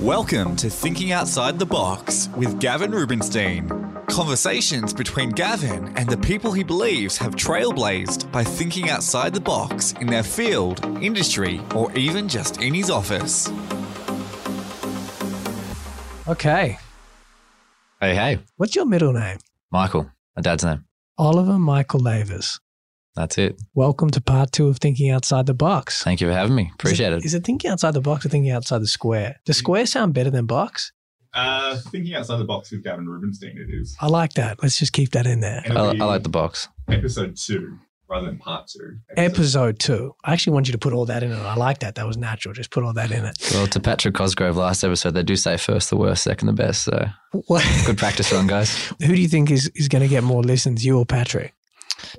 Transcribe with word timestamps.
Welcome 0.00 0.56
to 0.56 0.68
Thinking 0.68 1.12
Outside 1.12 1.58
the 1.58 1.64
Box 1.64 2.28
with 2.36 2.60
Gavin 2.60 2.90
Rubinstein. 2.90 3.66
Conversations 4.08 4.92
between 4.92 5.30
Gavin 5.30 5.96
and 5.96 6.06
the 6.06 6.18
people 6.18 6.52
he 6.52 6.62
believes 6.62 7.16
have 7.16 7.34
trailblazed 7.34 8.30
by 8.30 8.44
thinking 8.44 8.90
outside 8.90 9.32
the 9.32 9.40
box 9.40 9.92
in 9.92 10.06
their 10.08 10.22
field, 10.22 10.84
industry, 11.02 11.62
or 11.74 11.90
even 11.94 12.28
just 12.28 12.60
in 12.60 12.74
his 12.74 12.90
office. 12.90 13.48
Okay. 16.28 16.78
Hey, 17.98 18.14
hey, 18.14 18.40
What's 18.56 18.76
your 18.76 18.84
middle 18.84 19.14
name? 19.14 19.38
Michael, 19.70 20.10
my 20.36 20.42
dad's 20.42 20.62
name. 20.62 20.84
Oliver 21.16 21.58
Michael 21.58 22.00
Lavers. 22.00 22.60
That's 23.16 23.38
it. 23.38 23.58
Welcome 23.74 24.10
to 24.10 24.20
part 24.20 24.52
two 24.52 24.68
of 24.68 24.76
Thinking 24.76 25.10
Outside 25.10 25.46
the 25.46 25.54
Box. 25.54 26.04
Thank 26.04 26.20
you 26.20 26.28
for 26.28 26.34
having 26.34 26.54
me. 26.54 26.70
Appreciate 26.74 27.14
is 27.14 27.22
it. 27.22 27.26
Is 27.26 27.34
it 27.34 27.44
thinking 27.44 27.70
outside 27.70 27.92
the 27.92 28.02
box 28.02 28.26
or 28.26 28.28
thinking 28.28 28.50
outside 28.50 28.82
the 28.82 28.86
square? 28.86 29.40
Does 29.46 29.56
square 29.56 29.86
sound 29.86 30.12
better 30.12 30.28
than 30.28 30.44
box? 30.44 30.92
Uh, 31.32 31.78
thinking 31.88 32.14
outside 32.14 32.36
the 32.36 32.44
box 32.44 32.70
with 32.70 32.84
Gavin 32.84 33.08
Rubinstein, 33.08 33.56
it 33.56 33.74
is. 33.74 33.96
I 34.00 34.08
like 34.08 34.34
that. 34.34 34.62
Let's 34.62 34.78
just 34.78 34.92
keep 34.92 35.12
that 35.12 35.26
in 35.26 35.40
there. 35.40 35.62
I, 35.66 35.72
I 35.72 35.92
like 35.92 36.24
the 36.24 36.28
box. 36.28 36.68
episode 36.88 37.36
two 37.36 37.78
rather 38.08 38.26
than 38.26 38.38
part 38.38 38.68
two. 38.68 38.98
Episode 39.16 39.78
two. 39.78 40.14
I 40.22 40.34
actually 40.34 40.52
want 40.52 40.68
you 40.68 40.72
to 40.72 40.78
put 40.78 40.92
all 40.92 41.06
that 41.06 41.22
in 41.22 41.32
it. 41.32 41.36
I 41.36 41.56
like 41.56 41.80
that. 41.80 41.94
That 41.94 42.06
was 42.06 42.18
natural. 42.18 42.52
Just 42.52 42.70
put 42.70 42.84
all 42.84 42.92
that 42.92 43.10
in 43.10 43.24
it. 43.24 43.36
Well, 43.52 43.66
to 43.66 43.80
Patrick 43.80 44.14
Cosgrove 44.14 44.56
last 44.56 44.84
episode, 44.84 45.12
they 45.14 45.22
do 45.22 45.36
say 45.36 45.56
first 45.56 45.88
the 45.90 45.96
worst, 45.96 46.22
second 46.22 46.46
the 46.46 46.52
best. 46.52 46.84
So 46.84 47.06
What, 47.46 47.66
good 47.86 47.98
practice 47.98 48.30
run, 48.30 48.46
guys. 48.46 48.76
who 49.00 49.14
do 49.14 49.20
you 49.20 49.28
think 49.28 49.50
is, 49.50 49.70
is 49.74 49.88
going 49.88 50.02
to 50.02 50.08
get 50.08 50.22
more 50.22 50.42
listens, 50.42 50.84
you 50.84 50.98
or 50.98 51.06
Patrick? 51.06 51.54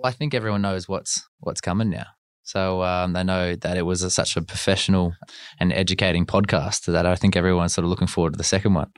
I 0.03 0.11
think 0.11 0.33
everyone 0.33 0.61
knows 0.61 0.87
what's 0.87 1.27
what's 1.39 1.61
coming 1.61 1.89
now. 1.89 2.05
So 2.47 2.81
um, 2.81 3.11
they 3.11 3.25
know 3.25 3.57
that 3.57 3.75
it 3.75 3.81
was 3.81 4.03
a, 4.03 4.09
such 4.09 4.37
a 4.37 4.41
professional 4.41 5.13
and 5.59 5.73
educating 5.73 6.25
podcast 6.25 6.85
that 6.85 7.05
I 7.05 7.13
think 7.15 7.35
everyone's 7.35 7.73
sort 7.73 7.83
of 7.83 7.89
looking 7.89 8.07
forward 8.07 8.33
to 8.33 8.37
the 8.37 8.43
second 8.45 8.73
one. 8.73 8.89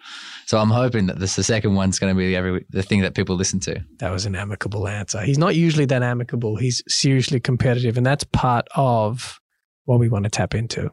So 0.45 0.59
I'm 0.59 0.69
hoping 0.69 1.07
that 1.07 1.17
this 1.17 1.35
the 1.35 1.43
second 1.43 1.73
one's 1.73 1.97
going 1.97 2.13
to 2.13 2.17
be 2.17 2.35
every, 2.35 2.63
the 2.69 2.83
thing 2.83 3.01
that 3.01 3.15
people 3.15 3.35
listen 3.35 3.59
to. 3.61 3.83
That 3.97 4.11
was 4.11 4.27
an 4.27 4.35
amicable 4.35 4.87
answer. 4.87 5.21
He's 5.21 5.39
not 5.39 5.55
usually 5.55 5.85
that 5.85 6.03
amicable. 6.03 6.57
He's 6.57 6.83
seriously 6.87 7.39
competitive, 7.39 7.97
and 7.97 8.05
that's 8.05 8.23
part 8.23 8.67
of 8.75 9.39
what 9.85 9.99
we 9.99 10.09
want 10.09 10.25
to 10.25 10.29
tap 10.29 10.53
into. 10.53 10.91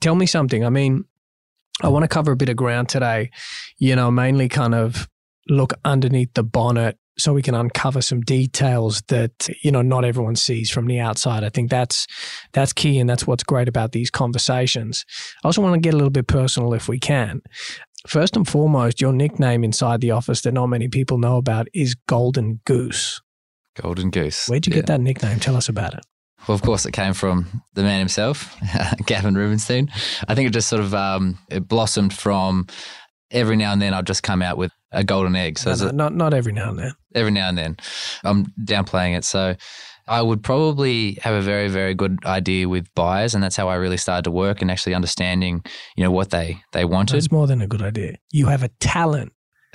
Tell 0.00 0.16
me 0.16 0.26
something. 0.26 0.64
I 0.64 0.70
mean, 0.70 1.04
I 1.84 1.88
want 1.88 2.02
to 2.02 2.08
cover 2.08 2.32
a 2.32 2.36
bit 2.36 2.48
of 2.48 2.56
ground 2.56 2.88
today, 2.88 3.30
you 3.78 3.94
know, 3.94 4.10
mainly 4.10 4.48
kind 4.48 4.74
of 4.74 5.08
look 5.48 5.74
underneath 5.84 6.34
the 6.34 6.42
bonnet 6.42 6.98
so 7.18 7.32
we 7.32 7.42
can 7.42 7.54
uncover 7.54 8.02
some 8.02 8.20
details 8.20 9.02
that 9.08 9.48
you 9.62 9.70
know 9.70 9.82
not 9.82 10.04
everyone 10.04 10.36
sees 10.36 10.70
from 10.70 10.86
the 10.86 10.98
outside. 11.00 11.44
I 11.44 11.48
think 11.48 11.70
that's 11.70 12.06
that's 12.52 12.72
key 12.72 12.98
and 12.98 13.08
that's 13.08 13.26
what's 13.26 13.44
great 13.44 13.68
about 13.68 13.92
these 13.92 14.10
conversations. 14.10 15.04
I 15.44 15.48
also 15.48 15.62
want 15.62 15.74
to 15.74 15.80
get 15.80 15.94
a 15.94 15.96
little 15.96 16.10
bit 16.10 16.26
personal 16.26 16.74
if 16.74 16.88
we 16.88 16.98
can. 16.98 17.40
First 18.06 18.36
and 18.36 18.46
foremost, 18.46 19.00
your 19.00 19.12
nickname 19.12 19.64
inside 19.64 20.00
the 20.00 20.12
office 20.12 20.42
that 20.42 20.52
not 20.52 20.66
many 20.68 20.88
people 20.88 21.18
know 21.18 21.36
about 21.38 21.66
is 21.74 21.96
Golden 22.06 22.60
Goose. 22.64 23.20
Golden 23.80 24.10
Goose. 24.10 24.46
Where'd 24.48 24.66
you 24.66 24.70
Yeah. 24.70 24.76
get 24.76 24.86
that 24.86 25.00
nickname? 25.00 25.40
Tell 25.40 25.56
us 25.56 25.68
about 25.68 25.94
it. 25.94 26.00
Well, 26.46 26.54
of 26.54 26.62
course, 26.62 26.86
it 26.86 26.92
came 26.92 27.14
from 27.14 27.62
the 27.74 27.82
man 27.82 27.98
himself, 27.98 28.54
Gavin 29.06 29.34
Rubinstein. 29.34 29.90
I 30.28 30.34
think 30.34 30.46
it 30.46 30.52
just 30.52 30.68
sort 30.68 30.80
of 30.82 30.94
um, 30.94 31.38
it 31.50 31.66
blossomed 31.66 32.12
from 32.12 32.66
every 33.32 33.56
now 33.56 33.72
and 33.72 33.82
then 33.82 33.92
I'd 33.92 34.06
just 34.06 34.22
come 34.22 34.40
out 34.42 34.56
with 34.56 34.70
a 34.92 35.02
golden 35.02 35.34
egg. 35.34 35.58
So 35.58 35.70
No, 35.74 35.76
no, 35.76 35.88
a- 35.88 35.92
not 35.92 36.14
not 36.14 36.34
every 36.34 36.52
now 36.52 36.70
and 36.70 36.78
then. 36.78 36.92
Every 37.16 37.32
now 37.32 37.48
and 37.48 37.58
then 37.58 37.76
I'm 38.22 38.44
downplaying 38.64 39.16
it. 39.16 39.24
So 39.24 39.56
I 40.08 40.22
would 40.22 40.42
probably 40.44 41.14
have 41.22 41.34
a 41.34 41.40
very, 41.42 41.66
very 41.68 41.94
good 41.94 42.18
idea 42.24 42.68
with 42.68 42.86
buyers, 42.94 43.34
and 43.34 43.42
that's 43.42 43.56
how 43.56 43.68
I 43.68 43.74
really 43.74 43.96
started 43.96 44.22
to 44.24 44.30
work 44.30 44.62
and 44.62 44.70
actually 44.70 44.94
understanding, 44.94 45.64
you 45.96 46.04
know, 46.04 46.12
what 46.12 46.30
they 46.30 46.60
they 46.72 46.84
wanted. 46.84 47.16
It's 47.16 47.32
more 47.32 47.48
than 47.48 47.60
a 47.60 47.66
good 47.66 47.82
idea. 47.82 48.14
You 48.32 48.46
have 48.46 48.62
a 48.62 48.68
talent. 48.78 49.32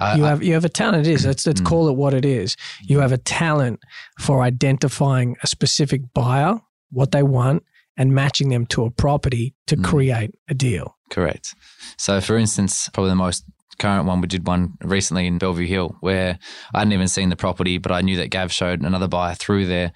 I, 0.00 0.16
You 0.16 0.24
I- 0.24 0.28
have 0.30 0.42
you 0.42 0.54
have 0.54 0.64
a 0.64 0.68
talent. 0.68 1.06
It 1.06 1.12
is. 1.12 1.24
Let's 1.24 1.46
let's 1.46 1.60
Mm. 1.60 1.66
call 1.66 1.88
it 1.88 1.96
what 1.96 2.12
it 2.14 2.24
is. 2.24 2.56
You 2.82 2.98
have 3.00 3.12
a 3.12 3.18
talent 3.18 3.78
for 4.18 4.42
identifying 4.42 5.36
a 5.42 5.46
specific 5.46 6.00
buyer, 6.12 6.60
what 6.90 7.12
they 7.12 7.22
want, 7.22 7.62
and 7.96 8.12
matching 8.14 8.48
them 8.48 8.66
to 8.66 8.84
a 8.84 8.90
property 8.90 9.54
to 9.68 9.76
Mm. 9.76 9.84
create 9.84 10.30
a 10.48 10.54
deal. 10.54 10.96
Correct. 11.10 11.54
So, 11.96 12.20
for 12.20 12.36
instance, 12.36 12.90
probably 12.92 13.10
the 13.10 13.14
most 13.26 13.44
current 13.78 14.06
one, 14.06 14.20
we 14.20 14.28
did 14.28 14.46
one 14.46 14.74
recently 14.82 15.26
in 15.26 15.38
Bellevue 15.38 15.66
Hill 15.66 15.96
where 16.00 16.38
I 16.74 16.78
hadn't 16.80 16.92
even 16.92 17.08
seen 17.08 17.28
the 17.28 17.36
property, 17.36 17.78
but 17.78 17.92
I 17.92 18.00
knew 18.00 18.16
that 18.16 18.30
Gav 18.30 18.52
showed 18.52 18.82
another 18.82 19.08
buyer 19.08 19.34
through 19.34 19.66
there. 19.66 19.92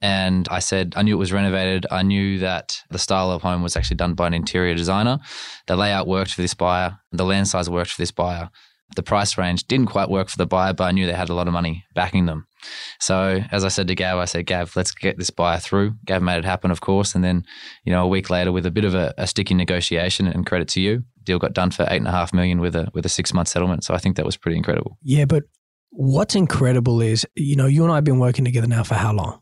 And 0.00 0.48
I 0.50 0.58
said, 0.58 0.94
I 0.96 1.02
knew 1.02 1.14
it 1.14 1.18
was 1.18 1.32
renovated. 1.32 1.86
I 1.90 2.02
knew 2.02 2.40
that 2.40 2.82
the 2.90 2.98
style 2.98 3.30
of 3.30 3.42
home 3.42 3.62
was 3.62 3.76
actually 3.76 3.96
done 3.96 4.14
by 4.14 4.26
an 4.26 4.34
interior 4.34 4.74
designer. 4.74 5.20
The 5.68 5.76
layout 5.76 6.08
worked 6.08 6.34
for 6.34 6.42
this 6.42 6.54
buyer, 6.54 6.98
the 7.12 7.24
land 7.24 7.46
size 7.48 7.70
worked 7.70 7.92
for 7.92 8.02
this 8.02 8.10
buyer. 8.10 8.50
The 8.96 9.02
price 9.02 9.38
range 9.38 9.66
didn't 9.68 9.86
quite 9.86 10.10
work 10.10 10.28
for 10.28 10.36
the 10.36 10.46
buyer, 10.46 10.74
but 10.74 10.84
I 10.84 10.90
knew 10.90 11.06
they 11.06 11.12
had 11.12 11.30
a 11.30 11.34
lot 11.34 11.46
of 11.46 11.54
money 11.54 11.84
backing 11.94 12.26
them. 12.26 12.46
So, 13.00 13.40
as 13.50 13.64
I 13.64 13.68
said 13.68 13.88
to 13.88 13.94
Gav, 13.94 14.18
I 14.18 14.26
said, 14.26 14.44
Gav, 14.44 14.76
let's 14.76 14.92
get 14.92 15.18
this 15.18 15.30
buyer 15.30 15.58
through. 15.58 15.94
Gav 16.04 16.20
made 16.20 16.38
it 16.38 16.44
happen, 16.44 16.70
of 16.70 16.80
course. 16.80 17.14
And 17.14 17.24
then 17.24 17.44
you 17.84 17.92
know, 17.92 18.04
a 18.04 18.08
week 18.08 18.28
later 18.28 18.52
with 18.52 18.66
a 18.66 18.70
bit 18.70 18.84
of 18.84 18.94
a, 18.94 19.14
a 19.16 19.26
sticky 19.26 19.54
negotiation 19.54 20.26
and 20.26 20.44
credit 20.44 20.68
to 20.68 20.80
you, 20.80 21.04
deal 21.24 21.38
got 21.38 21.52
done 21.52 21.70
for 21.70 21.84
eight 21.90 21.96
and 21.98 22.08
a 22.08 22.12
half 22.12 22.32
million 22.32 22.60
with 22.60 22.74
a 22.76 22.88
with 22.94 23.06
a 23.06 23.08
six 23.08 23.32
month 23.34 23.48
settlement. 23.48 23.84
So 23.84 23.94
I 23.94 23.98
think 23.98 24.16
that 24.16 24.24
was 24.26 24.36
pretty 24.36 24.56
incredible. 24.56 24.98
Yeah, 25.02 25.24
but 25.24 25.44
what's 25.90 26.34
incredible 26.34 27.00
is 27.00 27.26
you 27.34 27.56
know 27.56 27.66
you 27.66 27.82
and 27.84 27.92
I 27.92 27.96
have 27.96 28.04
been 28.04 28.18
working 28.18 28.44
together 28.44 28.66
now 28.66 28.82
for 28.82 28.94
how 28.94 29.12
long? 29.12 29.40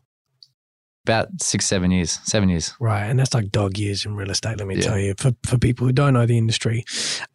About 1.03 1.29
six, 1.41 1.65
seven 1.65 1.89
years, 1.89 2.19
seven 2.25 2.47
years. 2.47 2.75
Right. 2.79 3.05
And 3.07 3.17
that's 3.17 3.33
like 3.33 3.49
dog 3.49 3.79
years 3.79 4.05
in 4.05 4.15
real 4.15 4.29
estate, 4.29 4.59
let 4.59 4.67
me 4.67 4.75
Yeah. 4.75 4.81
tell 4.83 4.99
you, 4.99 5.15
for, 5.17 5.31
for 5.43 5.57
people 5.57 5.87
who 5.87 5.91
don't 5.93 6.13
know 6.13 6.27
the 6.27 6.37
industry. 6.37 6.85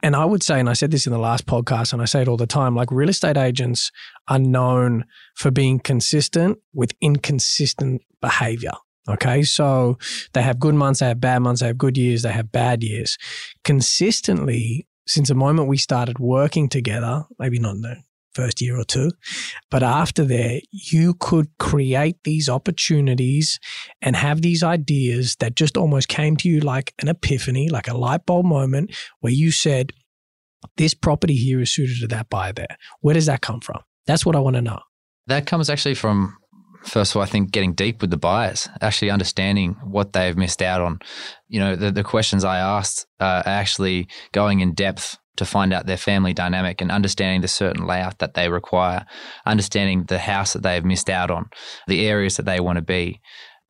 And 0.05 0.15
I 0.15 0.25
would 0.25 0.45
say, 0.45 0.61
and 0.61 0.71
I 0.71 0.73
said 0.75 0.93
this 0.93 1.05
in 1.05 1.13
the 1.13 1.19
last 1.19 1.47
podcast, 1.47 1.93
and 1.93 2.01
I 2.01 2.05
say 2.05 2.23
it 2.23 2.29
all 2.29 2.37
the 2.37 2.47
time 2.47 2.77
like 2.77 2.93
real 2.93 3.09
estate 3.09 3.37
agents 3.37 3.91
are 4.29 4.39
known 4.39 5.05
for 5.35 5.51
being 5.51 5.81
consistent 5.81 6.59
with 6.73 6.93
inconsistent 7.01 8.03
behavior. 8.21 8.71
Okay. 9.09 9.43
So 9.43 9.99
they 10.33 10.43
have 10.43 10.59
good 10.59 10.75
months, 10.75 11.01
they 11.01 11.09
have 11.09 11.21
bad 11.21 11.41
months, 11.41 11.61
they 11.61 11.69
have 11.69 11.79
good 11.79 11.97
years, 11.97 12.23
they 12.23 12.33
have 12.33 12.51
bad 12.51 12.83
years. 12.83 13.17
Consistently, 13.65 14.87
since 15.07 15.29
the 15.29 15.35
moment 15.35 15.69
we 15.69 15.77
started 15.77 16.19
working 16.19 16.69
together, 16.69 17.25
maybe 17.39 17.59
not 17.59 17.77
in 17.77 17.83
the 17.83 17.97
first 18.35 18.61
year 18.61 18.79
or 18.79 18.85
two, 18.85 19.11
but 19.71 19.83
after 19.83 20.25
there, 20.25 20.61
you 20.71 21.15
could 21.15 21.49
create 21.59 22.17
these 22.25 22.49
opportunities 22.49 23.59
and 24.03 24.15
have 24.15 24.43
these 24.43 24.63
ideas 24.63 25.37
that 25.37 25.55
just 25.55 25.77
almost 25.77 26.09
came 26.09 26.37
to 26.37 26.49
you 26.49 26.61
like 26.61 26.93
an 27.01 27.09
epiphany, 27.09 27.69
like 27.69 27.89
a 27.89 27.97
light 27.97 28.27
bulb 28.27 28.45
moment 28.45 28.95
where 29.21 29.33
you 29.33 29.51
said, 29.51 29.93
This 30.77 30.95
property 30.95 31.37
here 31.37 31.61
is 31.61 31.73
suited 31.73 32.01
to 32.01 32.09
that 32.09 32.29
buyer 32.29 32.53
there. 32.53 32.77
Where 33.01 33.15
does 33.15 33.27
that 33.27 33.41
come 33.41 33.61
from? 33.61 33.81
That's 34.07 34.27
what 34.27 34.37
I 34.37 34.41
want 34.41 34.57
to 34.57 34.63
know. 34.63 34.81
That 35.29 35.47
comes 35.47 35.71
actually 35.71 35.95
from 35.95 36.37
first 36.83 37.13
of 37.13 37.17
all, 37.17 37.23
I 37.23 37.27
think 37.27 37.53
getting 37.53 37.75
deep 37.75 38.01
with 38.01 38.11
the 38.11 38.17
buyers, 38.17 38.69
actually 38.81 39.11
understanding 39.11 39.77
what 39.85 40.13
they've 40.13 40.37
missed 40.37 40.63
out 40.63 40.81
on. 40.81 41.01
You 41.49 41.61
know, 41.61 41.77
the, 41.77 41.91
the 41.91 42.05
questions 42.05 42.45
I 42.45 42.59
asked 42.59 43.07
uh, 43.21 43.43
are 43.45 43.49
actually 43.49 44.09
going 44.33 44.61
in 44.61 44.75
depth 44.75 45.19
to 45.37 45.45
find 45.45 45.73
out 45.73 45.87
their 45.87 45.97
family 45.97 46.33
dynamic 46.33 46.81
and 46.81 46.91
understanding 46.91 47.43
the 47.43 47.49
certain 47.49 47.87
layout 47.87 48.19
that 48.19 48.35
they 48.35 48.49
require, 48.49 49.05
understanding 49.45 50.05
the 50.05 50.19
house 50.19 50.55
that 50.55 50.63
they've 50.63 50.85
missed 50.85 51.11
out 51.11 51.31
on, 51.31 51.51
the 51.87 52.07
areas 52.07 52.37
that 52.37 52.47
they 52.47 52.61
want 52.61 52.77
to 52.77 52.83
be. 52.83 53.21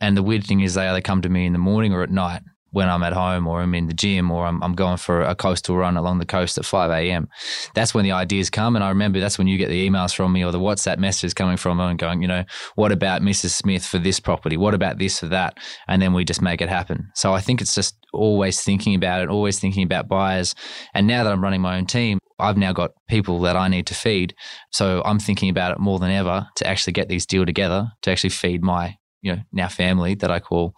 And 0.00 0.16
the 0.16 0.22
weird 0.22 0.44
thing 0.44 0.60
is 0.60 0.74
they 0.74 0.86
either 0.86 1.00
come 1.00 1.22
to 1.22 1.28
me 1.28 1.46
in 1.46 1.52
the 1.52 1.58
morning 1.58 1.92
or 1.92 2.02
at 2.02 2.10
night 2.10 2.42
when 2.76 2.90
I'm 2.90 3.02
at 3.02 3.14
home 3.14 3.48
or 3.48 3.62
I'm 3.62 3.74
in 3.74 3.86
the 3.86 3.94
gym 3.94 4.30
or 4.30 4.44
I'm, 4.44 4.62
I'm 4.62 4.74
going 4.74 4.98
for 4.98 5.22
a 5.22 5.34
coastal 5.34 5.78
run 5.78 5.96
along 5.96 6.18
the 6.18 6.26
coast 6.26 6.58
at 6.58 6.66
5 6.66 6.90
a.m. 6.90 7.26
That's 7.74 7.94
when 7.94 8.04
the 8.04 8.12
ideas 8.12 8.50
come. 8.50 8.76
And 8.76 8.84
I 8.84 8.90
remember 8.90 9.18
that's 9.18 9.38
when 9.38 9.46
you 9.46 9.56
get 9.56 9.70
the 9.70 9.88
emails 9.88 10.14
from 10.14 10.30
me 10.34 10.44
or 10.44 10.52
the 10.52 10.60
WhatsApp 10.60 10.98
messages 10.98 11.32
coming 11.32 11.56
from 11.56 11.80
and 11.80 11.98
going, 11.98 12.20
you 12.20 12.28
know, 12.28 12.44
what 12.74 12.92
about 12.92 13.22
Mrs. 13.22 13.52
Smith 13.52 13.82
for 13.82 13.98
this 13.98 14.20
property? 14.20 14.58
What 14.58 14.74
about 14.74 14.98
this 14.98 15.18
for 15.18 15.26
that? 15.28 15.56
And 15.88 16.02
then 16.02 16.12
we 16.12 16.22
just 16.26 16.42
make 16.42 16.60
it 16.60 16.68
happen. 16.68 17.10
So 17.14 17.32
I 17.32 17.40
think 17.40 17.62
it's 17.62 17.74
just 17.74 17.96
always 18.12 18.60
thinking 18.60 18.94
about 18.94 19.22
it, 19.22 19.30
always 19.30 19.58
thinking 19.58 19.82
about 19.82 20.06
buyers. 20.06 20.54
And 20.92 21.06
now 21.06 21.24
that 21.24 21.32
I'm 21.32 21.42
running 21.42 21.62
my 21.62 21.78
own 21.78 21.86
team, 21.86 22.18
I've 22.38 22.58
now 22.58 22.74
got 22.74 22.90
people 23.08 23.40
that 23.40 23.56
I 23.56 23.68
need 23.68 23.86
to 23.86 23.94
feed. 23.94 24.34
So 24.70 25.00
I'm 25.06 25.18
thinking 25.18 25.48
about 25.48 25.72
it 25.72 25.78
more 25.78 25.98
than 25.98 26.10
ever 26.10 26.46
to 26.56 26.66
actually 26.66 26.92
get 26.92 27.08
these 27.08 27.24
deal 27.24 27.46
together 27.46 27.88
to 28.02 28.10
actually 28.10 28.30
feed 28.30 28.62
my, 28.62 28.98
you 29.22 29.34
know, 29.34 29.40
now 29.50 29.68
family 29.68 30.14
that 30.16 30.30
I 30.30 30.40
call 30.40 30.74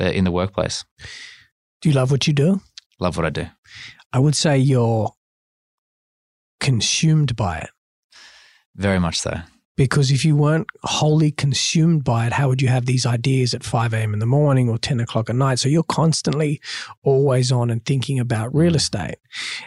uh, 0.00 0.04
in 0.04 0.22
the 0.22 0.30
workplace. 0.30 0.84
Do 1.80 1.88
you 1.88 1.94
love 1.94 2.10
what 2.10 2.26
you 2.26 2.32
do? 2.32 2.60
Love 2.98 3.16
what 3.16 3.26
I 3.26 3.30
do. 3.30 3.46
I 4.12 4.18
would 4.18 4.36
say 4.36 4.58
you're 4.58 5.12
consumed 6.58 7.36
by 7.36 7.58
it. 7.58 7.70
Very 8.76 9.00
much 9.00 9.18
so. 9.18 9.40
Because 9.76 10.10
if 10.10 10.26
you 10.26 10.36
weren't 10.36 10.66
wholly 10.82 11.30
consumed 11.30 12.04
by 12.04 12.26
it, 12.26 12.34
how 12.34 12.48
would 12.48 12.60
you 12.60 12.68
have 12.68 12.84
these 12.84 13.06
ideas 13.06 13.54
at 13.54 13.64
5 13.64 13.94
a.m. 13.94 14.12
in 14.12 14.18
the 14.18 14.26
morning 14.26 14.68
or 14.68 14.76
10 14.76 15.00
o'clock 15.00 15.30
at 15.30 15.36
night? 15.36 15.58
So 15.58 15.70
you're 15.70 15.82
constantly 15.82 16.60
always 17.02 17.50
on 17.50 17.70
and 17.70 17.82
thinking 17.86 18.18
about 18.20 18.54
real 18.54 18.72
mm. 18.72 18.76
estate. 18.76 19.16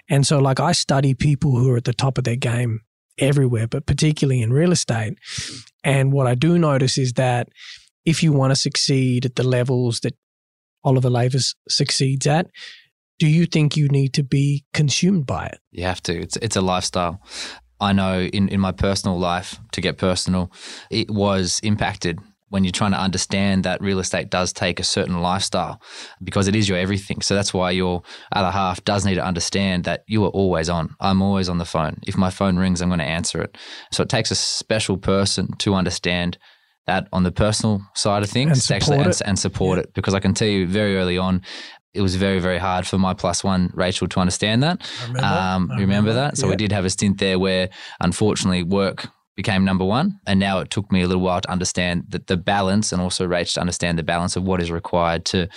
And 0.08 0.28
so, 0.28 0.38
like, 0.38 0.60
I 0.60 0.72
study 0.72 1.16
people 1.16 1.56
who 1.56 1.72
are 1.72 1.78
at 1.78 1.86
the 1.86 1.94
top 1.94 2.20
of 2.20 2.26
their 2.26 2.36
game 2.36 2.82
everywhere, 3.18 3.68
but 3.68 3.88
particularly 3.88 4.44
in 4.44 4.54
real 4.54 4.72
estate. 4.72 5.18
And 5.84 6.14
what 6.14 6.28
I 6.28 6.36
do 6.36 6.60
notice 6.60 7.00
is 7.00 7.14
that 7.14 7.50
if 8.06 8.22
you 8.22 8.34
want 8.34 8.52
to 8.52 8.56
succeed 8.56 9.26
at 9.26 9.36
the 9.36 9.48
levels 9.48 10.02
that 10.02 10.14
Oliver 10.84 11.10
Lavers 11.10 11.56
succeeds 11.70 12.28
at, 12.28 12.48
do 13.20 13.28
you 13.28 13.46
think 13.46 13.78
you 13.78 13.88
need 13.88 14.14
to 14.14 14.24
be 14.24 14.66
consumed 14.74 15.26
by 15.26 15.48
it? 15.48 15.60
You 15.72 15.84
have 15.84 16.02
to. 16.04 16.20
It's 16.20 16.38
it's 16.38 16.56
a 16.56 16.62
lifestyle. 16.62 17.22
I 17.80 17.94
know 17.94 18.22
in, 18.22 18.48
in 18.50 18.60
my 18.60 18.72
personal 18.72 19.20
life, 19.20 19.60
to 19.74 19.82
get 19.82 19.98
personal, 19.98 20.52
it 20.90 21.12
was 21.12 21.60
impacted 21.64 22.20
when 22.54 22.64
you're 22.64 22.72
trying 22.72 22.92
to 22.92 23.00
understand 23.00 23.64
that 23.64 23.82
real 23.82 23.98
estate 23.98 24.30
does 24.30 24.54
take 24.54 24.80
a 24.80 24.84
certain 24.84 25.22
lifestyle 25.22 25.82
because 26.24 26.48
it 26.48 26.56
is 26.56 26.70
your 26.70 26.78
everything. 26.78 27.20
So 27.22 27.34
that's 27.34 27.52
why 27.52 27.72
your 27.72 28.04
other 28.32 28.52
half 28.52 28.84
does 28.84 29.06
need 29.06 29.16
to 29.16 29.26
understand 29.26 29.86
that 29.86 30.04
you 30.08 30.24
are 30.24 30.30
always 30.30 30.70
on. 30.70 30.96
I'm 31.00 31.24
always 31.24 31.50
on 31.50 31.58
the 31.58 31.66
phone. 31.66 31.98
If 32.06 32.16
my 32.16 32.30
phone 32.30 32.58
rings, 32.58 32.80
I'm 32.80 32.90
going 32.90 33.00
to 33.00 33.06
answer 33.06 33.42
it. 33.42 33.58
So 33.92 34.04
it 34.04 34.10
takes 34.10 34.30
a 34.30 34.36
special 34.36 34.98
person 34.98 35.58
to 35.58 35.74
understand 35.74 36.38
that 36.88 37.08
on 37.14 37.24
the 37.24 37.32
personal 37.32 37.82
side 37.96 38.24
of 38.24 38.30
things 38.30 38.52
And 38.52 38.62
support 38.62 38.82
actually, 38.82 39.00
it. 39.00 39.06
and, 39.22 39.22
and 39.30 39.40
support 39.40 39.80
it 39.80 39.94
because 39.94 40.14
I 40.14 40.20
can 40.20 40.34
tell 40.34 40.48
you 40.48 40.68
very 40.68 40.98
early 40.98 41.18
on, 41.18 41.42
it 41.94 42.02
was 42.02 42.16
very, 42.16 42.40
very 42.40 42.58
hard 42.58 42.88
for 42.88 42.98
my 42.98 43.14
plus 43.14 43.44
one, 43.44 43.72
Rachel, 43.74 44.08
to 44.08 44.20
understand 44.20 44.64
that. 44.64 44.82
Remember. 45.08 45.26
Um, 45.28 45.72
I 45.72 45.80
remember, 45.80 46.14
that? 46.14 46.38
So 46.38 46.46
Yeah. 46.48 46.52
we 46.52 46.56
did 46.58 46.72
have 46.72 46.86
a 46.86 46.90
stint 46.90 47.20
there 47.20 47.38
where 47.38 47.70
unfortunately 48.02 48.64
work 48.64 49.08
became 49.36 49.64
number 49.66 49.86
one. 49.86 50.20
And 50.28 50.40
now 50.40 50.60
it 50.60 50.70
took 50.70 50.92
me 50.92 51.02
a 51.02 51.08
little 51.08 51.22
while 51.24 51.42
to 51.42 51.50
understand 51.52 52.04
that 52.10 52.28
the 52.28 52.38
balance 52.38 52.92
and 52.92 53.02
also 53.02 53.28
Rach 53.28 53.54
to 53.54 53.62
understand 53.62 53.98
the 53.98 54.04
balance 54.04 54.36
of 54.36 54.44
what 54.44 54.62
is 54.62 54.70
required 54.72 55.26
to 55.26 55.48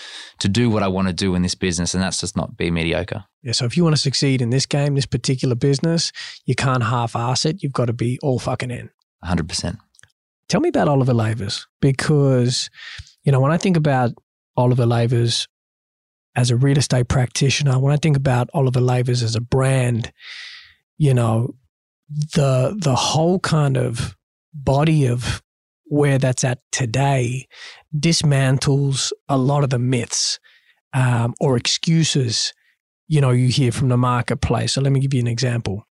to 0.41 0.49
do 0.49 0.71
what 0.71 0.83
I 0.83 0.89
want 0.89 1.09
to 1.09 1.15
do 1.15 1.35
in 1.35 1.43
this 1.43 1.55
business. 1.55 1.93
And 1.95 2.03
that's 2.03 2.21
just 2.21 2.37
not 2.37 2.57
be 2.57 2.71
mediocre. 2.71 3.25
Yeah, 3.43 3.53
so 3.53 3.65
if 3.67 3.77
you 3.77 3.83
want 3.85 3.95
to 3.97 4.01
succeed 4.01 4.41
in 4.41 4.51
this 4.51 4.65
game, 4.67 4.95
this 4.95 5.07
particular 5.07 5.55
business, 5.55 6.11
you 6.47 6.55
can't 6.55 6.83
half-ass 6.85 7.45
it. 7.45 7.63
You've 7.63 7.73
got 7.73 7.87
to 7.87 7.93
be 7.93 8.19
all 8.23 8.39
fucking 8.39 8.71
in. 8.71 8.91
100%. 9.25 9.77
Tell 10.49 10.61
me 10.61 10.69
about 10.69 10.89
Oliver 10.89 11.15
Lavers 11.15 11.67
because, 11.81 12.71
you 13.25 13.33
know, 13.33 13.41
when 13.41 13.53
I 13.53 13.57
think 13.57 13.77
about 13.77 14.13
Oliver 14.57 14.87
Lavers 14.87 15.49
as 16.37 16.51
a 16.51 16.57
real 16.57 16.79
estate 16.79 17.09
practitioner, 17.09 17.79
when 17.79 17.93
I 17.93 17.97
think 17.97 18.17
about 18.17 18.49
Oliver 18.55 18.81
Lavers 18.81 19.23
as 19.23 19.35
a 19.35 19.41
brand, 19.41 20.13
you 20.99 21.15
know, 21.15 21.55
the 22.09 22.77
the 22.79 22.95
whole 22.95 23.41
kind 23.41 23.77
of 23.77 24.17
body 24.55 25.07
of 25.07 25.43
where 25.89 26.19
that's 26.19 26.45
at 26.45 26.59
today 26.73 27.47
dismantles 27.97 29.13
a 29.29 29.37
lot 29.37 29.65
of 29.65 29.71
the 29.71 29.79
myths 29.79 30.39
um, 30.93 31.35
or 31.41 31.57
excuses 31.57 32.53
you 33.09 33.21
know 33.21 33.31
you 33.31 33.49
hear 33.49 33.73
from 33.73 33.89
the 33.89 33.97
marketplace. 33.97 34.73
So 34.73 34.81
let 34.81 34.93
me 34.93 35.01
give 35.01 35.15
you 35.15 35.21
an 35.21 35.27
example. 35.27 35.86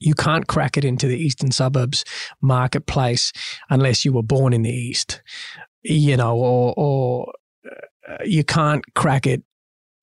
You 0.00 0.14
can't 0.14 0.46
crack 0.46 0.76
it 0.76 0.84
into 0.84 1.06
the 1.06 1.16
eastern 1.16 1.50
suburbs 1.50 2.04
marketplace 2.40 3.32
unless 3.70 4.04
you 4.04 4.12
were 4.12 4.22
born 4.22 4.52
in 4.52 4.62
the 4.62 4.70
east, 4.70 5.22
you 5.82 6.16
know, 6.16 6.36
or 6.36 6.74
or 6.76 7.32
uh, 8.08 8.24
you 8.24 8.44
can't 8.44 8.84
crack 8.94 9.26
it 9.26 9.42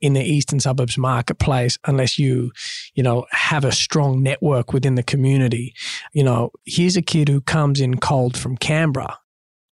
in 0.01 0.13
the 0.13 0.23
eastern 0.23 0.59
suburbs 0.59 0.97
marketplace 0.97 1.77
unless 1.85 2.19
you, 2.19 2.51
you 2.93 3.01
know, 3.01 3.25
have 3.31 3.63
a 3.63 3.71
strong 3.71 4.21
network 4.21 4.73
within 4.73 4.95
the 4.95 5.03
community. 5.03 5.73
You 6.13 6.23
know, 6.23 6.51
here's 6.65 6.97
a 6.97 7.01
kid 7.01 7.29
who 7.29 7.41
comes 7.41 7.79
in 7.79 7.97
cold 7.97 8.37
from 8.37 8.57
Canberra 8.57 9.17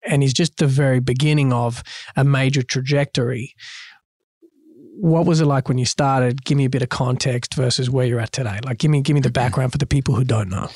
and 0.06 0.22
he's 0.22 0.34
just 0.34 0.58
the 0.58 0.68
very 0.68 1.00
beginning 1.00 1.54
of 1.54 1.84
a 2.16 2.24
major 2.24 2.64
trajectory. 2.64 3.56
What 4.96 5.26
was 5.26 5.42
it 5.42 5.46
like 5.46 5.68
when 5.68 5.78
you 5.78 5.86
started? 5.86 6.46
Give 6.46 6.58
me 6.58 6.66
a 6.66 6.70
bit 6.70 6.82
of 6.82 6.90
context 6.90 7.56
versus 7.56 7.90
where 7.90 8.06
you're 8.06 8.20
at 8.20 8.32
today. 8.32 8.60
Like, 8.64 8.78
give 8.78 8.92
me 8.92 9.02
give 9.02 9.16
me 9.16 9.22
the 9.22 9.32
background 9.32 9.72
for 9.72 9.78
the 9.78 9.86
people 9.86 10.16
who 10.16 10.24
don't 10.24 10.50
know. 10.50 10.70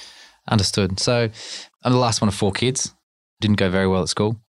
Understood. 0.50 1.00
So 1.00 1.30
I'm 1.84 1.92
the 1.92 1.98
last 2.00 2.22
one 2.22 2.28
of 2.28 2.36
four 2.36 2.52
kids. 2.52 2.94
Didn't 3.42 3.58
go 3.58 3.70
very 3.70 3.88
well 3.88 4.02
at 4.02 4.10
school. 4.10 4.40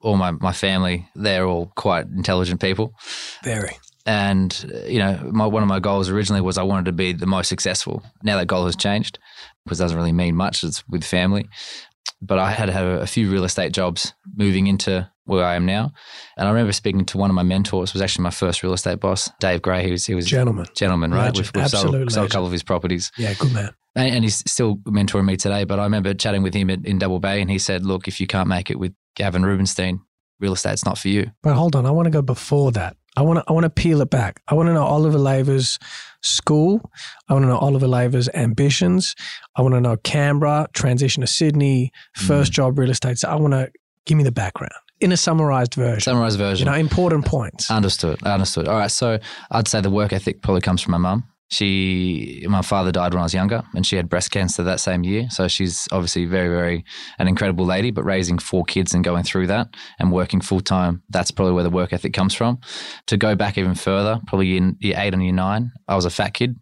All 0.00 0.16
my, 0.16 0.30
my 0.32 0.52
family, 0.52 1.08
they're 1.14 1.46
all 1.46 1.72
quite 1.76 2.06
intelligent 2.06 2.60
people. 2.60 2.94
Very. 3.42 3.78
And 4.06 4.84
you 4.86 4.98
know, 4.98 5.30
my, 5.32 5.46
one 5.46 5.62
of 5.62 5.68
my 5.68 5.80
goals 5.80 6.08
originally 6.08 6.42
was 6.42 6.58
I 6.58 6.62
wanted 6.62 6.86
to 6.86 6.92
be 6.92 7.12
the 7.12 7.26
most 7.26 7.48
successful. 7.48 8.02
Now 8.22 8.36
that 8.38 8.46
goal 8.46 8.66
has 8.66 8.76
changed 8.76 9.18
because 9.64 9.80
it 9.80 9.84
doesn't 9.84 9.96
really 9.96 10.12
mean 10.12 10.36
much. 10.36 10.62
It's 10.62 10.86
with 10.88 11.04
family, 11.04 11.48
but 12.20 12.38
I 12.38 12.50
had 12.50 12.66
to 12.66 12.72
have 12.72 13.02
a 13.02 13.06
few 13.06 13.30
real 13.30 13.44
estate 13.44 13.72
jobs 13.72 14.12
moving 14.34 14.66
into 14.66 15.10
where 15.24 15.44
I 15.44 15.54
am 15.54 15.66
now. 15.66 15.92
And 16.36 16.46
I 16.46 16.50
remember 16.50 16.72
speaking 16.72 17.04
to 17.06 17.18
one 17.18 17.30
of 17.30 17.34
my 17.34 17.42
mentors, 17.42 17.92
was 17.92 18.02
actually 18.02 18.24
my 18.24 18.30
first 18.30 18.62
real 18.62 18.72
estate 18.72 19.00
boss, 19.00 19.30
Dave 19.40 19.62
Gray. 19.62 19.84
He 19.84 19.90
was 19.90 20.06
he 20.06 20.14
was 20.14 20.26
Gentleman. 20.26 20.66
gentleman, 20.74 21.12
right? 21.12 21.34
Legend. 21.34 21.50
We've, 21.54 21.62
we've 21.62 21.70
sold, 21.70 22.12
sold 22.12 22.26
a 22.26 22.30
couple 22.30 22.46
of 22.46 22.52
his 22.52 22.62
properties, 22.62 23.10
Yeah, 23.16 23.34
good 23.34 23.52
man. 23.52 23.70
and, 23.96 24.16
and 24.16 24.24
he's 24.24 24.42
still 24.50 24.76
mentoring 24.78 25.24
me 25.24 25.36
today. 25.36 25.64
But 25.64 25.80
I 25.80 25.84
remember 25.84 26.14
chatting 26.14 26.42
with 26.42 26.54
him 26.54 26.70
at, 26.70 26.84
in 26.84 26.98
Double 26.98 27.20
Bay, 27.20 27.40
and 27.40 27.50
he 27.50 27.58
said, 27.58 27.84
"Look, 27.84 28.08
if 28.08 28.20
you 28.20 28.26
can't 28.26 28.48
make 28.48 28.70
it 28.70 28.78
with 28.78 28.94
Gavin 29.14 29.44
Rubinstein, 29.44 30.00
real 30.40 30.52
estate's 30.52 30.84
not 30.84 30.98
for 30.98 31.08
you." 31.08 31.30
But 31.42 31.54
hold 31.54 31.76
on, 31.76 31.86
I 31.86 31.90
want 31.90 32.06
to 32.06 32.10
go 32.10 32.22
before 32.22 32.72
that. 32.72 32.96
I 33.16 33.22
want 33.22 33.38
to 33.38 33.44
I 33.48 33.52
want 33.52 33.64
to 33.64 33.70
peel 33.70 34.00
it 34.00 34.10
back. 34.10 34.42
I 34.48 34.54
want 34.54 34.68
to 34.68 34.74
know 34.74 34.84
Oliver 34.84 35.18
Laver's 35.18 35.78
school. 36.22 36.90
I 37.28 37.34
want 37.34 37.44
to 37.44 37.48
know 37.48 37.58
Oliver 37.58 37.86
Laver's 37.86 38.28
ambitions. 38.34 39.14
I 39.56 39.62
want 39.62 39.74
to 39.74 39.80
know 39.80 39.96
Canberra, 39.96 40.68
transition 40.74 41.20
to 41.20 41.26
Sydney, 41.26 41.92
first 42.14 42.50
mm. 42.50 42.56
job 42.56 42.78
real 42.78 42.90
estate. 42.90 43.18
So 43.18 43.28
I 43.28 43.36
want 43.36 43.52
to 43.52 43.70
give 44.04 44.18
me 44.18 44.24
the 44.24 44.32
background 44.32 44.72
in 45.00 45.12
a 45.12 45.16
summarized 45.16 45.74
version. 45.74 46.00
Summarized 46.00 46.38
version. 46.38 46.66
You 46.66 46.72
know, 46.72 46.78
important 46.78 47.24
points. 47.24 47.70
Understood. 47.70 48.22
Understood. 48.22 48.68
All 48.68 48.78
right. 48.78 48.90
So 48.90 49.18
I'd 49.50 49.68
say 49.68 49.80
the 49.80 49.90
work 49.90 50.12
ethic 50.12 50.42
probably 50.42 50.60
comes 50.60 50.82
from 50.82 50.92
my 50.92 50.98
mum. 50.98 51.24
She, 51.50 52.44
my 52.48 52.62
father 52.62 52.90
died 52.90 53.12
when 53.12 53.20
I 53.20 53.24
was 53.24 53.34
younger, 53.34 53.62
and 53.74 53.86
she 53.86 53.96
had 53.96 54.08
breast 54.08 54.30
cancer 54.30 54.62
that 54.64 54.80
same 54.80 55.04
year. 55.04 55.28
So 55.30 55.46
she's 55.46 55.86
obviously 55.92 56.24
very, 56.24 56.48
very 56.48 56.84
an 57.18 57.28
incredible 57.28 57.64
lady. 57.64 57.90
But 57.90 58.04
raising 58.04 58.38
four 58.38 58.64
kids 58.64 58.94
and 58.94 59.04
going 59.04 59.24
through 59.24 59.48
that 59.48 59.68
and 60.00 60.10
working 60.10 60.40
full 60.40 60.60
time, 60.60 61.02
that's 61.10 61.30
probably 61.30 61.52
where 61.52 61.62
the 61.62 61.70
work 61.70 61.92
ethic 61.92 62.12
comes 62.12 62.34
from. 62.34 62.58
To 63.06 63.16
go 63.16 63.36
back 63.36 63.56
even 63.58 63.74
further, 63.74 64.20
probably 64.26 64.56
in 64.56 64.76
year 64.80 64.94
eight 64.96 65.14
and 65.14 65.22
year 65.22 65.32
nine, 65.32 65.70
I 65.86 65.94
was 65.94 66.06
a 66.06 66.10
fat 66.10 66.34
kid. 66.34 66.56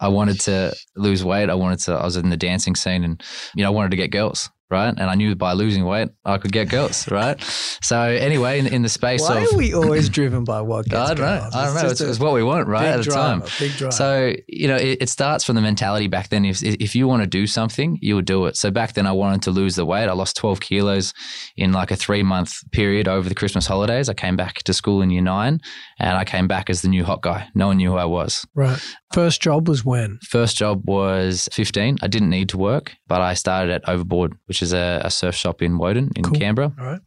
I 0.00 0.08
wanted 0.08 0.40
to 0.42 0.74
lose 0.96 1.22
weight. 1.22 1.50
I 1.50 1.54
wanted 1.54 1.80
to. 1.80 1.94
I 1.94 2.04
was 2.04 2.16
in 2.16 2.30
the 2.30 2.36
dancing 2.36 2.76
scene, 2.76 3.04
and 3.04 3.22
you 3.54 3.62
know, 3.62 3.68
I 3.68 3.74
wanted 3.74 3.90
to 3.90 3.96
get 3.96 4.10
girls. 4.10 4.48
Right, 4.70 4.94
and 4.96 5.10
I 5.10 5.16
knew 5.16 5.34
by 5.34 5.54
losing 5.54 5.84
weight 5.84 6.10
I 6.24 6.38
could 6.38 6.52
get 6.52 6.68
girls. 6.68 7.08
Right, 7.10 7.40
so 7.82 8.00
anyway, 8.00 8.60
in, 8.60 8.66
in 8.66 8.82
the 8.82 8.88
space 8.88 9.20
Why 9.20 9.40
of 9.40 9.52
are 9.52 9.56
we 9.56 9.74
always 9.74 10.08
driven 10.18 10.44
by 10.44 10.60
what 10.60 10.86
gets 10.86 11.10
I 11.10 11.14
don't 11.14 11.26
know. 11.26 11.40
girls? 11.40 11.54
I 11.54 11.64
don't 11.66 11.74
know. 11.74 11.90
It's, 11.90 12.00
it's 12.00 12.20
what 12.20 12.32
we 12.34 12.42
want, 12.44 12.68
right? 12.68 12.86
At 12.86 13.04
the 13.04 13.10
time. 13.10 13.42
Big 13.58 13.72
drive. 13.72 13.92
So, 13.94 14.32
you 14.46 14.68
know, 14.68 14.76
it, 14.76 14.98
it 15.02 15.08
starts 15.08 15.42
from 15.44 15.56
the 15.56 15.60
mentality 15.60 16.06
back 16.06 16.28
then. 16.28 16.44
If, 16.44 16.62
if 16.62 16.94
you 16.94 17.08
want 17.08 17.22
to 17.22 17.26
do 17.26 17.46
something, 17.48 17.98
you 18.00 18.14
would 18.14 18.26
do 18.26 18.46
it. 18.46 18.56
So 18.56 18.70
back 18.70 18.92
then 18.92 19.06
I 19.06 19.12
wanted 19.12 19.42
to 19.42 19.50
lose 19.50 19.74
the 19.74 19.84
weight. 19.84 20.08
I 20.08 20.12
lost 20.12 20.36
12 20.36 20.60
kilos 20.60 21.14
in 21.56 21.72
like 21.72 21.90
a 21.90 21.96
three 21.96 22.22
month 22.22 22.52
period 22.70 23.08
over 23.08 23.28
the 23.28 23.34
Christmas 23.34 23.66
holidays. 23.66 24.08
I 24.08 24.14
came 24.14 24.36
back 24.36 24.62
to 24.64 24.72
school 24.72 25.02
in 25.02 25.10
year 25.10 25.22
nine 25.22 25.60
and 25.98 26.16
I 26.16 26.24
came 26.24 26.46
back 26.46 26.70
as 26.70 26.82
the 26.82 26.88
new 26.88 27.04
hot 27.04 27.22
guy. 27.22 27.48
No 27.54 27.66
one 27.68 27.78
knew 27.78 27.90
who 27.90 27.96
I 27.96 28.04
was. 28.04 28.46
right. 28.54 28.80
First 29.12 29.42
job 29.42 29.68
was 29.68 29.84
when? 29.84 30.18
First 30.22 30.56
job 30.56 30.86
was 30.86 31.48
15. 31.52 31.98
I 32.00 32.06
didn't 32.06 32.30
need 32.30 32.48
to 32.50 32.58
work, 32.58 32.96
but 33.08 33.20
I 33.20 33.34
started 33.34 33.72
at 33.72 33.88
Overboard, 33.88 34.34
which 34.46 34.62
is 34.62 34.72
a, 34.72 35.00
a 35.04 35.10
surf 35.10 35.34
shop 35.34 35.62
in 35.62 35.78
Woden 35.78 36.10
in 36.14 36.22
Cool. 36.22 36.38
Canberra. 36.38 36.72
All 36.78 36.86
right. 36.86 37.00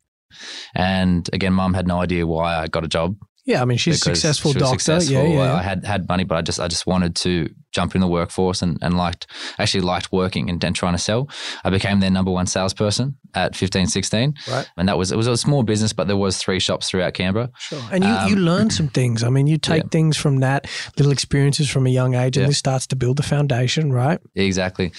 And 0.76 1.30
again, 1.32 1.54
mum 1.54 1.74
had 1.74 1.88
no 1.88 2.02
idea 2.02 2.28
why 2.28 2.56
I 2.58 2.68
got 2.68 2.84
a 2.84 2.88
job. 2.88 3.16
Yeah, 3.46 3.62
I 3.62 3.66
mean, 3.66 3.78
she's 3.78 3.96
a 3.96 4.00
successful 4.00 4.54
she 4.54 4.60
doctor. 4.60 4.80
successful. 4.80 5.14
Yeah, 5.14 5.24
yeah. 5.28 5.54
I 5.56 5.62
had 5.62 5.86
had 5.86 6.08
money, 6.08 6.24
but 6.24 6.38
I 6.38 6.42
just 6.42 6.60
I 6.62 6.68
just 6.70 6.88
wanted 6.88 7.16
to 7.18 7.50
jump 7.74 7.96
in 7.96 8.02
the 8.02 8.08
workforce 8.08 8.62
and, 8.62 8.78
and 8.84 8.96
liked 8.96 9.26
actually 9.58 9.82
liked 9.82 10.12
working 10.12 10.48
and, 10.50 10.64
and 10.64 10.76
trying 10.76 10.94
to 10.94 10.98
sell. 11.00 11.28
I 11.64 11.70
became 11.72 12.00
their 12.00 12.12
number 12.12 12.30
one 12.32 12.46
salesperson 12.46 13.18
at 13.34 13.56
15, 13.56 13.88
16. 13.88 14.36
Right. 14.48 14.70
And 14.78 14.88
that 14.88 14.98
was 14.98 15.12
it 15.12 15.18
was 15.18 15.28
a 15.28 15.36
small 15.36 15.64
business, 15.64 15.92
but 15.92 16.08
there 16.08 16.16
was 16.16 16.38
three 16.38 16.60
shops 16.60 16.90
throughout 16.90 17.16
Canberra. 17.16 17.50
Sure. 17.58 17.82
And 17.92 18.04
you, 18.04 18.10
Um, 18.12 18.30
you 18.30 18.36
learn 18.38 18.70
some 18.70 18.88
things. 18.90 19.24
I 19.24 19.30
mean, 19.30 19.48
you 19.48 19.58
take 19.58 19.84
Yeah. 19.84 19.90
things 19.92 20.16
from 20.16 20.40
that, 20.40 20.68
little 20.98 21.12
experiences 21.12 21.68
from 21.70 21.86
a 21.86 21.90
young 21.90 22.14
age, 22.16 22.38
and 22.38 22.44
Yeah. 22.44 22.48
this 22.50 22.60
starts 22.60 22.88
to 22.88 22.96
build 22.96 23.18
the 23.18 23.24
foundation, 23.24 23.92
right? 23.92 24.20
Exactly. 24.36 24.92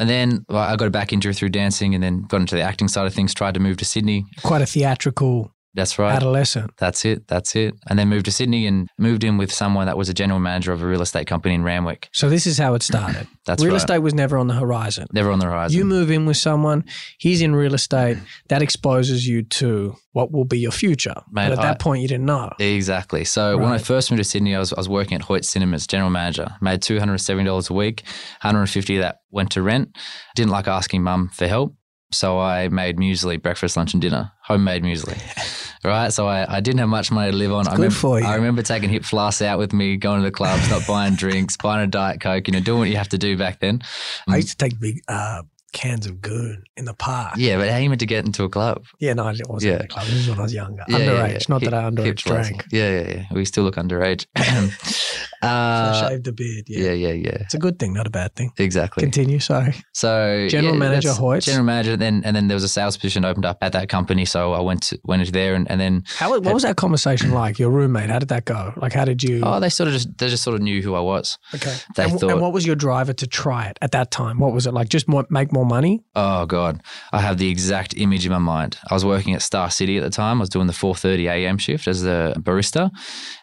And 0.00 0.08
then 0.08 0.44
well, 0.48 0.58
I 0.62 0.74
got 0.76 0.88
a 0.88 0.90
back 0.90 1.12
injury 1.12 1.34
through 1.34 1.50
dancing 1.50 1.94
and 1.94 2.02
then 2.02 2.22
got 2.22 2.40
into 2.40 2.56
the 2.56 2.62
acting 2.62 2.88
side 2.88 3.06
of 3.06 3.14
things, 3.14 3.32
tried 3.34 3.54
to 3.54 3.60
move 3.60 3.76
to 3.76 3.84
Sydney. 3.84 4.24
Quite 4.42 4.62
a 4.62 4.66
theatrical 4.66 5.52
That's 5.74 5.98
right. 5.98 6.14
adolescent. 6.14 6.72
That's 6.76 7.04
it. 7.04 7.26
That's 7.28 7.56
it. 7.56 7.74
And 7.88 7.98
then 7.98 8.08
moved 8.08 8.26
to 8.26 8.32
Sydney 8.32 8.66
and 8.66 8.88
moved 8.98 9.24
in 9.24 9.38
with 9.38 9.52
someone 9.52 9.86
that 9.86 9.96
was 9.96 10.08
a 10.08 10.14
general 10.14 10.38
manager 10.38 10.72
of 10.72 10.82
a 10.82 10.86
real 10.86 11.02
estate 11.02 11.26
company 11.26 11.54
in 11.54 11.62
Randwick. 11.62 12.08
So 12.12 12.28
this 12.28 12.46
is 12.46 12.58
how 12.58 12.74
it 12.74 12.82
started. 12.82 13.26
That's 13.46 13.62
real 13.62 13.72
right. 13.72 13.78
estate 13.78 13.98
was 13.98 14.14
never 14.14 14.36
on 14.38 14.46
the 14.46 14.54
horizon. 14.54 15.06
Never 15.12 15.30
on 15.30 15.38
the 15.38 15.46
horizon. 15.46 15.76
You 15.76 15.84
move 15.84 16.10
in 16.10 16.26
with 16.26 16.36
someone, 16.36 16.84
he's 17.18 17.40
in 17.40 17.56
real 17.56 17.74
estate, 17.74 18.18
that 18.48 18.62
exposes 18.62 19.26
you 19.26 19.42
to 19.42 19.96
what 20.12 20.30
will 20.30 20.44
be 20.44 20.58
your 20.58 20.70
future. 20.70 21.14
Mate, 21.30 21.48
but 21.48 21.52
at 21.58 21.62
that 21.62 21.80
point, 21.80 22.02
you 22.02 22.08
didn't 22.08 22.26
know. 22.26 22.52
Exactly. 22.58 23.24
So 23.24 23.56
when 23.56 23.72
I 23.72 23.78
first 23.78 24.10
moved 24.10 24.22
to 24.22 24.28
Sydney, 24.28 24.54
I 24.54 24.58
was, 24.58 24.72
I 24.72 24.78
was 24.78 24.88
working 24.88 25.16
at 25.16 25.22
Hoyt 25.22 25.44
Cinemas, 25.44 25.86
general 25.86 26.10
manager. 26.10 26.54
Made 26.60 26.82
two 26.82 26.98
hundred 26.98 27.18
seventy 27.18 27.46
dollars 27.46 27.70
a 27.70 27.74
week. 27.74 28.02
One 28.42 28.54
hundred 28.54 28.66
fifty 28.66 28.98
that 28.98 29.20
went 29.30 29.50
to 29.52 29.62
rent. 29.62 29.96
Didn't 30.36 30.50
like 30.50 30.68
asking 30.68 31.02
mum 31.02 31.30
for 31.32 31.48
help, 31.48 31.74
so 32.12 32.38
I 32.38 32.68
made 32.68 32.98
muesli, 32.98 33.40
breakfast, 33.42 33.76
lunch, 33.76 33.94
and 33.94 34.02
dinner, 34.02 34.32
homemade 34.44 34.82
muesli. 34.82 35.18
right. 35.90 36.12
So 36.12 36.26
I, 36.28 36.56
I 36.56 36.60
didn't 36.60 36.78
have 36.78 36.88
much 36.88 37.10
money 37.10 37.30
to 37.30 37.36
live 37.36 37.52
on. 37.52 37.66
I 37.66 37.70
good 37.70 37.76
remember, 37.78 37.94
for 37.94 38.20
you. 38.20 38.26
I 38.26 38.34
remember 38.36 38.62
taking 38.62 38.88
hip 38.90 39.04
flasks 39.04 39.42
out 39.42 39.58
with 39.58 39.72
me, 39.72 39.96
going 39.96 40.20
to 40.20 40.24
the 40.24 40.30
clubs, 40.30 40.68
not 40.70 40.86
buying 40.86 41.14
drinks, 41.14 41.56
buying 41.56 41.82
a 41.82 41.86
diet 41.86 42.20
coke. 42.20 42.46
You 42.48 42.52
know, 42.52 42.60
doing 42.60 42.78
what 42.78 42.88
you 42.88 42.96
have 42.96 43.08
to 43.10 43.18
do 43.18 43.36
back 43.36 43.60
then. 43.60 43.82
I 44.28 44.36
used 44.36 44.50
to 44.50 44.56
take 44.56 44.78
big 44.78 45.02
uh, 45.08 45.42
cans 45.72 46.06
of 46.06 46.20
goon 46.20 46.64
in 46.76 46.84
the 46.84 46.94
park. 46.94 47.34
Yeah, 47.36 47.56
but 47.56 47.68
how 47.70 47.78
you 47.78 47.88
meant 47.88 48.00
to 48.00 48.06
get 48.06 48.24
into 48.26 48.44
a 48.44 48.48
club? 48.48 48.84
Yeah, 49.00 49.14
no, 49.14 49.26
it 49.28 49.40
wasn't 49.48 49.70
Yeah. 49.70 49.76
in 49.76 49.82
the 49.82 49.88
club. 49.88 50.06
This 50.06 50.14
is 50.16 50.28
when 50.28 50.38
I 50.38 50.42
was 50.42 50.54
younger. 50.54 50.84
Yeah, 50.88 50.98
yeah, 50.98 51.06
underage. 51.06 51.32
yeah. 51.32 51.38
Not 51.48 51.62
Hip- 51.62 51.70
that 51.70 51.84
I 51.84 51.90
underage 51.90 52.16
drank. 52.22 52.64
Yeah, 52.70 53.00
yeah, 53.00 53.08
yeah. 53.14 53.24
We 53.32 53.44
still 53.44 53.64
look 53.64 53.76
underage. 53.76 54.26
So 55.42 55.48
Uh, 55.48 56.08
shaved 56.08 56.24
the 56.24 56.32
beard. 56.32 56.64
Yeah. 56.68 56.92
yeah, 56.92 57.08
yeah, 57.08 57.12
yeah. 57.12 57.38
It's 57.40 57.54
a 57.54 57.58
good 57.58 57.78
thing, 57.78 57.92
not 57.92 58.06
a 58.06 58.10
bad 58.10 58.34
thing. 58.36 58.52
Exactly. 58.58 59.02
Continue. 59.02 59.40
Sorry. 59.40 59.74
So 59.92 60.46
General 60.48 60.76
manager 60.76 61.08
that's- 61.08 61.18
Hoyts. 61.20 61.44
General 61.46 61.64
manager. 61.64 61.96
Then 61.96 62.22
and 62.24 62.36
then 62.36 62.46
there 62.48 62.54
was 62.54 62.62
a 62.64 62.68
sales 62.68 62.96
position 62.96 63.24
opened 63.24 63.44
up 63.44 63.58
at 63.60 63.72
that 63.72 63.88
company, 63.88 64.24
so 64.24 64.52
I 64.52 64.60
went 64.60 64.82
to, 64.84 64.98
went 65.04 65.20
into 65.22 65.32
there, 65.32 65.54
and, 65.54 65.68
and 65.70 65.80
then 65.80 66.04
How 66.16 66.30
what 66.40 66.54
was 66.54 66.62
that 66.62 66.76
conversation 66.76 67.32
like? 67.32 67.58
Your 67.58 67.70
roommate? 67.70 68.08
How 68.10 68.18
did 68.20 68.28
that 68.28 68.44
go? 68.44 68.72
Like, 68.76 68.92
how 68.92 69.04
did 69.04 69.22
you? 69.22 69.40
oh, 69.42 69.58
they 69.60 69.68
sort 69.68 69.88
of 69.88 69.94
just 69.94 70.16
they 70.18 70.28
just 70.28 70.44
sort 70.44 70.54
of 70.54 70.62
knew 70.62 70.80
who 70.80 70.94
I 70.94 71.00
was. 71.00 71.38
okay. 71.54 71.76
They 71.96 72.04
and, 72.04 72.20
thought, 72.20 72.30
and 72.30 72.40
what 72.40 72.52
was 72.52 72.64
your 72.64 72.76
driver 72.76 73.12
to 73.12 73.26
try 73.26 73.66
it 73.66 73.78
at 73.82 73.90
that 73.92 74.10
time? 74.10 74.38
What 74.38 74.52
was 74.52 74.66
it 74.66 74.72
like? 74.74 74.88
Just 74.88 75.08
more, 75.08 75.26
make 75.30 75.52
more 75.52 75.66
money? 75.66 76.04
oh 76.14 76.46
god, 76.46 76.80
I 77.12 77.20
have 77.20 77.38
the 77.38 77.48
exact 77.50 77.94
image 77.96 78.24
in 78.26 78.32
my 78.32 78.38
mind. 78.38 78.78
I 78.90 78.94
was 78.94 79.04
working 79.04 79.34
at 79.34 79.42
Star 79.42 79.70
City 79.70 79.96
at 79.98 80.04
the 80.04 80.10
time. 80.10 80.38
I 80.38 80.40
was 80.40 80.50
doing 80.50 80.66
the 80.68 80.72
four 80.72 80.94
thirty 80.94 81.26
a.m. 81.26 81.58
shift 81.58 81.88
as 81.88 82.04
a 82.04 82.34
barista, 82.38 82.90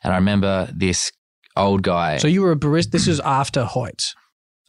and 0.03 0.13
I 0.13 0.15
remember 0.15 0.69
this 0.73 1.11
old 1.55 1.83
guy. 1.83 2.17
So 2.17 2.27
you 2.27 2.41
were 2.41 2.51
a 2.51 2.55
barista. 2.55 2.91
This 2.91 3.07
is 3.07 3.19
after 3.19 3.63
Hoyts, 3.65 4.13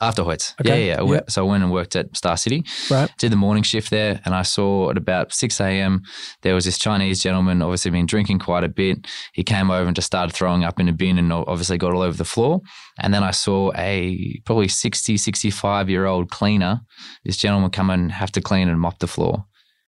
After 0.00 0.22
Hoyts. 0.22 0.54
Okay. 0.60 0.86
Yeah, 0.86 1.00
yeah. 1.02 1.12
Yep. 1.12 1.30
So 1.30 1.46
I 1.46 1.48
went 1.50 1.62
and 1.62 1.72
worked 1.72 1.94
at 1.96 2.16
Star 2.16 2.36
City, 2.36 2.64
right? 2.90 3.10
did 3.18 3.32
the 3.32 3.36
morning 3.36 3.62
shift 3.62 3.90
there, 3.90 4.20
and 4.24 4.34
I 4.34 4.42
saw 4.42 4.90
at 4.90 4.96
about 4.96 5.32
6 5.32 5.60
a.m. 5.60 6.02
there 6.42 6.54
was 6.54 6.64
this 6.64 6.78
Chinese 6.78 7.22
gentleman, 7.22 7.62
obviously 7.62 7.90
been 7.90 8.06
drinking 8.06 8.38
quite 8.38 8.64
a 8.64 8.68
bit. 8.68 9.06
He 9.34 9.42
came 9.42 9.70
over 9.70 9.86
and 9.86 9.94
just 9.94 10.06
started 10.06 10.34
throwing 10.34 10.64
up 10.64 10.80
in 10.80 10.88
a 10.88 10.92
bin 10.92 11.18
and 11.18 11.32
obviously 11.32 11.78
got 11.78 11.92
all 11.92 12.02
over 12.02 12.16
the 12.16 12.24
floor. 12.24 12.60
And 12.98 13.12
then 13.12 13.22
I 13.22 13.30
saw 13.30 13.72
a 13.76 14.40
probably 14.46 14.68
60, 14.68 15.16
65 15.16 15.90
year 15.90 16.06
old 16.06 16.30
cleaner, 16.30 16.80
this 17.24 17.36
gentleman 17.36 17.70
come 17.70 17.90
and 17.90 18.10
have 18.10 18.32
to 18.32 18.40
clean 18.40 18.68
and 18.68 18.80
mop 18.80 18.98
the 18.98 19.06
floor. 19.06 19.44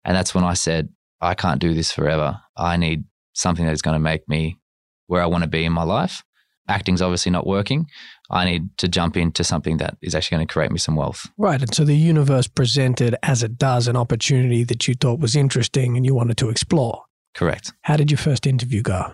And 0.06 0.16
that's 0.16 0.36
when 0.36 0.44
I 0.44 0.54
said, 0.54 0.90
I 1.22 1.34
can't 1.34 1.62
do 1.62 1.74
this 1.74 1.92
forever. 1.92 2.42
I 2.58 2.76
need 2.76 3.06
something 3.34 3.66
that 3.66 3.72
is 3.72 3.82
going 3.82 3.96
to 3.96 4.00
make 4.00 4.28
me 4.28 4.60
where 5.08 5.22
I 5.22 5.26
want 5.26 5.44
to 5.44 5.50
be 5.50 5.64
in 5.64 5.72
my 5.72 5.84
life. 5.84 6.24
Acting's 6.68 7.02
obviously 7.02 7.32
not 7.32 7.46
working. 7.46 7.88
I 8.32 8.46
need 8.46 8.78
to 8.78 8.88
jump 8.88 9.18
into 9.18 9.44
something 9.44 9.78
that 9.78 9.98
is 10.02 10.16
actually 10.16 10.38
going 10.38 10.48
to 10.48 10.54
create 10.54 10.72
me 10.72 10.80
some 10.80 10.96
wealth. 10.96 11.30
Right. 11.38 11.62
And 11.62 11.74
so 11.74 11.84
the 11.84 11.96
universe 11.96 12.48
presented, 12.48 13.16
as 13.22 13.44
it 13.44 13.58
does, 13.58 13.88
an 13.88 13.98
opportunity 13.98 14.64
that 14.64 14.88
you 14.88 14.96
thought 14.96 15.20
was 15.20 15.36
interesting 15.36 15.98
and 15.98 16.06
you 16.06 16.16
wanted 16.16 16.38
to 16.38 16.50
explore. 16.50 17.04
Correct. 17.34 17.74
How 17.82 17.98
did 17.98 18.12
your 18.12 18.18
first 18.18 18.48
interview 18.48 18.82
go? 18.82 19.14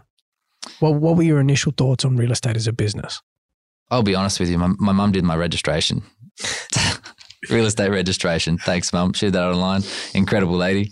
Well, 0.81 0.93
what 0.93 1.15
were 1.15 1.23
your 1.23 1.39
initial 1.39 1.73
thoughts 1.75 2.05
on 2.05 2.17
real 2.17 2.31
estate 2.31 2.55
as 2.55 2.67
a 2.67 2.73
business? 2.73 3.21
I'll 3.91 4.03
be 4.03 4.15
honest 4.15 4.39
with 4.39 4.49
you. 4.49 4.57
My, 4.57 4.67
my 4.77 4.91
mum 4.91 5.11
did 5.11 5.23
my 5.23 5.35
registration, 5.35 6.03
real 7.49 7.65
estate 7.65 7.89
registration. 7.89 8.57
Thanks, 8.59 8.93
mum. 8.93 9.13
She 9.13 9.27
did 9.27 9.33
that 9.33 9.43
online. 9.43 9.81
Incredible 10.13 10.55
lady. 10.55 10.91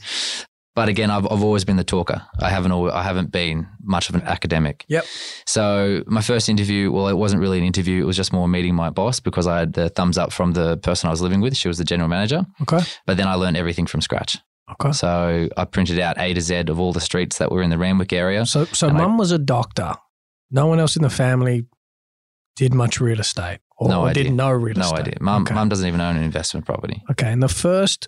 But 0.77 0.89
again, 0.89 1.09
I've, 1.09 1.25
I've 1.25 1.43
always 1.43 1.65
been 1.65 1.75
the 1.77 1.83
talker. 1.83 2.21
I 2.39 2.49
haven't 2.49 2.71
al- 2.71 2.91
I 2.91 3.01
haven't 3.01 3.31
been 3.31 3.67
much 3.81 4.09
of 4.09 4.15
an 4.15 4.21
academic. 4.21 4.85
Yep. 4.89 5.05
So 5.47 6.03
my 6.05 6.21
first 6.21 6.49
interview, 6.49 6.91
well, 6.91 7.07
it 7.07 7.17
wasn't 7.17 7.41
really 7.41 7.57
an 7.57 7.63
interview. 7.65 8.01
It 8.01 8.05
was 8.05 8.15
just 8.15 8.31
more 8.31 8.47
meeting 8.47 8.75
my 8.75 8.91
boss 8.91 9.19
because 9.19 9.47
I 9.47 9.57
had 9.59 9.73
the 9.73 9.89
thumbs 9.89 10.17
up 10.19 10.31
from 10.31 10.51
the 10.53 10.77
person 10.77 11.07
I 11.07 11.11
was 11.11 11.21
living 11.21 11.41
with. 11.41 11.57
She 11.57 11.67
was 11.67 11.79
the 11.79 11.83
general 11.83 12.09
manager. 12.09 12.45
Okay. 12.61 12.79
But 13.07 13.17
then 13.17 13.27
I 13.27 13.33
learned 13.33 13.57
everything 13.57 13.87
from 13.87 14.01
scratch. 14.01 14.37
Okay. 14.73 14.91
So 14.91 15.49
I 15.57 15.65
printed 15.65 15.97
out 15.99 16.19
A 16.19 16.33
to 16.35 16.41
Z 16.41 16.55
of 16.67 16.79
all 16.79 16.93
the 16.93 17.01
streets 17.01 17.39
that 17.39 17.51
were 17.51 17.63
in 17.63 17.71
the 17.71 17.77
Randwick 17.79 18.13
area. 18.13 18.45
So, 18.45 18.65
so 18.65 18.89
I- 18.89 18.91
mum 18.91 19.17
was 19.17 19.31
a 19.31 19.39
doctor. 19.39 19.93
No 20.51 20.67
one 20.67 20.79
else 20.79 20.95
in 20.95 21.01
the 21.01 21.09
family 21.09 21.65
did 22.55 22.73
much 22.73 23.01
real 23.01 23.19
estate 23.19 23.59
or, 23.77 23.89
No 23.89 24.01
or 24.01 24.07
idea. 24.09 24.23
didn't 24.25 24.35
know 24.37 24.51
real 24.51 24.75
No 24.75 24.81
estate. 24.81 24.95
No 24.95 25.01
idea. 25.01 25.17
Mum, 25.21 25.41
okay. 25.41 25.53
mum 25.55 25.69
doesn't 25.69 25.87
even 25.87 26.01
own 26.01 26.15
an 26.17 26.23
investment 26.23 26.65
property. 26.65 27.01
okay. 27.11 27.31
And 27.31 27.41
the 27.41 27.49
first 27.49 28.07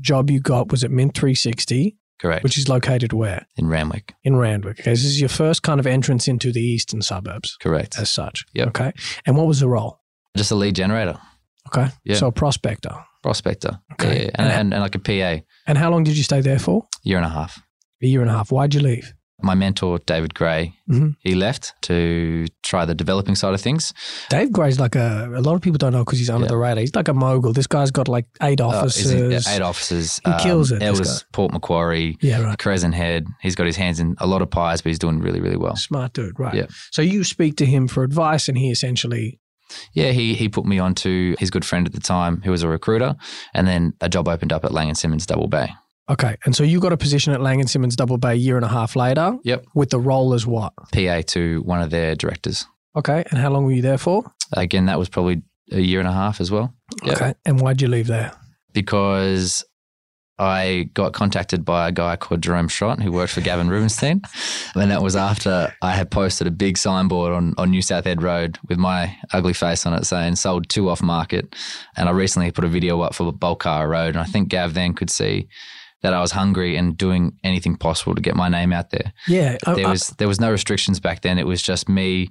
job 0.00 0.30
you 0.30 0.40
got 0.40 0.70
was 0.70 0.84
at 0.84 0.90
Mint 0.90 1.14
360, 1.14 1.96
Correct. 2.20 2.42
which 2.44 2.58
is 2.58 2.68
located 2.68 3.12
where? 3.12 3.46
in 3.56 3.68
Randwick. 3.68 4.14
In 4.24 4.36
Randwick. 4.36 4.80
Okay. 4.80 4.90
This 4.90 5.04
is 5.04 5.20
your 5.20 5.28
first 5.28 5.62
kind 5.62 5.78
of 5.80 5.86
entrance 5.86 6.28
into 6.28 6.52
the 6.52 6.60
eastern 6.62 7.02
suburbs 7.02 7.56
Correct. 7.60 7.98
as 7.98 8.10
such. 8.10 8.44
Yep. 8.54 8.68
Okay. 8.68 8.92
And 9.26 9.36
what 9.36 9.46
was 9.46 9.60
the 9.60 9.68
role? 9.68 10.00
Just 10.36 10.50
a 10.50 10.54
lead 10.54 10.74
generator. 10.74 11.18
Okay. 11.68 11.88
Yeah. 12.04 12.16
So 12.16 12.28
a 12.28 12.32
prospector. 12.32 12.94
prospector. 13.22 13.78
Okay. 13.92 14.24
Yeah, 14.24 14.30
and, 14.34 14.48
And- 14.48 14.52
and, 14.52 14.74
and 14.74 14.82
like 14.82 14.94
a 14.94 14.98
PA, 14.98 15.42
And 15.66 15.76
how 15.78 15.90
long 15.90 16.04
did 16.04 16.16
you 16.16 16.22
stay 16.22 16.40
there 16.40 16.58
for? 16.58 16.84
A 17.04 17.08
year 17.08 17.18
and 17.18 17.26
a 17.26 17.30
half. 17.30 17.60
A 18.02 18.06
year 18.06 18.20
and 18.22 18.30
a 18.30 18.32
half. 18.32 18.50
Why'd 18.52 18.74
you 18.74 18.80
leave? 18.80 19.12
My 19.40 19.54
mentor, 19.54 20.00
David 20.04 20.34
Gray, 20.34 20.74
Mhm. 20.90 21.14
he 21.20 21.34
left 21.36 21.72
to 21.82 22.46
try 22.64 22.84
the 22.84 22.94
developing 22.94 23.36
side 23.36 23.54
of 23.54 23.60
things. 23.60 23.94
Dave 24.30 24.50
Gray's 24.50 24.80
like 24.80 24.96
a, 24.96 25.30
a 25.32 25.40
lot 25.40 25.54
of 25.54 25.60
people 25.60 25.78
don't 25.78 25.92
know 25.92 26.04
because 26.04 26.18
he's 26.18 26.28
under 26.28 26.46
Yeah. 26.46 26.48
the 26.50 26.56
radar. 26.56 26.80
He's 26.80 26.94
like 26.96 27.06
a 27.08 27.14
mogul. 27.14 27.52
This 27.52 27.68
guy's 27.68 27.92
got 27.92 28.08
like 28.08 28.26
eight 28.42 28.60
Uh, 28.60 28.66
offices. 28.68 29.12
is 29.12 29.46
he- 29.46 29.54
eight 29.54 29.62
offices. 29.62 30.20
He 30.24 30.32
kills 30.42 30.72
it, 30.72 30.82
Elders, 30.82 31.24
Port 31.32 31.52
Macquarie, 31.52 32.16
yeah, 32.20 32.40
right. 32.40 32.58
Crescent 32.58 32.94
Head. 32.94 33.26
He's 33.40 33.54
got 33.54 33.66
his 33.66 33.76
hands 33.76 34.00
in 34.00 34.16
a 34.18 34.26
lot 34.26 34.42
of 34.42 34.50
pies, 34.50 34.82
but 34.82 34.90
he's 34.90 34.98
doing 34.98 35.20
really, 35.20 35.40
really 35.40 35.56
well. 35.56 35.76
Smart 35.76 36.14
dude, 36.14 36.38
right. 36.38 36.54
Yeah. 36.54 36.66
So 36.90 37.00
you 37.02 37.22
speak 37.22 37.56
to 37.58 37.64
him 37.66 37.86
for 37.86 38.02
advice 38.02 38.48
and 38.48 38.58
he 38.58 38.70
essentially, 38.72 39.38
Yeah, 39.92 40.12
he 40.12 40.34
he 40.34 40.48
put 40.48 40.64
me 40.64 40.78
on 40.78 40.94
to 40.96 41.36
his 41.38 41.50
good 41.50 41.64
friend 41.64 41.86
at 41.86 41.92
the 41.92 42.00
time, 42.00 42.40
who 42.42 42.50
was 42.50 42.62
a 42.62 42.68
recruiter, 42.68 43.14
and 43.54 43.68
then 43.68 43.92
a 44.00 44.08
job 44.08 44.26
opened 44.26 44.52
up 44.52 44.64
at 44.64 44.72
Laing 44.72 44.88
and 44.88 44.96
Simons 44.98 45.26
Double 45.26 45.46
Bay. 45.46 45.68
Okay. 46.10 46.36
And 46.44 46.54
so 46.56 46.62
you 46.64 46.80
got 46.80 46.92
a 46.92 46.96
position 46.96 47.32
at 47.32 47.40
Laing 47.40 47.60
and 47.60 47.68
Simons 47.68 47.96
Double 47.96 48.16
Bay 48.18 48.32
a 48.32 48.34
year 48.34 48.56
and 48.56 48.64
a 48.64 48.68
half 48.68 48.96
later 48.96 49.36
Yep. 49.44 49.66
with 49.74 49.90
the 49.90 49.98
role 50.00 50.32
as 50.34 50.46
what? 50.46 50.72
PA 50.92 51.22
to 51.28 51.60
one 51.62 51.82
of 51.82 51.90
their 51.90 52.14
directors. 52.14 52.66
Okay. 52.96 53.24
And 53.30 53.38
how 53.38 53.50
long 53.50 53.64
were 53.64 53.72
you 53.72 53.82
there 53.82 53.98
for? 53.98 54.24
Again, 54.54 54.86
that 54.86 54.98
was 54.98 55.08
probably 55.08 55.42
a 55.70 55.80
year 55.80 56.00
and 56.00 56.08
a 56.08 56.12
half 56.12 56.40
as 56.40 56.50
well. 56.50 56.74
Yep. 57.04 57.16
Okay. 57.16 57.34
And 57.44 57.60
why'd 57.60 57.80
you 57.82 57.88
leave 57.88 58.06
there? 58.06 58.32
because 58.74 59.64
I 60.38 60.88
got 60.94 61.12
contacted 61.14 61.64
by 61.64 61.88
a 61.88 61.92
guy 61.92 62.14
called 62.14 62.42
Jerome 62.42 62.68
Schrott 62.68 63.02
who 63.02 63.10
worked 63.10 63.32
for 63.32 63.40
Gavin 63.40 63.68
Rubinstein. 63.68 64.22
And 64.76 64.90
that 64.92 65.02
was 65.02 65.16
after 65.16 65.74
I 65.82 65.92
had 65.92 66.10
posted 66.12 66.46
a 66.46 66.52
big 66.52 66.78
signboard 66.78 67.32
on, 67.32 67.54
on 67.58 67.70
New 67.70 67.82
South 67.82 68.04
Head 68.04 68.22
Road 68.22 68.58
with 68.68 68.78
my 68.78 69.16
ugly 69.32 69.54
face 69.54 69.84
on 69.86 69.94
it 69.94 70.04
saying 70.04 70.36
sold 70.36 70.68
two 70.68 70.88
off 70.88 71.02
market. 71.02 71.56
And 71.96 72.08
I 72.08 72.12
recently 72.12 72.52
put 72.52 72.64
a 72.64 72.68
video 72.68 73.00
up 73.00 73.14
for 73.14 73.32
Bulkara 73.32 73.88
Road. 73.88 74.08
And 74.14 74.18
I 74.18 74.24
think 74.24 74.48
Gav 74.50 74.74
then 74.74 74.94
could 74.94 75.10
see 75.10 75.48
that 76.02 76.14
I 76.14 76.20
was 76.20 76.32
hungry 76.32 76.76
and 76.76 76.96
doing 76.96 77.32
anything 77.44 77.76
possible 77.76 78.14
to 78.14 78.20
get 78.22 78.36
my 78.36 78.48
name 78.48 78.72
out 78.72 78.90
there. 78.90 79.12
Yeah. 79.26 79.56
I- 79.66 79.74
There 79.74 79.86
I- 79.86 79.90
was 79.90 80.08
there 80.18 80.28
was 80.28 80.40
no 80.40 80.50
restrictions 80.50 81.00
back 81.00 81.22
then. 81.22 81.38
It 81.38 81.46
was 81.46 81.62
just 81.62 81.88
me 81.88 82.28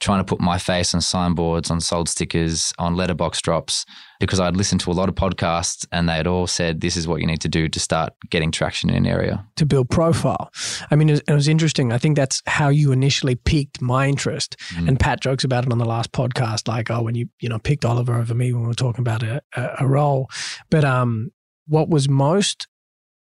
trying 0.00 0.18
to 0.18 0.24
put 0.24 0.40
my 0.40 0.58
face 0.58 0.92
on 0.96 1.00
signboards, 1.00 1.70
on 1.70 1.80
sold 1.80 2.08
stickers, 2.08 2.72
on 2.76 2.96
letterbox 2.96 3.40
drops, 3.40 3.86
because 4.18 4.40
I'd 4.40 4.56
listened 4.56 4.80
to 4.80 4.90
a 4.90 4.92
lot 4.94 5.08
of 5.08 5.14
podcasts 5.14 5.86
and 5.92 6.08
they 6.08 6.14
had 6.14 6.26
all 6.26 6.48
said 6.48 6.80
this 6.80 6.96
is 6.96 7.06
what 7.06 7.20
you 7.20 7.26
need 7.28 7.40
to 7.42 7.48
do 7.48 7.68
to 7.68 7.78
start 7.78 8.12
getting 8.28 8.50
traction 8.50 8.90
in 8.90 8.96
an 8.96 9.06
area. 9.06 9.46
to 9.58 9.64
build 9.64 9.90
profile. 9.90 10.50
I 10.90 10.96
mean, 10.96 11.08
it 11.08 11.12
was, 11.12 11.20
it 11.28 11.32
was 11.34 11.46
interesting. 11.46 11.92
I 11.92 11.98
think 11.98 12.16
that's 12.16 12.42
how 12.48 12.68
you 12.68 12.90
initially 12.90 13.36
piqued 13.36 13.80
my 13.80 14.08
interest. 14.08 14.56
Mm. 14.74 14.88
And 14.88 14.98
Pat 14.98 15.20
jokes 15.20 15.44
about 15.44 15.66
it 15.66 15.70
on 15.72 15.78
the 15.78 15.84
last 15.84 16.10
podcast, 16.10 16.66
like, 16.66 16.90
oh, 16.90 17.02
when 17.02 17.14
you 17.14 17.28
you 17.38 17.48
know 17.48 17.60
picked 17.60 17.84
Oliver 17.84 18.14
over 18.16 18.34
me 18.34 18.52
when 18.52 18.62
we 18.62 18.68
were 18.68 18.74
talking 18.74 19.02
about 19.02 19.22
a, 19.22 19.40
a, 19.54 19.68
a 19.80 19.86
role. 19.86 20.28
But 20.68 20.84
um, 20.84 21.30
what 21.68 21.88
was 21.88 22.08
most 22.08 22.66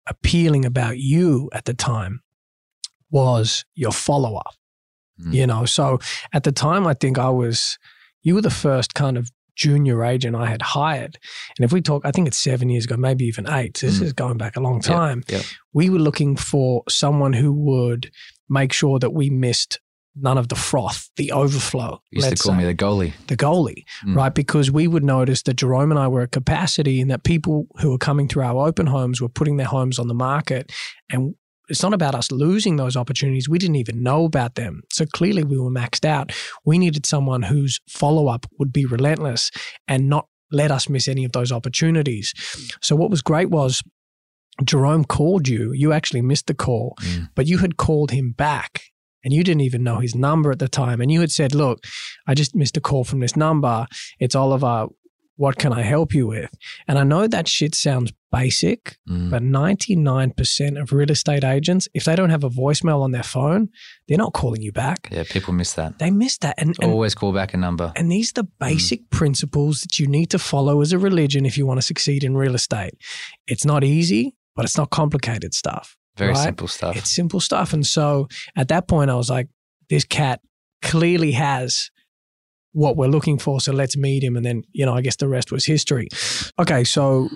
appealing 0.08 0.64
about 0.64 0.98
you 0.98 1.48
at 1.52 1.64
the 1.64 1.74
time 1.74 2.22
was 3.10 3.64
your 3.74 3.92
follow 3.92 4.36
up. 4.36 4.54
Mm. 5.20 5.34
You 5.34 5.46
know, 5.46 5.64
so 5.64 5.98
at 6.32 6.44
the 6.44 6.52
time, 6.52 6.86
I 6.86 6.94
think 6.94 7.18
I 7.18 7.28
was 7.28 7.78
you 8.22 8.34
were 8.34 8.40
the 8.40 8.50
first 8.50 8.94
kind 8.94 9.18
of 9.18 9.30
junior 9.56 10.02
agent 10.04 10.34
I 10.36 10.46
had 10.46 10.62
hired. 10.62 11.18
And 11.58 11.64
if 11.64 11.72
we 11.72 11.82
talk, 11.82 12.06
I 12.06 12.10
think 12.10 12.26
it's 12.26 12.38
seven 12.38 12.70
years 12.70 12.84
ago, 12.86 12.96
maybe 12.96 13.24
even 13.26 13.48
eight. 13.50 13.76
So 13.76 13.86
this 13.88 13.98
Mm. 13.98 14.02
is 14.02 14.12
going 14.12 14.38
back 14.38 14.56
a 14.56 14.60
long 14.60 14.76
Yep, 14.76 14.84
time 14.84 15.24
yep. 15.28 15.44
we 15.74 15.90
were 15.90 15.98
looking 15.98 16.36
for 16.36 16.82
someone 16.88 17.34
who 17.34 17.52
would 17.52 18.10
make 18.48 18.72
sure 18.72 18.98
that 18.98 19.10
we 19.12 19.28
missed 19.28 19.78
none 20.14 20.36
of 20.38 20.48
the 20.48 20.54
froth, 20.54 21.08
the 21.16 21.32
overflow. 21.32 22.00
You 22.10 22.22
used 22.22 22.36
to 22.36 22.42
call 22.42 22.54
me 22.54 22.64
the 22.64 22.74
goalie. 22.74 23.12
the 23.28 23.36
goalie, 23.36 23.84
Mm. 24.04 24.14
right? 24.16 24.34
Because 24.34 24.70
we 24.70 24.86
would 24.86 25.04
notice 25.04 25.42
that 25.44 25.54
Jerome 25.54 25.90
and 25.90 25.98
I 25.98 26.08
were 26.08 26.22
at 26.22 26.32
capacity 26.32 27.00
and 27.00 27.10
that 27.10 27.24
people 27.24 27.66
who 27.80 27.90
were 27.90 27.98
coming 27.98 28.28
through 28.28 28.42
our 28.42 28.66
open 28.66 28.86
homes 28.88 29.20
were 29.22 29.28
putting 29.30 29.56
their 29.56 29.66
homes 29.68 29.98
on 29.98 30.08
the 30.08 30.14
market. 30.14 30.70
And 31.10 31.34
it's 31.68 31.82
not 31.82 31.94
about 31.94 32.14
us 32.14 32.30
losing 32.30 32.76
those 32.76 32.96
opportunities. 32.96 33.48
We 33.48 33.58
didn't 33.58 33.76
even 33.76 34.02
know 34.02 34.24
about 34.26 34.56
them. 34.56 34.82
So 34.92 35.06
clearly 35.06 35.44
we 35.44 35.56
were 35.58 35.70
maxed 35.70 36.04
out. 36.04 36.32
We 36.66 36.76
needed 36.78 37.06
someone 37.06 37.42
whose 37.44 37.80
follow 37.88 38.28
up 38.28 38.44
would 38.58 38.72
be 38.72 38.84
relentless 38.84 39.50
and 39.88 40.08
not 40.10 40.26
let 40.50 40.70
us 40.70 40.90
miss 40.90 41.08
any 41.08 41.24
of 41.24 41.32
those 41.32 41.50
opportunities. 41.50 42.34
So 42.82 42.94
what 42.96 43.08
was 43.10 43.22
great 43.22 43.48
was 43.48 43.82
Jerome 44.62 45.04
called 45.06 45.48
you. 45.48 45.72
You 45.72 45.92
actually 45.94 46.20
missed 46.20 46.46
the 46.46 46.54
call, 46.54 46.94
Mm. 47.00 47.30
but 47.34 47.46
you 47.46 47.58
had 47.58 47.78
called 47.78 48.10
him 48.10 48.32
back 48.36 48.82
and 49.24 49.32
you 49.32 49.42
didn't 49.44 49.62
even 49.62 49.82
know 49.82 49.98
his 49.98 50.14
number 50.14 50.50
at 50.50 50.58
the 50.58 50.68
time. 50.68 51.00
And 51.00 51.10
you 51.12 51.20
had 51.20 51.30
said, 51.32 51.54
Look, 51.54 51.84
I 52.26 52.34
just 52.34 52.54
missed 52.54 52.76
a 52.76 52.80
call 52.80 53.04
from 53.04 53.20
this 53.20 53.36
number. 53.36 53.86
It's 54.20 54.34
Oliver. 54.34 54.86
What 55.36 55.56
can 55.56 55.72
I 55.72 55.80
help 55.82 56.12
you 56.14 56.26
with? 56.26 56.50
And 56.86 56.98
I 56.98 57.04
know 57.04 57.26
that 57.26 57.48
shit 57.48 57.74
sounds 57.74 58.12
basic, 58.30 58.96
Mm. 59.08 59.30
but 59.30 59.42
99% 59.42 60.80
of 60.80 60.92
real 60.92 61.10
estate 61.10 61.42
agents, 61.42 61.88
if 61.94 62.04
they 62.04 62.14
don't 62.14 62.30
have 62.30 62.44
a 62.44 62.50
voicemail 62.50 63.02
on 63.02 63.12
their 63.12 63.22
phone, 63.22 63.68
they're 64.06 64.18
not 64.18 64.34
calling 64.34 64.62
you 64.62 64.72
back. 64.72 65.08
Yeah, 65.10 65.24
people 65.28 65.52
miss 65.54 65.72
that. 65.74 65.98
They 65.98 66.10
miss 66.10 66.38
that. 66.38 66.54
And, 66.58 66.76
and 66.80 66.92
Always 66.92 67.14
call 67.14 67.32
back 67.32 67.54
a 67.54 67.56
number. 67.56 67.92
and 67.96 68.12
these 68.12 68.30
are 68.30 68.42
the 68.42 68.48
basic 68.60 69.08
principles 69.10 69.80
that 69.80 69.98
you 69.98 70.06
need 70.06 70.30
to 70.30 70.38
follow 70.38 70.80
as 70.80 70.92
a 70.92 70.98
religion 70.98 71.46
if 71.46 71.56
you 71.58 71.66
want 71.66 71.78
to 71.78 71.82
succeed 71.82 72.24
in 72.24 72.36
real 72.36 72.54
estate. 72.54 72.94
It's 73.46 73.64
not 73.64 73.84
easy, 73.84 74.34
but 74.54 74.64
it's 74.64 74.76
not 74.76 74.90
complicated 74.90 75.54
stuff. 75.54 75.96
Very 76.16 76.32
right? 76.32 76.44
simple 76.44 76.68
stuff. 76.68 76.96
It's 76.96 77.14
simple 77.14 77.40
stuff. 77.40 77.72
And 77.72 77.86
so 77.86 78.28
at 78.56 78.68
that 78.68 78.88
point, 78.88 79.10
I 79.10 79.14
was 79.14 79.30
like, 79.30 79.48
this 79.88 80.04
cat 80.04 80.40
clearly 80.82 81.32
has 81.32 81.90
what 82.72 82.96
we're 82.96 83.08
looking 83.08 83.38
for. 83.38 83.60
So 83.60 83.72
let's 83.72 83.96
meet 83.96 84.22
him. 84.22 84.36
And 84.36 84.44
then, 84.44 84.62
you 84.72 84.84
know, 84.84 84.94
I 84.94 85.00
guess 85.00 85.16
the 85.16 85.28
rest 85.28 85.52
was 85.52 85.64
history. 85.64 86.08
Okay. 86.58 86.84
So 86.84 87.28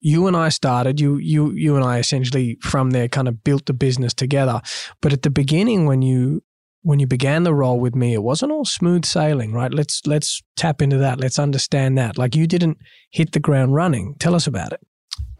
you 0.00 0.26
and 0.26 0.36
I 0.36 0.48
started, 0.48 1.00
you, 1.00 1.16
you, 1.16 1.52
you 1.52 1.76
and 1.76 1.84
I 1.84 1.98
essentially 1.98 2.56
from 2.62 2.90
there 2.90 3.08
kind 3.08 3.28
of 3.28 3.44
built 3.44 3.66
the 3.66 3.74
business 3.74 4.14
together. 4.14 4.60
But 5.02 5.12
at 5.12 5.22
the 5.22 5.30
beginning, 5.30 5.86
when 5.86 6.02
you, 6.02 6.42
when 6.82 6.98
you 6.98 7.06
began 7.06 7.42
the 7.42 7.54
role 7.54 7.78
with 7.78 7.94
me, 7.94 8.14
it 8.14 8.22
wasn't 8.22 8.52
all 8.52 8.64
smooth 8.64 9.04
sailing, 9.04 9.52
right? 9.52 9.72
Let's, 9.72 10.00
let's 10.06 10.42
tap 10.56 10.80
into 10.80 10.96
that. 10.98 11.20
Let's 11.20 11.38
understand 11.38 11.98
that. 11.98 12.16
Like 12.16 12.34
you 12.34 12.46
didn't 12.46 12.78
hit 13.10 13.32
the 13.32 13.40
ground 13.40 13.74
running. 13.74 14.14
Tell 14.18 14.34
us 14.34 14.46
about 14.46 14.72
it. 14.72 14.80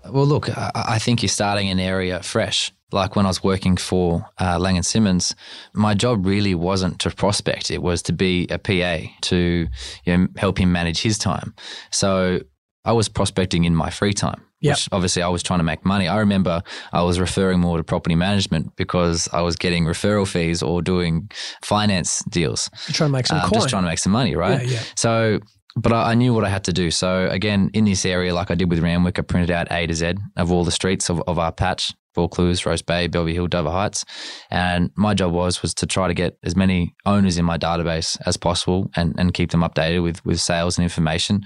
Well, 0.08 0.26
look, 0.26 0.48
I, 0.56 0.70
I 0.74 0.98
think 0.98 1.22
you're 1.22 1.28
starting 1.28 1.68
an 1.68 1.78
area 1.80 2.22
fresh. 2.22 2.72
Like 2.92 3.14
when 3.14 3.24
I 3.24 3.28
was 3.28 3.44
working 3.44 3.76
for 3.76 4.26
uh, 4.40 4.58
Laing 4.58 4.76
and 4.76 4.84
Simons, 4.86 5.34
my 5.74 5.94
job 5.94 6.26
really 6.26 6.54
wasn't 6.56 6.98
to 7.00 7.10
prospect; 7.10 7.70
it 7.70 7.82
was 7.82 8.02
to 8.02 8.12
be 8.12 8.46
a 8.50 8.58
PA 8.58 9.06
to 9.22 9.68
you 10.04 10.16
know, 10.18 10.26
help 10.36 10.58
him 10.58 10.72
manage 10.72 11.00
his 11.02 11.16
time. 11.18 11.54
So 11.92 12.40
I 12.84 12.92
was 12.92 13.08
prospecting 13.08 13.64
in 13.64 13.76
my 13.76 13.90
free 13.90 14.12
time. 14.12 14.42
Yep. 14.62 14.76
Which 14.76 14.88
obviously 14.92 15.22
I 15.22 15.28
was 15.28 15.42
trying 15.42 15.60
to 15.60 15.64
make 15.64 15.86
money. 15.86 16.06
I 16.06 16.18
remember 16.18 16.62
I 16.92 17.02
was 17.02 17.18
referring 17.18 17.60
more 17.60 17.78
to 17.78 17.82
property 17.84 18.14
management 18.14 18.76
because 18.76 19.26
I 19.32 19.40
was 19.40 19.56
getting 19.56 19.84
referral 19.86 20.26
fees 20.28 20.62
or 20.62 20.82
doing 20.82 21.30
finance 21.62 22.22
deals. 22.28 22.68
You're 22.86 22.92
trying 22.94 23.08
to 23.08 23.12
make 23.12 23.26
some 23.26 23.38
Um, 23.38 23.44
coin. 23.48 23.52
just 23.54 23.68
trying 23.70 23.84
to 23.84 23.88
make 23.88 23.98
some 24.00 24.12
money, 24.12 24.36
right? 24.36 24.60
Yeah, 24.66 24.72
yeah. 24.74 24.82
So, 24.96 25.40
but 25.80 25.92
I, 25.92 26.12
I 26.12 26.14
knew 26.14 26.34
what 26.34 26.44
I 26.44 26.48
had 26.48 26.64
to 26.64 26.72
do. 26.72 26.90
So 26.90 27.28
again, 27.28 27.70
in 27.72 27.84
this 27.84 28.04
area, 28.04 28.34
like 28.34 28.50
I 28.50 28.54
did 28.54 28.70
with 28.70 28.80
Randwick, 28.80 29.18
I 29.18 29.22
printed 29.22 29.50
out 29.50 29.68
A 29.70 29.86
to 29.86 29.94
Z 29.94 30.14
of 30.36 30.52
all 30.52 30.64
the 30.64 30.70
streets 30.70 31.08
of, 31.08 31.22
of 31.26 31.38
our 31.38 31.52
patch. 31.52 31.92
Vaucluse, 32.14 32.66
Rose 32.66 32.82
Bay, 32.82 33.06
Bellevue 33.06 33.34
Hill, 33.34 33.46
Dover 33.46 33.70
Heights, 33.70 34.04
and 34.50 34.90
my 34.96 35.14
job 35.14 35.32
was 35.32 35.62
was 35.62 35.72
to 35.74 35.86
try 35.86 36.08
to 36.08 36.14
get 36.14 36.36
as 36.42 36.56
many 36.56 36.94
owners 37.06 37.38
in 37.38 37.44
my 37.44 37.56
database 37.56 38.18
as 38.26 38.36
possible 38.36 38.90
and, 38.96 39.14
and 39.16 39.32
keep 39.32 39.52
them 39.52 39.60
updated 39.60 40.02
with 40.02 40.24
with 40.24 40.40
sales 40.40 40.76
and 40.76 40.82
information. 40.82 41.42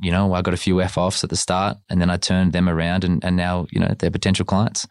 You 0.00 0.12
know, 0.12 0.32
I 0.32 0.40
got 0.40 0.54
a 0.54 0.56
few 0.56 0.80
F 0.80 0.96
offs 0.96 1.22
at 1.22 1.28
the 1.28 1.36
start, 1.36 1.76
and 1.90 2.00
then 2.00 2.08
I 2.08 2.16
turned 2.16 2.54
them 2.54 2.68
around, 2.68 3.04
and, 3.04 3.22
and 3.22 3.36
now 3.36 3.66
you 3.70 3.78
know 3.78 3.94
they're 3.98 4.10
potential 4.10 4.46
clients. 4.46 4.86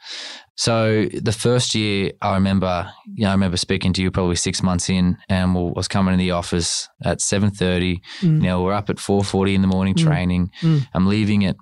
So 0.57 1.05
the 1.05 1.31
first 1.33 1.75
year, 1.75 2.11
I 2.21 2.35
remember, 2.35 2.89
you 3.13 3.23
know, 3.23 3.29
I 3.29 3.33
remember 3.33 3.57
speaking 3.57 3.91
to 3.93 4.01
you 4.01 4.09
probably 4.09 4.37
six 4.37 4.63
months 4.63 4.89
in, 4.89 5.17
and 5.27 5.53
we 5.53 5.71
was 5.75 5.87
coming 5.87 6.13
in 6.13 6.19
the 6.19 6.31
office 6.31 6.87
at 7.03 7.19
seven 7.21 7.51
thirty. 7.51 8.01
Mm. 8.21 8.35
You 8.41 8.47
know, 8.47 8.63
we're 8.63 8.73
up 8.73 8.89
at 8.89 8.99
four 8.99 9.23
forty 9.23 9.53
in 9.53 9.61
the 9.61 9.67
morning 9.67 9.95
Mm. 9.95 10.03
training. 10.03 10.51
Mm. 10.61 10.87
I'm 10.93 11.07
leaving 11.07 11.45
at 11.45 11.57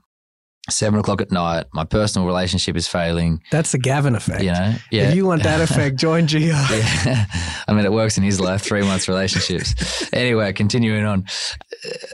seven 0.69 0.99
o'clock 0.99 1.21
at 1.21 1.31
night. 1.31 1.65
My 1.73 1.83
personal 1.83 2.25
relationship 2.25 2.75
is 2.77 2.87
failing. 2.87 3.41
That's 3.51 3.71
the 3.73 3.77
Gavin 3.77 4.15
effect. 4.15 4.41
You 4.43 4.51
know, 4.51 4.75
yeah. 4.91 5.09
If 5.09 5.15
you 5.15 5.25
want 5.25 5.43
that 5.43 5.61
effect, 5.69 5.97
join 5.97 6.25
GR. 6.25 6.37
Yeah. 6.43 7.25
I 7.67 7.73
mean, 7.73 7.85
it 7.85 7.91
works 7.91 8.17
in 8.17 8.23
his 8.23 8.39
life, 8.39 8.61
three 8.61 8.81
months 8.81 9.07
relationships. 9.07 10.07
anyway, 10.13 10.53
continuing 10.53 11.05
on. 11.05 11.25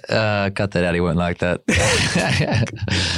Uh, 0.08 0.50
cut 0.52 0.72
that 0.72 0.84
out. 0.84 0.94
He 0.96 1.02
won't 1.02 1.18
like 1.18 1.40
that. 1.40 1.62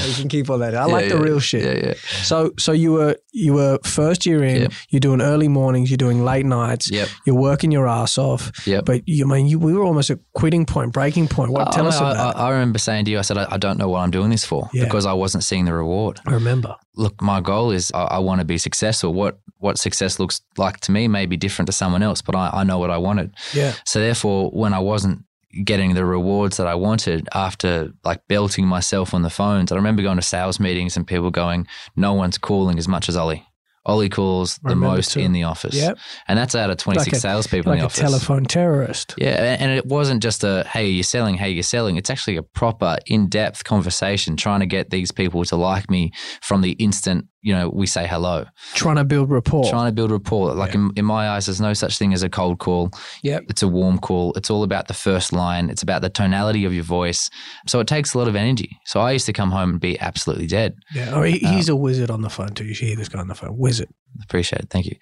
You 0.08 0.14
can 0.16 0.30
keep 0.30 0.50
all 0.50 0.58
that. 0.60 0.76
I 0.76 0.86
like 0.86 1.06
Yeah, 1.06 1.16
the 1.16 1.22
real 1.22 1.40
shit. 1.40 1.64
Yeah, 1.64 1.88
yeah. 1.90 1.94
So, 2.24 2.52
so 2.58 2.72
you 2.72 2.92
were 2.94 3.16
you 3.32 3.54
were 3.54 3.80
first 3.84 4.26
year 4.26 4.44
in. 4.44 4.64
Yep. 4.64 4.72
You're 4.90 5.00
doing 5.00 5.22
early 5.22 5.48
mornings. 5.48 5.90
You're 5.90 5.98
doing 5.98 6.24
late 6.26 6.46
nights. 6.46 6.92
Yep. 6.92 7.08
You're 7.26 7.36
working 7.36 7.72
your 7.72 7.88
ass 7.88 8.18
off. 8.18 8.52
Yep. 8.68 8.86
But 8.86 9.08
you 9.08 9.26
I 9.26 9.28
mean 9.28 9.48
you 9.48 9.60
we 9.60 9.74
were 9.74 9.84
almost 9.84 10.10
at 10.10 10.20
quitting 10.34 10.66
point, 10.66 10.92
breaking 10.92 11.28
point. 11.28 11.52
What? 11.52 11.70
Oh, 11.70 11.72
tell 11.72 11.88
us 11.88 12.00
I, 12.02 12.12
about 12.12 12.36
I, 12.36 12.48
I 12.48 12.52
remember 12.52 12.80
saying 12.80 13.06
to 13.06 13.12
you, 13.12 13.20
I 13.20 13.22
said, 13.22 13.38
I, 13.38 13.48
I 13.52 13.58
don't 13.58 13.78
know 13.78 13.88
what 13.90 14.00
I'm 14.00 14.12
doing 14.12 14.30
this 14.32 14.44
for 14.44 14.70
because 14.74 15.06
I 15.06 15.14
wasn't 15.22 15.44
seeing 15.44 15.66
the 15.66 15.74
reward. 15.74 16.20
I 16.26 16.34
remember. 16.34 16.76
Look, 16.96 17.22
my 17.22 17.40
goal 17.40 17.72
is 17.72 17.92
I, 17.94 18.04
I 18.18 18.20
want 18.20 18.40
to 18.42 18.46
be 18.46 18.58
successful. 18.58 19.14
What 19.14 19.40
what 19.60 19.78
success 19.78 20.20
looks 20.20 20.42
like 20.58 20.80
to 20.82 20.92
me 20.92 21.08
may 21.08 21.26
be 21.28 21.38
different 21.38 21.68
to 21.68 21.74
someone 21.74 22.04
else, 22.04 22.22
but 22.22 22.36
I, 22.36 22.50
I 22.52 22.64
know 22.64 22.80
what 22.80 22.90
I 22.90 22.98
wanted. 22.98 23.36
Yeah. 23.54 23.74
So 23.86 24.00
therefore, 24.00 24.50
when 24.50 24.74
I 24.74 24.80
wasn't 24.80 25.24
getting 25.64 25.94
the 25.94 26.06
rewards 26.06 26.58
that 26.58 26.68
I 26.68 26.76
wanted 26.76 27.28
after 27.34 27.92
like 28.04 28.28
belting 28.28 28.66
myself 28.66 29.14
on 29.14 29.22
the 29.22 29.30
phones, 29.30 29.72
I 29.72 29.76
remember 29.76 30.02
going 30.02 30.18
to 30.18 30.24
sales 30.24 30.60
meetings 30.60 30.98
and 30.98 31.06
people 31.06 31.32
going, 31.32 31.68
"No 31.96 32.14
one's 32.14 32.38
calling 32.38 32.78
as 32.80 32.88
much 32.88 33.08
as 33.08 33.16
Ollie. 33.16 33.46
Ollie 33.86 34.10
calls 34.10 34.60
the 34.64 34.76
most 34.76 35.18
in 35.18 35.32
the 35.32 35.44
office, 35.44 35.74
Yep. 35.76 35.98
and 36.28 36.38
that's 36.38 36.54
out 36.54 36.70
of 36.70 36.78
twenty 36.78 37.00
six 37.00 37.14
Like 37.14 37.18
a- 37.18 37.20
salespeople 37.22 37.72
Like 37.72 37.78
in 37.80 37.80
a 37.80 37.82
the 37.84 37.86
office. 37.88 38.00
telephone 38.00 38.46
terrorist. 38.46 39.16
Yeah, 39.18 39.30
and 39.44 39.62
and 39.62 39.72
it 39.72 39.86
wasn't 39.88 40.22
just 40.22 40.44
a 40.44 40.66
hey, 40.72 40.88
you're 40.90 41.04
selling, 41.04 41.36
hey, 41.36 41.50
you're 41.50 41.64
selling. 41.64 41.98
It's 41.98 42.10
actually 42.10 42.38
a 42.38 42.44
proper, 42.44 42.98
in 43.08 43.28
depth 43.28 43.64
conversation 43.64 44.38
trying 44.38 44.60
to 44.60 44.68
get 44.68 44.92
these 44.92 45.12
people 45.12 45.44
to 45.46 45.56
like 45.56 45.90
me 45.90 46.12
from 46.42 46.62
the 46.62 46.74
instant 46.74 47.26
you 47.42 47.54
know 47.54 47.70
we 47.70 47.88
say 47.88 48.08
hello. 48.08 48.46
Trying 48.74 48.98
to 48.98 49.04
build 49.04 49.30
rapport. 49.30 49.70
Trying 49.70 49.88
to 49.88 49.92
build 49.92 50.12
rapport. 50.12 50.54
Like 50.54 50.76
in, 50.76 50.92
in 50.96 51.06
my 51.06 51.30
eyes, 51.30 51.46
there's 51.48 51.62
no 51.62 51.74
such 51.74 51.98
thing 51.98 52.14
as 52.14 52.24
a 52.24 52.30
cold 52.30 52.60
call. 52.60 52.92
Yep. 53.24 53.46
It's 53.50 53.64
a 53.64 53.68
warm 53.68 54.00
call. 54.00 54.34
It's 54.34 54.50
all 54.50 54.64
about 54.64 54.88
the 54.88 54.94
first 54.94 55.34
line. 55.34 55.70
It's 55.70 55.84
about 55.84 56.02
the 56.02 56.10
tonality 56.10 56.66
of 56.66 56.74
your 56.74 56.84
voice. 56.84 57.30
So 57.68 57.80
it 57.80 57.88
takes 57.88 58.14
a 58.14 58.18
lot 58.18 58.28
of 58.28 58.36
energy. 58.36 58.78
So 58.86 59.00
I 59.00 59.12
used 59.12 59.26
to 59.26 59.34
come 59.34 59.52
home 59.52 59.72
and 59.72 59.80
be 59.80 60.00
absolutely 60.00 60.48
dead. 60.48 60.76
Yeah. 60.94 61.12
Oh, 61.14 61.24
he, 61.24 61.44
Um, 61.46 61.54
he's 61.54 61.70
a 61.70 61.76
wizard 61.76 62.12
on 62.12 62.22
the 62.22 62.30
phone 62.30 62.54
too. 62.54 62.66
You 62.66 62.74
should 62.74 62.88
hear 62.88 62.98
this 62.98 63.10
guy 63.10 63.20
on 63.20 63.28
the 63.28 63.36
phone. 63.36 63.58
Wizard. 63.58 63.90
Appreciate 64.24 64.62
it. 64.64 64.70
Thank 64.70 64.86
you. 64.88 64.96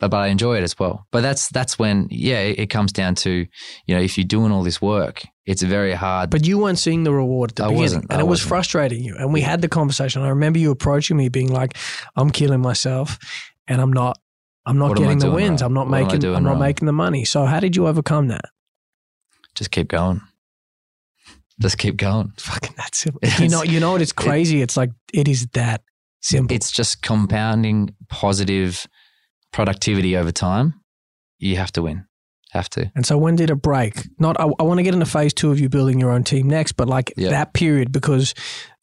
But, 0.00 0.10
but 0.10 0.16
I 0.16 0.28
enjoy 0.28 0.56
it 0.56 0.62
as 0.62 0.78
well. 0.78 1.06
But 1.10 1.20
that's 1.22 1.48
that's 1.50 1.78
when, 1.78 2.08
yeah, 2.10 2.40
it, 2.40 2.58
it 2.60 2.66
comes 2.70 2.92
down 2.92 3.14
to, 3.16 3.30
you 3.86 3.94
know, 3.94 4.00
if 4.00 4.16
you're 4.16 4.26
doing 4.26 4.52
all 4.52 4.62
this 4.62 4.80
work, 4.80 5.22
it's 5.46 5.62
very 5.62 5.92
hard. 5.92 6.30
But 6.30 6.46
you 6.46 6.58
weren't 6.58 6.78
seeing 6.78 7.04
the 7.04 7.12
reward 7.12 7.50
at 7.50 7.56
the 7.56 7.64
I 7.64 7.66
beginning, 7.68 7.82
wasn't. 7.82 8.04
and 8.10 8.12
I 8.12 8.20
it 8.20 8.22
was 8.24 8.28
wasn't. 8.40 8.48
frustrating 8.48 9.04
you. 9.04 9.16
And 9.18 9.32
we 9.32 9.42
had 9.42 9.60
the 9.60 9.68
conversation. 9.68 10.22
I 10.22 10.28
remember 10.28 10.58
you 10.58 10.70
approaching 10.70 11.16
me, 11.16 11.28
being 11.28 11.52
like, 11.52 11.76
"I'm 12.16 12.30
killing 12.30 12.60
myself, 12.62 13.18
and 13.68 13.80
I'm 13.80 13.92
not, 13.92 14.18
I'm 14.64 14.78
not 14.78 14.90
What 14.90 14.98
getting 14.98 15.18
the 15.18 15.30
wins. 15.30 15.60
wrong? 15.60 15.68
I'm 15.68 15.74
not 15.74 15.88
What 15.88 16.10
making, 16.10 16.24
I'm 16.34 16.42
not 16.42 16.50
wrong?" 16.52 16.58
making 16.60 16.86
the 16.86 16.92
money." 16.92 17.24
So, 17.24 17.44
how 17.44 17.60
did 17.60 17.76
you 17.76 17.86
overcome 17.86 18.28
that? 18.28 18.46
just 19.54 19.70
keep 19.70 19.86
going. 19.88 20.20
Just 21.60 21.78
keep 21.78 21.96
going. 21.96 22.32
Fucking 22.38 22.74
that 22.76 22.94
simple. 22.96 23.20
You 23.38 23.48
know, 23.48 23.62
you 23.62 23.78
know 23.78 23.92
what? 23.92 24.02
It's 24.02 24.10
crazy. 24.12 24.60
It's 24.62 24.76
like 24.76 24.90
it 25.12 25.28
is 25.28 25.46
that 25.52 25.82
simple. 26.24 26.54
It's 26.54 26.70
just 26.72 27.02
compounding 27.02 27.94
positive 28.08 28.86
productivity 29.52 30.16
over 30.16 30.32
time. 30.32 30.74
You 31.38 31.56
have 31.56 31.72
to 31.72 31.82
win. 31.82 32.06
Have 32.52 32.70
to. 32.70 32.90
and 32.94 33.04
so, 33.04 33.18
when 33.18 33.34
did 33.34 33.50
it 33.50 33.56
break? 33.56 34.06
Not. 34.20 34.38
I, 34.38 34.44
I 34.44 34.62
want 34.62 34.78
to 34.78 34.84
get 34.84 34.94
into 34.94 35.06
phase 35.06 35.34
two 35.34 35.50
of 35.50 35.58
you 35.58 35.68
building 35.68 35.98
your 35.98 36.12
own 36.12 36.22
team 36.22 36.46
next, 36.48 36.72
but 36.72 36.88
like 36.88 37.12
Yeah. 37.16 37.30
that 37.30 37.52
period 37.52 37.90
because 37.90 38.32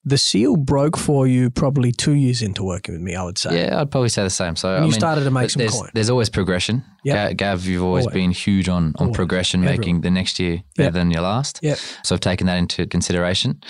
the 0.04 0.18
seal 0.18 0.58
broke 0.58 0.98
for 0.98 1.26
you 1.26 1.50
probably 1.50 1.94
two 1.94 2.12
years 2.14 2.42
into 2.42 2.64
working 2.64 2.94
with 2.96 3.02
me. 3.02 3.16
I 3.16 3.24
would 3.24 3.38
say. 3.38 3.56
Yeah, 3.66 3.80
I'd 3.80 3.90
probably 3.90 4.10
say 4.10 4.24
the 4.24 4.30
same. 4.30 4.58
So 4.58 4.72
I 4.74 4.76
you 4.78 4.82
mean, 4.84 4.92
started 4.92 5.24
to 5.24 5.32
make 5.32 5.52
some 5.52 5.62
there's, 5.62 5.72
coin. 5.72 5.90
there's 5.94 6.10
always 6.10 6.30
progression. 6.30 6.84
Yep. 7.06 7.38
Gav, 7.38 7.66
you've 7.66 7.82
always, 7.84 8.06
Always. 8.08 8.14
been 8.14 8.32
huge 8.32 8.68
on, 8.68 8.88
on 8.88 8.94
Always. 9.00 9.16
progression, 9.16 9.62
Everyone. 9.64 9.80
making 9.80 10.02
the 10.02 10.12
next 10.12 10.38
year 10.38 10.64
better 10.76 10.88
Yep. 10.88 10.94
than 10.94 11.12
your 11.12 11.22
last. 11.22 11.60
Yep. 11.64 11.78
So 12.04 12.16
I've 12.16 12.20
taken 12.22 12.48
that 12.48 12.58
into 12.58 12.86
consideration. 12.88 13.62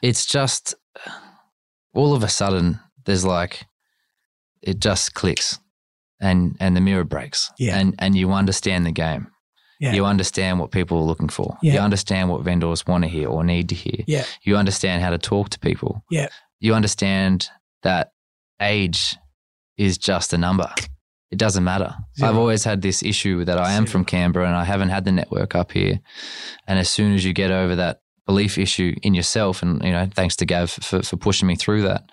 It's 0.00 0.24
just 0.24 0.74
all 1.92 2.14
of 2.14 2.22
a 2.22 2.28
sudden 2.28 2.80
there's 3.04 3.24
like 3.24 3.66
it 4.62 4.80
just 4.80 5.14
clicks 5.14 5.58
and 6.20 6.56
and 6.60 6.76
the 6.76 6.80
mirror 6.80 7.04
breaks. 7.04 7.50
Yeah. 7.58 7.78
And 7.78 7.94
and 7.98 8.16
you 8.16 8.32
understand 8.32 8.86
the 8.86 8.92
game. 8.92 9.28
Yeah. 9.80 9.94
You 9.94 10.04
understand 10.04 10.60
what 10.60 10.70
people 10.70 10.98
are 10.98 11.04
looking 11.04 11.28
for. 11.28 11.56
Yeah. 11.60 11.74
You 11.74 11.78
understand 11.80 12.30
what 12.30 12.42
vendors 12.42 12.86
want 12.86 13.02
to 13.02 13.10
hear 13.10 13.28
or 13.28 13.42
need 13.42 13.68
to 13.70 13.74
hear. 13.74 14.04
Yeah. 14.06 14.24
You 14.42 14.56
understand 14.56 15.02
how 15.02 15.10
to 15.10 15.18
talk 15.18 15.50
to 15.50 15.58
people. 15.58 16.04
Yeah. 16.08 16.28
You 16.60 16.74
understand 16.74 17.48
that 17.82 18.12
age 18.60 19.16
is 19.76 19.98
just 19.98 20.32
a 20.32 20.38
number. 20.38 20.72
It 21.32 21.38
doesn't 21.38 21.64
matter. 21.64 21.94
Zero. 22.16 22.30
I've 22.30 22.36
always 22.36 22.62
had 22.62 22.82
this 22.82 23.02
issue 23.02 23.44
that 23.44 23.58
I 23.58 23.72
am 23.72 23.86
from 23.86 24.04
Canberra 24.04 24.46
and 24.46 24.54
I 24.54 24.64
haven't 24.64 24.90
had 24.90 25.04
the 25.04 25.12
network 25.12 25.56
up 25.56 25.72
here. 25.72 25.98
And 26.68 26.78
as 26.78 26.88
soon 26.88 27.14
as 27.14 27.24
you 27.24 27.32
get 27.32 27.50
over 27.50 27.74
that 27.74 28.02
belief 28.26 28.58
issue 28.58 28.94
in 29.02 29.14
yourself, 29.14 29.62
and 29.62 29.82
you 29.82 29.90
know, 29.90 30.06
thanks 30.14 30.36
to 30.36 30.46
Gav 30.46 30.70
for, 30.70 31.02
for 31.02 31.16
pushing 31.16 31.48
me 31.48 31.56
through 31.56 31.82
that, 31.82 32.04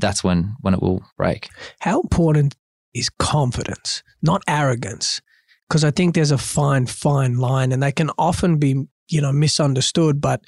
that's 0.00 0.24
when 0.24 0.56
when 0.60 0.74
it 0.74 0.82
will 0.82 1.02
break. 1.16 1.48
How 1.80 2.00
important 2.00 2.56
is 2.94 3.10
confidence, 3.18 4.02
not 4.22 4.42
arrogance? 4.48 5.20
Because 5.68 5.84
I 5.84 5.90
think 5.90 6.14
there's 6.14 6.32
a 6.32 6.38
fine, 6.38 6.86
fine 6.86 7.38
line, 7.38 7.72
and 7.72 7.82
they 7.82 7.92
can 7.92 8.10
often 8.18 8.58
be, 8.58 8.88
you 9.08 9.20
know, 9.20 9.32
misunderstood. 9.32 10.20
But 10.20 10.40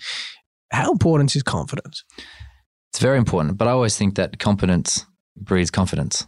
how 0.73 0.91
important 0.91 1.37
is 1.37 1.43
confidence? 1.43 2.05
It's 2.91 3.01
very 3.01 3.19
important. 3.19 3.57
But 3.57 3.69
I 3.69 3.71
always 3.71 3.97
think 3.97 4.17
that 4.17 4.39
competence 4.39 5.07
breeds 5.37 5.71
confidence. 5.71 6.27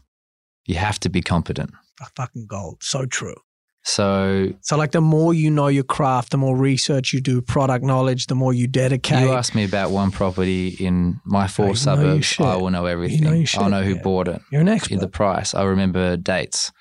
You 0.66 0.76
have 0.76 0.98
to 1.00 1.08
be 1.08 1.20
competent. 1.20 1.70
A 2.00 2.06
fucking 2.16 2.46
gold. 2.46 2.82
So 2.82 3.04
true. 3.04 3.36
So 3.84 4.48
So, 4.62 4.76
like, 4.76 4.92
the 4.92 5.00
more 5.02 5.34
you 5.34 5.50
know 5.50 5.68
your 5.68 5.84
craft, 5.84 6.30
the 6.30 6.38
more 6.38 6.56
research 6.56 7.12
you 7.12 7.20
do, 7.20 7.42
product 7.42 7.84
knowledge, 7.84 8.26
the 8.26 8.34
more 8.34 8.54
you 8.54 8.66
dedicate. 8.66 9.20
you 9.20 9.32
ask 9.32 9.54
me 9.54 9.64
about 9.64 9.90
one 9.90 10.10
property 10.10 10.68
in 10.80 11.20
my 11.24 11.46
four 11.46 11.68
you 11.68 11.74
suburbs. 11.74 12.36
I 12.40 12.56
will 12.56 12.70
know 12.70 12.86
everything. 12.86 13.22
your 13.24 13.46
I'll 13.62 13.68
know 13.70 13.82
who 13.82 13.94
yeah. 13.96 14.02
bought 14.02 14.28
it, 14.28 14.40
You're 14.50 14.62
an 14.62 14.68
expert. 14.68 15.00
the 15.00 15.08
price. 15.08 15.54
I 15.54 15.64
remember 15.64 16.16
dates. 16.16 16.72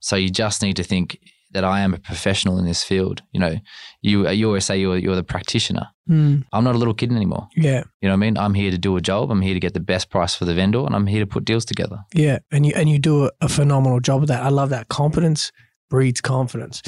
So 0.00 0.14
you 0.16 0.30
just 0.30 0.62
need 0.62 0.76
to 0.76 0.84
think 0.84 1.18
that 1.50 1.64
I 1.64 1.80
am 1.80 1.92
a 1.94 1.98
professional 1.98 2.58
in 2.58 2.64
this 2.64 2.82
field. 2.84 3.22
You 3.32 3.40
know, 3.40 3.56
you 4.00 4.28
you 4.30 4.46
always 4.46 4.64
say 4.64 4.78
you're 4.80 4.96
you're 4.96 5.16
the 5.16 5.24
practitioner. 5.24 5.88
Mm, 6.08 6.44
I'm 6.52 6.64
not 6.64 6.74
a 6.76 6.78
little 6.78 6.94
kid 6.94 7.12
anymore. 7.12 7.48
yeah, 7.56 7.84
You 8.00 8.08
know 8.08 8.14
what 8.14 8.24
I 8.24 8.30
mean? 8.30 8.38
I'm 8.38 8.54
here 8.54 8.70
to 8.70 8.78
do 8.78 8.96
a 8.96 9.00
job. 9.00 9.30
I'm 9.30 9.42
here 9.42 9.54
to 9.54 9.60
get 9.60 9.74
the 9.74 9.80
best 9.80 10.10
price 10.10 10.34
for 10.34 10.44
the 10.44 10.54
vendor, 10.54 10.84
and 10.86 10.94
I'm 10.94 11.06
here 11.06 11.20
to 11.20 11.26
put 11.26 11.44
deals 11.44 11.64
together. 11.64 11.98
yeah, 12.14 12.38
and 12.52 12.64
you 12.66 12.72
and 12.76 12.88
you 12.88 12.98
do 12.98 13.24
a, 13.26 13.30
a 13.40 13.48
phenomenal 13.48 14.00
job 14.00 14.22
of 14.22 14.28
that. 14.28 14.42
I 14.42 14.48
love 14.48 14.70
that. 14.70 14.88
Competence 14.88 15.50
breeds 15.92 16.22
confidence. 16.22 16.80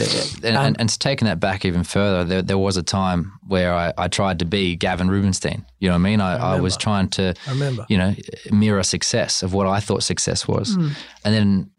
And, 0.43 0.57
Um, 0.57 0.65
and, 0.65 0.81
and 0.81 0.99
taking 0.99 1.27
that 1.27 1.39
back 1.39 1.67
even 1.67 1.85
further, 1.85 2.25
there, 2.25 2.41
there 2.41 2.57
was 2.57 2.79
a 2.79 2.83
time 2.83 3.35
where 3.47 3.75
I, 3.75 3.93
I 3.99 4.09
tried 4.09 4.39
to 4.39 4.47
be 4.47 4.77
Gavin 4.77 5.11
Rubinstein. 5.11 5.63
You 5.79 5.89
know 5.89 5.95
what 5.95 5.99
I 5.99 6.11
mean? 6.11 6.21
I, 6.23 6.37
I, 6.55 6.61
was 6.61 6.75
trying 6.79 7.09
to, 7.11 7.35
I 7.47 7.51
remember. 7.51 7.85
you 7.91 7.99
know, 7.99 8.15
mirror 8.51 8.83
success 8.83 9.43
of 9.43 9.53
what 9.53 9.67
I 9.67 9.79
thought 9.81 10.03
success 10.03 10.49
was. 10.49 10.75
Mm. 10.75 10.93
And 11.23 11.35
then 11.35 11.71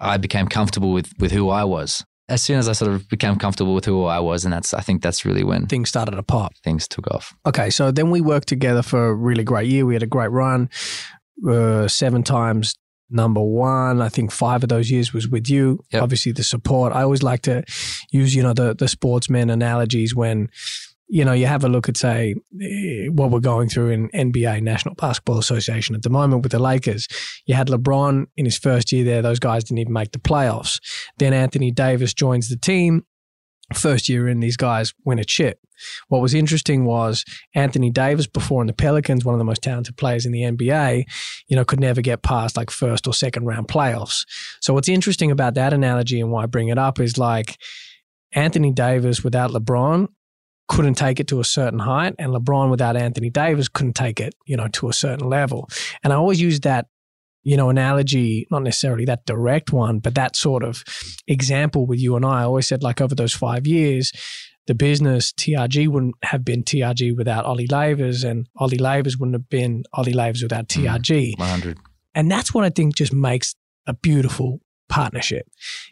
I 0.00 0.16
became 0.16 0.48
comfortable 0.48 0.90
with, 0.94 1.12
with 1.18 1.32
who 1.32 1.50
I 1.50 1.64
was. 1.64 2.02
As 2.30 2.40
soon 2.40 2.58
as 2.58 2.66
I 2.66 2.72
sort 2.72 2.92
of 2.92 3.06
became 3.10 3.36
comfortable 3.36 3.74
with 3.74 3.84
who 3.84 4.06
I 4.06 4.18
was, 4.20 4.46
and 4.46 4.54
that's 4.54 4.72
I 4.72 4.80
think 4.80 5.02
that's 5.02 5.26
really 5.26 5.44
when 5.44 5.66
Things 5.66 5.90
started 5.90 6.12
to 6.12 6.22
pop. 6.22 6.54
things 6.64 6.88
took 6.88 7.06
off. 7.10 7.34
Okay, 7.44 7.68
so 7.68 7.92
then 7.92 8.08
we 8.08 8.22
worked 8.22 8.48
together 8.48 8.80
for 8.80 9.08
a 9.08 9.14
really 9.14 9.44
great 9.44 9.68
year. 9.68 9.84
We 9.84 9.92
had 9.92 10.02
a 10.02 10.06
great 10.06 10.30
run, 10.30 10.70
uh, 11.46 11.88
seven 11.88 12.22
times 12.22 12.74
number 13.10 13.42
one. 13.42 14.00
I 14.00 14.08
think 14.08 14.32
five 14.32 14.62
of 14.62 14.68
those 14.68 14.90
years 14.90 15.12
was 15.12 15.28
with 15.28 15.48
you. 15.48 15.80
Yep. 15.92 16.02
Obviously, 16.02 16.32
the 16.32 16.42
support. 16.42 16.92
I 16.92 17.02
always 17.02 17.22
like 17.22 17.42
to 17.42 17.64
use, 18.10 18.34
you 18.34 18.42
know, 18.42 18.52
the 18.52 18.74
the 18.74 18.88
sportsman 18.88 19.50
analogies 19.50 20.14
when, 20.14 20.48
you 21.08 21.24
know, 21.24 21.32
you 21.32 21.46
have 21.46 21.64
a 21.64 21.68
look 21.68 21.88
at 21.88 21.96
say 21.96 22.34
eh, 22.60 23.08
what 23.08 23.30
we're 23.30 23.40
going 23.40 23.68
through 23.68 23.90
in 23.90 24.08
NBA 24.10 24.62
National 24.62 24.94
Basketball 24.94 25.38
Association 25.38 25.94
at 25.94 26.02
the 26.02 26.10
moment 26.10 26.42
with 26.42 26.52
the 26.52 26.58
Lakers. 26.58 27.08
You 27.46 27.54
had 27.54 27.68
LeBron 27.68 28.26
in 28.36 28.44
his 28.44 28.58
first 28.58 28.92
year 28.92 29.04
there; 29.04 29.22
those 29.22 29.38
guys 29.38 29.64
didn't 29.64 29.78
even 29.78 29.92
make 29.92 30.12
the 30.12 30.18
playoffs. 30.18 30.80
Then 31.18 31.32
Anthony 31.32 31.70
Davis 31.70 32.14
joins 32.14 32.48
the 32.48 32.56
team. 32.56 33.04
First 33.72 34.08
year 34.08 34.28
in, 34.28 34.40
these 34.40 34.56
guys 34.56 34.92
win 35.04 35.18
a 35.18 35.24
chip. 35.24 35.58
What 36.08 36.20
was 36.20 36.34
interesting 36.34 36.84
was 36.84 37.24
Anthony 37.54 37.90
Davis 37.90 38.26
before 38.26 38.62
in 38.62 38.66
the 38.66 38.72
Pelicans, 38.72 39.24
one 39.24 39.34
of 39.34 39.38
the 39.38 39.44
most 39.44 39.62
talented 39.62 39.96
players 39.96 40.26
in 40.26 40.32
the 40.32 40.42
NBA, 40.42 41.04
you 41.48 41.56
know, 41.56 41.64
could 41.64 41.80
never 41.80 42.02
get 42.02 42.22
past 42.22 42.56
like 42.56 42.70
first 42.70 43.06
or 43.06 43.14
second 43.14 43.46
round 43.46 43.68
playoffs. 43.68 44.24
So 44.60 44.74
what's 44.74 44.88
interesting 44.88 45.30
about 45.30 45.54
that 45.54 45.72
analogy 45.72 46.20
and 46.20 46.30
why 46.30 46.42
I 46.42 46.46
bring 46.46 46.68
it 46.68 46.78
up 46.78 47.00
is 47.00 47.18
like 47.18 47.58
Anthony 48.32 48.70
Davis 48.70 49.24
without 49.24 49.50
LeBron 49.50 50.08
couldn't 50.68 50.94
take 50.94 51.20
it 51.20 51.28
to 51.28 51.40
a 51.40 51.44
certain 51.44 51.80
height 51.80 52.14
and 52.18 52.32
LeBron 52.32 52.70
without 52.70 52.96
Anthony 52.96 53.30
Davis 53.30 53.68
couldn't 53.68 53.94
take 53.94 54.20
it, 54.20 54.34
you 54.46 54.56
know, 54.56 54.68
to 54.68 54.88
a 54.88 54.92
certain 54.92 55.28
level. 55.28 55.68
And 56.02 56.12
I 56.12 56.16
always 56.16 56.40
use 56.40 56.60
that 56.60 56.86
you 57.44 57.56
know, 57.56 57.68
analogy, 57.68 58.46
not 58.50 58.62
necessarily 58.62 59.04
that 59.04 59.26
direct 59.26 59.72
one, 59.72 60.00
but 60.00 60.14
that 60.14 60.34
sort 60.34 60.64
of 60.64 60.82
example 61.26 61.86
with 61.86 62.00
you 62.00 62.16
and 62.16 62.24
I. 62.24 62.40
I 62.40 62.44
always 62.44 62.66
said, 62.66 62.82
like, 62.82 63.00
over 63.00 63.14
those 63.14 63.34
five 63.34 63.66
years, 63.66 64.12
the 64.66 64.74
business 64.74 65.30
TRG 65.32 65.88
wouldn't 65.88 66.14
have 66.22 66.44
been 66.44 66.64
TRG 66.64 67.16
without 67.16 67.44
Ollie 67.44 67.68
Lavers, 67.68 68.24
and 68.24 68.48
Ollie 68.56 68.78
Lavers 68.78 69.18
wouldn't 69.18 69.34
have 69.34 69.48
been 69.48 69.84
Ollie 69.92 70.14
Lavers 70.14 70.42
without 70.42 70.68
mm, 70.68 70.84
TRG. 70.84 71.38
100. 71.38 71.78
And 72.14 72.30
that's 72.30 72.54
what 72.54 72.64
I 72.64 72.70
think 72.70 72.96
just 72.96 73.12
makes 73.12 73.54
a 73.86 73.92
beautiful 73.92 74.60
partnership. 74.88 75.46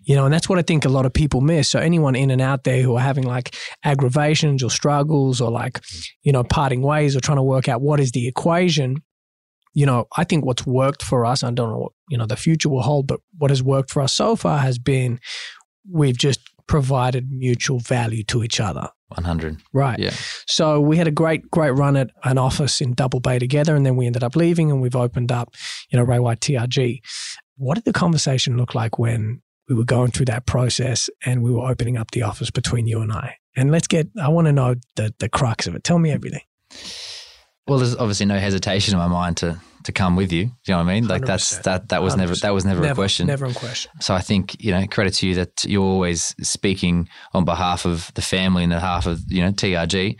You 0.04 0.16
know, 0.16 0.24
and 0.24 0.32
that's 0.32 0.48
what 0.48 0.58
I 0.58 0.62
think 0.62 0.84
a 0.84 0.88
lot 0.88 1.06
of 1.06 1.12
people 1.12 1.40
miss. 1.40 1.68
So 1.68 1.78
anyone 1.80 2.14
in 2.14 2.30
and 2.30 2.40
out 2.40 2.64
there 2.64 2.82
who 2.82 2.96
are 2.96 3.00
having 3.00 3.24
like 3.24 3.54
aggravations 3.84 4.62
or 4.62 4.70
struggles 4.70 5.40
or 5.40 5.50
like, 5.50 5.80
you 6.22 6.32
know, 6.32 6.44
parting 6.44 6.82
ways 6.82 7.16
or 7.16 7.20
trying 7.20 7.36
to 7.36 7.42
work 7.42 7.68
out 7.68 7.82
what 7.82 8.00
is 8.00 8.12
the 8.12 8.26
equation, 8.26 9.02
you 9.74 9.86
know, 9.86 10.06
I 10.16 10.24
think 10.24 10.44
what's 10.44 10.66
worked 10.66 11.02
for 11.02 11.24
us, 11.24 11.42
I 11.42 11.50
don't 11.50 11.70
know 11.70 11.78
what, 11.78 11.92
you 12.08 12.18
know, 12.18 12.26
the 12.26 12.36
future 12.36 12.68
will 12.68 12.82
hold, 12.82 13.06
but 13.06 13.20
what 13.38 13.50
has 13.50 13.62
worked 13.62 13.90
for 13.90 14.02
us 14.02 14.12
so 14.12 14.36
far 14.36 14.58
has 14.58 14.78
been 14.78 15.18
we've 15.90 16.16
just 16.16 16.40
provided 16.66 17.30
mutual 17.30 17.78
value 17.78 18.22
to 18.24 18.44
each 18.44 18.60
other. 18.60 18.88
100. 19.08 19.60
Right. 19.72 19.98
Yeah. 19.98 20.14
So 20.46 20.80
we 20.80 20.96
had 20.96 21.06
a 21.06 21.10
great, 21.10 21.50
great 21.50 21.72
run 21.72 21.96
at 21.96 22.10
an 22.24 22.38
office 22.38 22.80
in 22.80 22.94
Double 22.94 23.20
Bay 23.20 23.38
together, 23.38 23.76
and 23.76 23.84
then 23.84 23.96
we 23.96 24.06
ended 24.06 24.24
up 24.24 24.36
leaving, 24.36 24.70
and 24.70 24.80
we've 24.80 24.96
opened 24.96 25.30
up, 25.30 25.54
you 25.90 25.98
know, 25.98 26.04
Ray 26.04 26.18
White 26.18 26.40
TRG. 26.40 27.00
What 27.56 27.74
did 27.74 27.84
the 27.84 27.92
conversation 27.92 28.56
look 28.56 28.74
like 28.74 28.98
when 28.98 29.42
we 29.68 29.74
were 29.74 29.84
going 29.84 30.10
through 30.10 30.26
that 30.26 30.46
process 30.46 31.10
and 31.24 31.42
we 31.42 31.52
were 31.52 31.68
opening 31.70 31.96
up 31.96 32.10
the 32.12 32.22
office 32.22 32.50
between 32.50 32.86
you 32.86 33.00
and 33.00 33.12
I? 33.12 33.36
And 33.54 33.70
let's 33.70 33.86
get, 33.86 34.08
I 34.20 34.28
want 34.28 34.46
to 34.46 34.52
know 34.52 34.76
the 34.96 35.14
the 35.18 35.28
crux 35.28 35.66
of 35.66 35.74
it. 35.74 35.84
Tell 35.84 35.98
me 35.98 36.10
everything. 36.10 36.42
Well, 37.66 37.78
there's 37.78 37.96
obviously 37.96 38.26
no 38.26 38.38
hesitation 38.38 38.94
in 38.94 38.98
my 38.98 39.06
mind 39.08 39.36
to 39.38 39.60
to 39.84 39.92
come 39.92 40.14
with 40.16 40.32
you. 40.32 40.44
Do 40.46 40.50
you 40.68 40.74
know 40.74 40.84
what 40.84 40.90
I 40.90 40.94
mean? 40.94 41.08
Like 41.08 41.24
that's 41.24 41.58
100%. 41.58 41.62
that 41.64 41.88
that 41.88 42.02
was 42.02 42.16
never 42.16 42.34
100%. 42.34 42.40
that 42.42 42.54
was 42.54 42.64
never, 42.64 42.84
a 42.84 42.94
question. 42.94 43.26
Never 43.26 43.46
in 43.46 43.54
question. 43.54 43.90
So 44.00 44.14
I 44.14 44.20
think 44.20 44.62
you 44.62 44.70
know 44.72 44.86
credit 44.86 45.14
to 45.14 45.26
you 45.28 45.34
that 45.36 45.64
you're 45.64 45.82
always 45.82 46.34
speaking 46.42 47.08
on 47.34 47.44
behalf 47.44 47.84
of 47.84 48.12
the 48.14 48.22
family 48.22 48.62
and 48.64 48.72
the 48.72 48.80
half 48.80 49.06
of 49.06 49.20
you 49.28 49.42
know 49.42 49.50
TRG. 49.52 50.16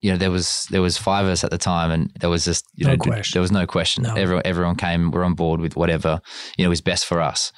You 0.00 0.10
know 0.10 0.16
there 0.16 0.30
was 0.30 0.66
there 0.70 0.82
was 0.82 0.98
five 0.98 1.24
of 1.26 1.30
us 1.30 1.44
at 1.44 1.50
the 1.50 1.58
time, 1.58 1.90
and 1.90 2.10
there 2.20 2.30
was 2.30 2.44
just 2.44 2.66
you 2.74 2.86
No 2.86 2.92
know 2.92 2.98
question. 2.98 3.36
there 3.36 3.42
was 3.42 3.52
no 3.52 3.66
question. 3.66 4.02
No. 4.02 4.14
Everyone 4.14 4.42
everyone 4.44 4.76
came. 4.76 5.10
We're 5.12 5.24
on 5.24 5.34
board 5.34 5.60
with 5.60 5.76
whatever 5.76 6.20
you 6.58 6.64
know 6.64 6.72
is 6.72 6.80
best 6.80 7.06
for 7.06 7.20
us. 7.20 7.52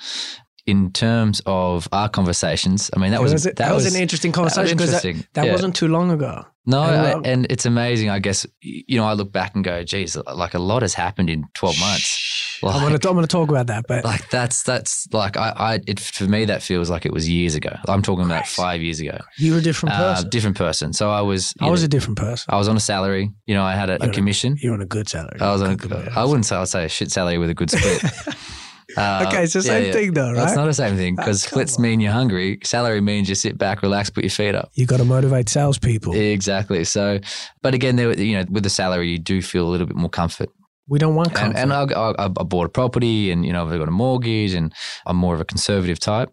In 0.66 0.92
terms 0.92 1.42
of 1.44 1.87
our 1.92 2.09
conversations, 2.09 2.90
I 2.96 2.98
mean 2.98 3.11
that 3.11 3.18
That 3.18 3.22
was 3.22 3.33
was, 3.35 3.42
that, 3.44 3.74
was, 3.74 3.94
an 3.94 4.00
interesting 4.00 4.33
that 4.33 4.40
was 4.40 4.55
conversation 4.55 4.77
because 4.79 4.92
that, 4.92 5.05
interesting. 5.05 5.29
that 5.35 5.44
Yeah. 5.46 5.53
wasn't 5.53 5.77
too 5.77 5.88
long 5.88 6.11
ago. 6.11 6.46
No, 6.66 6.83
And, 6.83 6.96
I, 7.07 7.12
um, 7.12 7.22
and 7.27 7.46
it's 7.50 7.66
amazing. 7.66 8.09
I 8.09 8.18
guess 8.18 8.46
you 8.62 8.96
know 8.98 9.05
I 9.05 9.12
look 9.12 9.31
back 9.31 9.55
and 9.55 9.62
go, 9.62 9.83
geez, 9.85 10.16
like 10.16 10.55
a 10.55 10.59
lot 10.59 10.81
has 10.81 10.94
happened 10.94 11.29
in 11.29 11.44
twelve 11.53 11.79
months. 11.79 12.31
To 12.61 12.68
I'm 12.70 12.81
going 12.81 13.20
to 13.20 13.27
talk 13.27 13.50
about 13.50 13.66
that, 13.66 13.85
but 13.87 14.05
Like 14.07 14.31
that's 14.31 14.62
that's 14.62 15.07
like 15.12 15.37
I, 15.37 15.50
I 15.55 15.81
it 15.87 16.00
for 16.00 16.24
me 16.24 16.46
that 16.46 16.62
feels 16.62 16.88
like 16.88 17.05
it 17.05 17.12
was 17.12 17.29
years 17.29 17.55
ago. 17.55 17.77
I'm 17.87 18.00
talking 18.00 18.24
about 18.24 18.46
five 18.46 18.81
years 18.81 19.00
ago. 19.00 19.18
you're 19.37 19.59
a 19.59 19.61
different 19.61 19.94
Uh, 19.94 20.14
person. 20.14 20.31
different 20.31 20.57
person. 20.57 20.92
So 20.94 21.11
I 21.11 21.20
was. 21.20 21.53
I 21.61 21.68
was 21.68 21.83
know, 21.83 21.85
a 21.85 21.88
different 21.88 22.16
person. 22.16 22.46
I 22.55 22.57
was 22.57 22.68
on 22.68 22.77
a 22.77 22.81
salary. 22.81 23.31
You 23.44 23.55
know, 23.55 23.64
I 23.64 23.74
had 23.74 23.90
a, 23.90 24.03
a 24.03 24.09
a- 24.09 24.12
commission. 24.12 24.57
You're 24.62 24.72
on 24.72 24.81
a 24.81 24.87
good 24.87 25.09
salary. 25.11 25.38
I 25.42 25.53
was 25.53 25.61
on. 25.61 25.72
A. 25.79 26.12
I 26.16 26.24
wouldn't 26.24 26.46
say 26.46 26.57
I'd 26.57 26.68
say 26.68 26.85
a 26.87 26.88
shit 26.88 27.11
salary 27.12 27.37
with 27.37 27.50
a 27.50 27.55
good 27.55 27.70
split. 27.70 28.03
Uh, 28.97 29.25
Okay, 29.29 29.44
it's 29.44 29.53
the 29.55 29.62
same 29.62 29.92
thing 29.92 30.12
though, 30.12 30.29
right? 30.29 30.37
That's 30.37 30.57
not 30.57 30.66
the 30.66 30.75
same 30.75 30.97
thing 30.97 31.16
Ah, 31.18 31.23
because 31.23 31.42
come 31.42 31.51
splits 31.51 31.77
on. 31.77 31.83
mean 31.83 32.01
you're 32.01 32.12
hungry. 32.12 32.59
Salary 32.64 33.01
means 33.01 33.29
you 33.29 33.35
sit 33.35 33.57
back, 33.59 33.83
relax, 33.83 34.11
put 34.11 34.25
your 34.25 34.31
feet 34.31 34.55
up. 34.55 34.70
You 34.75 34.87
got 34.87 34.99
to 34.99 35.05
motivate 35.05 35.49
salespeople. 35.49 36.14
Exactly. 36.14 36.85
So, 36.85 37.18
but 37.62 37.75
again, 37.75 37.97
there, 37.97 38.12
you 38.18 38.37
know, 38.38 38.44
with 38.51 38.62
the 38.62 38.70
salary, 38.70 39.11
you 39.11 39.18
do 39.18 39.40
feel 39.42 39.66
a 39.66 39.70
little 39.70 39.87
bit 39.87 39.97
more 39.97 40.11
comfort. 40.11 40.51
we 40.87 40.99
don't 40.99 41.14
want 41.14 41.29
And, 41.29 41.37
comfort. 41.37 41.59
and 41.59 41.73
I, 41.73 41.83
I, 41.85 42.25
I 42.27 42.29
bought 42.29 42.66
a 42.66 42.68
property, 42.68 43.31
and 43.31 43.47
you 43.47 43.53
know, 43.55 43.66
I've 43.66 43.79
got 43.79 43.88
a 43.88 43.90
mortgage, 43.90 44.53
and 44.53 44.70
I'm 45.07 45.16
more 45.16 45.35
of 45.35 45.40
a 45.40 45.44
conservative 45.47 45.99
type. 45.99 46.29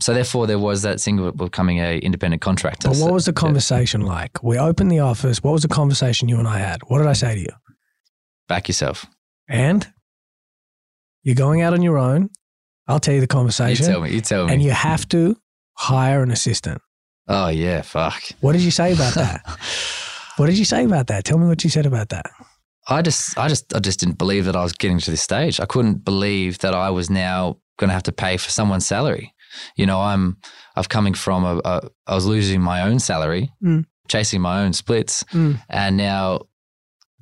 So 0.00 0.12
therefore, 0.12 0.48
there 0.48 0.58
was 0.58 0.82
that 0.82 1.00
thing 1.00 1.20
of 1.20 1.36
becoming 1.36 1.78
a 1.78 1.98
independent 1.98 2.42
contractor. 2.42 2.88
but 2.88 2.96
So- 2.96 3.04
what 3.04 3.12
was 3.14 3.26
the 3.26 3.32
conversation 3.32 4.00
like? 4.16 4.42
We 4.42 4.58
opened 4.58 4.90
the 4.90 4.98
office. 5.00 5.40
What 5.44 5.52
was 5.52 5.62
the 5.62 5.68
conversation 5.68 6.28
you 6.28 6.38
and 6.40 6.48
I 6.48 6.58
had? 6.58 6.80
What 6.88 6.98
did 6.98 7.06
I 7.06 7.12
say 7.14 7.34
to 7.36 7.40
you? 7.40 7.54
back 8.48 8.66
yourself. 8.68 9.06
And 9.48 9.86
you're 11.22 11.34
going 11.34 11.62
out 11.62 11.72
on 11.72 11.82
your 11.82 11.98
own. 11.98 12.30
I'll 12.88 13.00
tell 13.00 13.14
you 13.14 13.20
the 13.20 13.26
conversation. 13.26 13.86
You 13.86 13.92
tell 13.92 14.00
me. 14.02 14.10
You 14.12 14.20
tell 14.20 14.46
me. 14.46 14.52
and 14.52 14.62
you 14.62 14.70
have 14.72 15.08
to 15.10 15.36
hire 15.74 16.22
an 16.22 16.30
assistant. 16.30 16.80
oh 17.28 17.48
yeah, 17.48 17.82
fuck. 17.82 18.22
What 18.40 18.52
did 18.52 18.62
you 18.62 18.70
say 18.70 18.92
about 18.92 19.14
that? 19.14 19.42
what 20.36 20.46
did 20.46 20.58
you 20.58 20.64
say 20.64 20.84
about 20.84 21.06
that? 21.08 21.24
Tell 21.24 21.38
me 21.38 21.46
what 21.46 21.62
you 21.64 21.70
said 21.70 21.86
about 21.86 22.08
that. 22.10 22.26
I 22.88 23.00
just, 23.02 23.38
I 23.38 23.46
just, 23.48 23.74
I 23.74 23.78
just 23.78 24.00
didn't 24.00 24.18
believe 24.18 24.44
that 24.46 24.56
I 24.56 24.62
was 24.62 24.72
getting 24.72 24.98
to 24.98 25.10
this 25.10 25.22
stage. 25.22 25.60
I 25.60 25.66
couldn't 25.66 26.04
believe 26.04 26.58
that 26.58 26.74
I 26.74 26.90
was 26.90 27.08
now 27.10 27.58
going 27.78 27.88
to 27.88 27.94
have 27.94 28.02
to 28.04 28.12
pay 28.12 28.36
for 28.36 28.50
someone's 28.50 28.86
salary. 28.86 29.32
You 29.76 29.86
know, 29.86 30.00
I'm, 30.00 30.38
I've 30.74 30.88
coming 30.88 31.14
from 31.14 31.44
a, 31.44 31.60
a 31.64 31.88
I 32.08 32.14
was 32.16 32.26
losing 32.26 32.60
my 32.60 32.82
own 32.82 32.98
salary, 32.98 33.52
Mm. 33.62 33.84
chasing 34.08 34.40
my 34.40 34.62
own 34.64 34.72
splits, 34.72 35.22
Mm. 35.32 35.62
and 35.70 35.96
now 35.96 36.40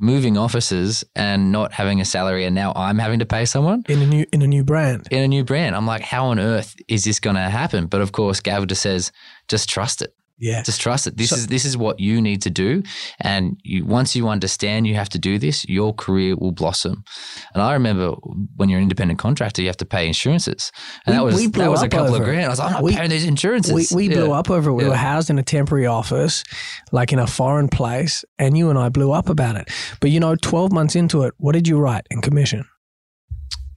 moving 0.01 0.37
offices 0.39 1.05
and 1.15 1.53
not 1.53 1.73
having 1.73 2.01
a 2.01 2.05
salary, 2.05 2.45
and 2.47 2.55
now 2.55 2.73
I'm 2.75 2.99
having 2.99 3.19
to 3.21 3.27
pay 3.27 3.45
someone 3.45 3.85
In 3.89 4.01
a 4.03 4.07
new 4.07 4.25
in 4.33 4.43
a 4.43 4.47
new 4.47 4.65
brand. 4.65 5.07
in 5.11 5.23
a 5.23 5.29
new 5.29 5.45
brand. 5.45 5.77
I'm 5.77 5.87
like, 5.87 6.03
how 6.03 6.27
on 6.27 6.39
earth 6.41 6.75
is 6.89 7.05
this 7.05 7.21
going 7.21 7.37
to 7.37 7.43
happen? 7.43 7.87
But 7.87 8.01
of 8.01 8.13
course, 8.13 8.41
Gav 8.41 8.67
just 8.67 8.83
says, 8.83 9.13
just 9.49 9.69
trust 9.69 10.03
it. 10.03 10.15
Yeah. 10.40 10.62
Just 10.62 10.81
trust 10.81 11.07
it. 11.07 11.16
This 11.18 11.31
So- 11.31 11.37
is 11.37 11.46
this 11.48 11.64
is 11.66 11.76
what 11.76 12.00
you 12.00 12.20
need 12.22 12.40
to 12.42 12.50
do, 12.50 12.83
and 13.20 13.57
you, 13.62 13.85
once 13.85 14.16
you 14.16 14.29
understand 14.29 14.87
you 14.87 14.94
have 14.94 15.11
to 15.11 15.18
do 15.18 15.38
this, 15.38 15.66
your 15.68 15.92
career 15.94 16.35
will 16.35 16.53
blossom. 16.53 17.05
And 17.53 17.62
I 17.62 17.74
remember 17.74 18.12
when 18.57 18.70
you're 18.70 18.79
an 18.79 18.85
independent 18.85 19.18
contractor, 19.18 19.61
you 19.61 19.68
have 19.68 19.76
to 19.76 19.85
pay 19.85 20.07
insurances, 20.07 20.72
and 21.07 21.12
We- 21.14 21.18
that 21.18 21.24
was 21.24 21.35
we 21.37 21.46
blew 21.46 21.64
that 21.64 21.70
was 21.70 21.83
a 21.83 21.88
couple 21.88 22.14
of 22.14 22.22
over 22.22 22.24
grand. 22.24 22.46
I 22.46 22.48
was 22.48 22.59
like, 22.59 22.68
I'm 22.68 22.72
not 22.72 22.83
We- 22.83 22.96
paying 22.96 23.11
these 23.11 23.26
insurances. 23.26 23.72
We, 23.92 24.09
we 24.09 24.14
blew 24.14 24.29
Yeah. 24.29 24.38
up 24.38 24.50
over 24.50 24.70
it. 24.70 24.74
We 24.74 24.85
Yeah. 24.85 24.88
were 24.90 24.96
housed 24.96 25.29
in 25.29 25.38
a 25.38 25.42
temporary 25.42 25.87
office, 25.87 26.42
like 26.90 27.12
in 27.12 27.18
a 27.18 27.26
foreign 27.26 27.68
place, 27.68 28.24
and 28.38 28.57
you 28.57 28.70
and 28.70 28.79
I 28.79 28.88
blew 28.88 29.12
up 29.12 29.29
about 29.29 29.57
it. 29.57 29.68
But 30.00 30.11
you 30.11 30.20
know, 30.20 30.37
12 30.37 30.72
months 30.72 30.96
into 30.96 31.24
it, 31.24 31.35
what 31.37 31.53
did 31.53 31.68
you 31.68 31.79
write 31.79 32.07
in 32.11 32.22
commission? 32.22 32.64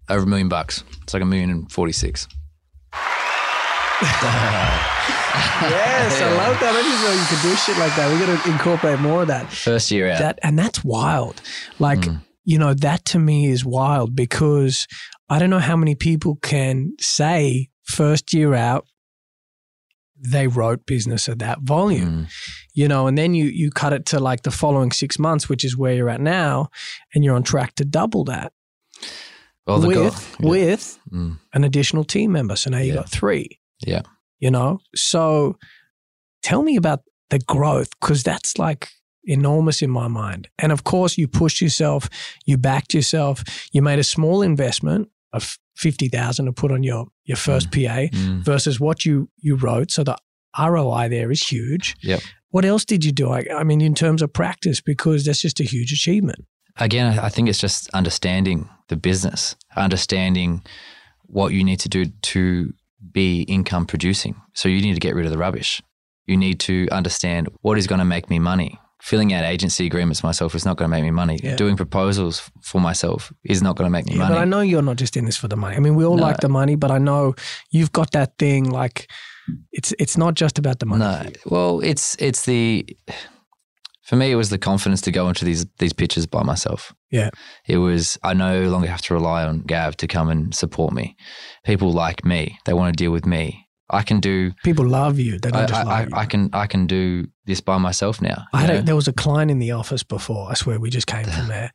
over 0.10 0.24
a 0.24 0.28
million 0.28 0.50
bucks. 0.50 0.84
It's 1.04 1.14
like 1.14 1.24
a 1.24 1.26
million 1.26 1.50
and 1.50 1.72
forty 1.72 1.94
six. 1.94 2.28
Yes, 5.62 6.22
I 6.22 6.32
love 6.36 6.60
that. 6.60 6.76
I 6.76 6.82
didn't 6.82 7.02
know 7.02 7.12
you 7.12 7.26
could 7.28 7.42
do 7.42 7.56
shit 7.56 7.78
like 7.78 7.96
that. 7.96 8.12
We 8.12 8.20
got 8.26 8.44
to 8.44 8.52
incorporate 8.52 9.00
more 9.00 9.22
of 9.22 9.28
that. 9.30 9.50
First 9.52 9.92
year 9.92 10.10
out. 10.12 10.20
That 10.20 10.40
and 10.44 10.60
that's 10.60 10.84
wild. 10.84 11.42
Like 11.80 12.00
Mm. 12.00 12.22
you 12.44 12.58
know, 12.60 12.74
that 12.74 13.06
to 13.06 13.20
me 13.20 13.48
is 13.48 13.64
wild 13.66 14.16
because 14.16 14.88
I 15.30 15.40
don't 15.40 15.50
know 15.50 15.60
how 15.60 15.76
many 15.78 15.96
people 15.96 16.36
can 16.36 16.92
say 17.00 17.70
first 17.84 18.34
year 18.34 18.54
out 18.54 18.86
they 20.26 20.48
wrote 20.48 20.86
business 20.86 21.28
at 21.28 21.40
that 21.40 21.62
volume. 21.62 22.10
Mm. 22.26 22.28
you 22.74 22.88
know, 22.88 23.08
and 23.08 23.18
then 23.18 23.34
you 23.34 23.46
you 23.46 23.72
cut 23.72 23.94
it 23.94 24.06
to 24.08 24.20
like 24.20 24.44
the 24.44 24.52
following 24.52 24.92
six 24.92 25.18
months, 25.18 25.48
which 25.50 25.64
is 25.64 25.78
where 25.78 25.94
you're 25.94 26.10
at 26.10 26.22
now, 26.22 26.70
and 27.16 27.24
you're 27.24 27.36
on 27.36 27.44
track 27.44 27.74
to 27.76 27.86
double 27.86 28.24
that 28.26 28.52
Well, 29.66 29.82
with 29.82 29.96
goal- 29.96 30.04
yeah. 30.40 30.50
with 30.50 31.00
Mm. 31.12 31.40
an 31.54 31.64
additional 31.64 32.04
team 32.04 32.32
member. 32.34 32.56
So 32.56 32.70
now 32.70 32.80
you 32.80 32.90
Yeah. 32.94 32.96
got 33.02 33.10
three. 33.10 33.60
Yeah. 33.86 34.02
you 34.40 34.52
know? 34.52 34.80
So 34.96 35.58
tell 36.42 36.64
me 36.64 36.76
about 36.76 37.02
the 37.30 37.40
growth 37.40 37.90
because 38.00 38.24
that's 38.24 38.58
like 38.58 38.90
enormous 39.24 39.82
in 39.82 39.90
my 39.90 40.08
mind. 40.08 40.50
And 40.60 40.72
of 40.72 40.84
course, 40.84 41.18
you 41.18 41.28
pushed 41.28 41.62
yourself, 41.62 42.10
you 42.46 42.58
backed 42.58 42.94
yourself, 42.94 43.44
you 43.72 43.82
made 43.82 44.00
a 44.00 44.04
small 44.04 44.42
investment 44.42 45.10
of 45.32 45.58
50,000 45.78 46.46
to 46.46 46.52
put 46.54 46.72
on 46.72 46.84
your, 46.84 47.08
your 47.26 47.38
first 47.38 47.72
PA 47.72 47.78
Mm. 48.12 48.44
versus 48.44 48.80
what 48.80 49.06
you, 49.06 49.30
you 49.38 49.56
wrote. 49.56 49.90
So 49.92 50.04
the 50.04 50.18
ROI 50.60 51.10
there 51.10 51.32
is 51.32 51.42
huge. 51.42 51.96
Yep. 52.04 52.22
What 52.50 52.66
else 52.66 52.86
did 52.86 53.04
you 53.04 53.12
do? 53.12 53.32
I, 53.32 53.46
I 53.56 53.64
mean, 53.64 53.82
in 53.82 53.96
terms 53.96 54.22
of 54.22 54.32
practice, 54.32 54.80
because 54.82 55.26
that's 55.26 55.42
just 55.42 55.60
a 55.60 55.64
huge 55.64 55.92
achievement. 55.92 56.46
Again, 56.78 57.18
I 57.18 57.30
think 57.30 57.50
it's 57.50 57.60
just 57.60 57.90
understanding 57.94 58.70
the 58.90 58.96
business, 58.96 59.56
understanding 59.76 60.64
what 61.24 61.54
you 61.54 61.64
need 61.64 61.80
to 61.80 61.90
do 61.90 62.06
to 62.06 62.74
be 63.12 63.42
income 63.44 63.86
producing. 63.86 64.36
So 64.54 64.70
you 64.70 64.82
need 64.82 64.94
to 64.94 65.00
get 65.00 65.16
rid 65.16 65.26
of 65.26 65.32
the 65.32 65.38
rubbish. 65.38 65.82
You 66.26 66.38
need 66.38 66.60
to 66.62 66.88
understand 66.92 67.50
what 67.62 67.78
is 67.78 67.88
going 67.88 68.00
to 68.00 68.06
make 68.06 68.30
me 68.30 68.40
money. 68.40 68.80
Filling 69.02 69.34
out 69.34 69.44
agency 69.44 69.86
agreements 69.86 70.24
myself 70.24 70.56
is 70.56 70.64
not 70.64 70.78
going 70.78 70.90
to 70.90 70.96
make 70.96 71.04
me 71.04 71.12
money. 71.12 71.38
Yeah. 71.44 71.58
Doing 71.58 71.76
proposals 71.76 72.50
for 72.62 72.80
myself 72.80 73.34
is 73.44 73.62
not 73.62 73.76
going 73.76 73.86
to 73.88 73.90
make 73.92 74.06
me 74.06 74.14
Yeah, 74.14 74.20
money. 74.20 74.36
but 74.36 74.42
I 74.42 74.46
know 74.46 74.62
you're 74.62 74.82
not 74.82 74.96
just 74.96 75.18
in 75.18 75.26
this 75.26 75.36
for 75.36 75.50
the 75.50 75.58
money. 75.58 75.76
I 75.76 75.80
mean, 75.80 75.96
we 75.96 76.06
all 76.06 76.16
No. 76.16 76.24
like 76.24 76.38
the 76.40 76.48
money, 76.48 76.76
but 76.78 76.90
I 76.90 77.00
know 77.00 77.36
you've 77.72 77.92
got 77.92 78.12
that 78.12 78.38
thing 78.38 78.70
like 78.70 79.12
it's 79.74 79.94
it's 80.00 80.16
not 80.18 80.36
just 80.36 80.58
about 80.58 80.80
the 80.80 80.86
money. 80.86 81.02
No, 81.04 81.30
well, 81.46 81.82
it's 81.82 82.16
it's 82.18 82.46
the 82.46 82.86
for 84.04 84.16
me 84.16 84.32
it 84.32 84.36
was 84.36 84.50
the 84.50 84.58
confidence 84.58 85.02
to 85.02 85.12
go 85.12 85.28
into 85.28 85.46
these 85.46 85.66
these 85.80 85.94
pitches 85.94 86.28
by 86.28 86.44
myself. 86.44 86.94
Yeah. 87.10 87.30
it 87.68 87.78
was 87.78 88.18
I 88.24 88.34
no 88.34 88.70
longer 88.70 88.88
have 88.88 89.02
to 89.04 89.14
rely 89.14 89.44
on 89.44 89.62
Gav 89.62 89.98
to 89.98 90.08
come 90.08 90.30
and 90.30 90.54
support 90.54 90.94
me. 90.94 91.16
People 91.64 91.92
like 91.92 92.24
me; 92.26 92.58
they 92.66 92.74
want 92.74 92.96
to 92.96 93.04
deal 93.04 93.12
with 93.12 93.26
me. 93.26 93.68
I 93.90 94.02
can 94.02 94.20
do. 94.20 94.52
People 94.64 94.88
love 94.88 95.20
you. 95.20 95.40
They 95.40 95.52
don't 95.52 95.64
I, 95.64 95.66
just 95.66 95.86
love 95.86 96.14
I. 96.14 96.22
I 96.22 96.26
can 96.26 96.50
I 96.54 96.68
can 96.68 96.88
do 96.88 97.28
this 97.46 97.62
by 97.62 97.78
myself 97.78 98.22
now. 98.22 98.46
I 98.54 98.62
had 98.62 98.70
a, 98.70 98.82
there 98.82 98.96
was 98.96 99.08
a 99.08 99.14
client 99.14 99.52
in 99.52 99.60
the 99.60 99.72
office 99.72 100.04
before. 100.04 100.50
I 100.50 100.56
swear 100.56 100.80
we 100.80 100.90
just 100.90 101.08
came 101.08 101.26
from 101.26 101.48
there. 101.48 101.72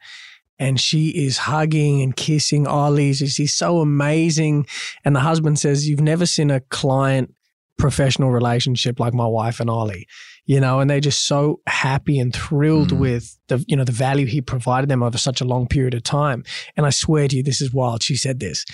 And 0.60 0.80
she 0.80 1.10
is 1.10 1.38
hugging 1.38 2.02
and 2.02 2.16
kissing 2.16 2.66
oh, 2.66 2.72
Ollie's. 2.72 3.18
She's 3.18 3.54
so 3.54 3.78
amazing. 3.78 4.66
And 5.04 5.14
the 5.14 5.20
husband 5.20 5.60
says, 5.60 5.88
You've 5.88 6.00
never 6.00 6.26
seen 6.26 6.50
a 6.50 6.58
client 6.58 7.32
professional 7.78 8.32
relationship 8.32 8.98
like 8.98 9.14
my 9.14 9.26
wife 9.26 9.60
and 9.60 9.70
Ollie. 9.70 10.08
You 10.48 10.60
know, 10.60 10.80
and 10.80 10.88
they're 10.88 10.98
just 11.10 11.26
so 11.26 11.60
happy 11.66 12.18
and 12.18 12.34
thrilled 12.34 12.90
Mm. 12.90 12.98
with 12.98 13.38
the, 13.48 13.62
you 13.68 13.76
know, 13.76 13.84
the 13.84 13.92
value 13.92 14.24
he 14.26 14.40
provided 14.40 14.88
them 14.88 15.02
over 15.02 15.18
such 15.18 15.42
a 15.42 15.44
long 15.44 15.68
period 15.68 15.92
of 15.94 16.02
time. 16.02 16.42
And 16.74 16.86
I 16.86 16.90
swear 16.90 17.28
to 17.28 17.36
you, 17.36 17.42
this 17.42 17.60
is 17.60 17.72
wild. 17.72 18.02
She 18.02 18.16
said 18.16 18.40
this. 18.40 18.64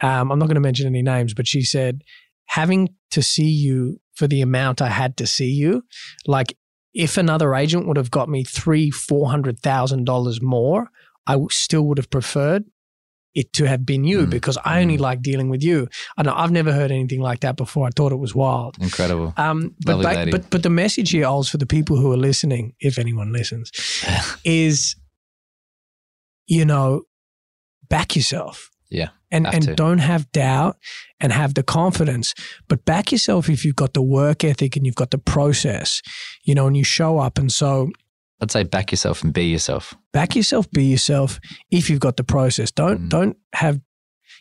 Um, 0.00 0.32
I'm 0.32 0.38
not 0.38 0.46
going 0.46 0.54
to 0.62 0.68
mention 0.68 0.86
any 0.86 1.02
names, 1.02 1.34
but 1.34 1.46
she 1.46 1.62
said, 1.62 2.02
having 2.46 2.88
to 3.10 3.22
see 3.22 3.50
you 3.50 4.00
for 4.14 4.26
the 4.26 4.40
amount 4.40 4.80
I 4.80 4.88
had 4.88 5.16
to 5.18 5.26
see 5.26 5.50
you, 5.50 5.84
like 6.26 6.56
if 6.94 7.18
another 7.18 7.54
agent 7.54 7.86
would 7.86 7.98
have 7.98 8.10
got 8.10 8.28
me 8.28 8.42
three, 8.42 8.90
four 8.90 9.30
hundred 9.30 9.60
thousand 9.60 10.04
dollars 10.04 10.40
more, 10.42 10.88
I 11.26 11.36
still 11.50 11.82
would 11.88 11.98
have 11.98 12.10
preferred 12.10 12.64
it 13.34 13.52
to 13.54 13.64
have 13.64 13.86
been 13.86 14.04
you 14.04 14.26
Mm. 14.26 14.30
because 14.30 14.58
I 14.64 14.80
only 14.82 14.96
Mm. 14.98 15.00
like 15.00 15.22
dealing 15.22 15.48
with 15.48 15.62
you. 15.62 15.88
I 16.18 16.22
know 16.22 16.34
I've 16.34 16.50
never 16.50 16.72
heard 16.72 16.90
anything 16.90 17.20
like 17.20 17.40
that 17.40 17.56
before. 17.56 17.86
I 17.86 17.90
thought 17.96 18.12
it 18.12 18.18
was 18.18 18.34
wild. 18.34 18.76
incredible. 18.80 19.32
Um, 19.36 19.74
but, 19.84 20.02
ba- 20.02 20.28
but 20.30 20.50
but 20.50 20.62
the 20.62 20.70
message 20.70 21.10
here, 21.10 21.24
Ols, 21.26 21.48
for 21.50 21.56
the 21.58 21.66
people 21.66 21.96
who 21.96 22.12
are 22.12 22.16
listening, 22.18 22.74
if 22.80 22.98
anyone 22.98 23.32
listens, 23.32 23.70
is 24.44 24.96
you 26.46 26.64
know, 26.64 27.02
back 27.88 28.16
yourself. 28.16 28.68
Yeah, 28.90 29.08
And 29.30 29.46
and 29.46 29.62
to. 29.64 29.74
don't 29.74 29.98
have 30.00 30.30
doubt 30.32 30.76
and 31.18 31.32
have 31.32 31.54
the 31.54 31.62
confidence. 31.62 32.34
But 32.68 32.84
back 32.84 33.10
yourself 33.10 33.48
if 33.48 33.64
you've 33.64 33.76
got 33.76 33.94
the 33.94 34.02
work 34.02 34.44
ethic 34.44 34.76
and 34.76 34.84
you've 34.84 34.96
got 34.96 35.10
the 35.12 35.18
process, 35.18 36.02
you 36.44 36.54
know, 36.54 36.66
and 36.66 36.76
you 36.76 36.84
show 36.84 37.18
up. 37.18 37.38
And 37.38 37.50
so 37.50 37.90
I'd 38.42 38.50
say 38.50 38.64
back 38.64 38.90
yourself 38.90 39.22
and 39.22 39.32
be 39.32 39.44
yourself. 39.44 39.94
back 40.12 40.34
yourself, 40.36 40.68
be 40.70 40.84
yourself 40.84 41.40
if 41.70 41.88
you've 41.88 42.00
got 42.00 42.16
the 42.16 42.24
process. 42.24 42.70
Don't 42.72 43.02
Mm. 43.02 43.08
don't 43.08 43.36
have 43.54 43.80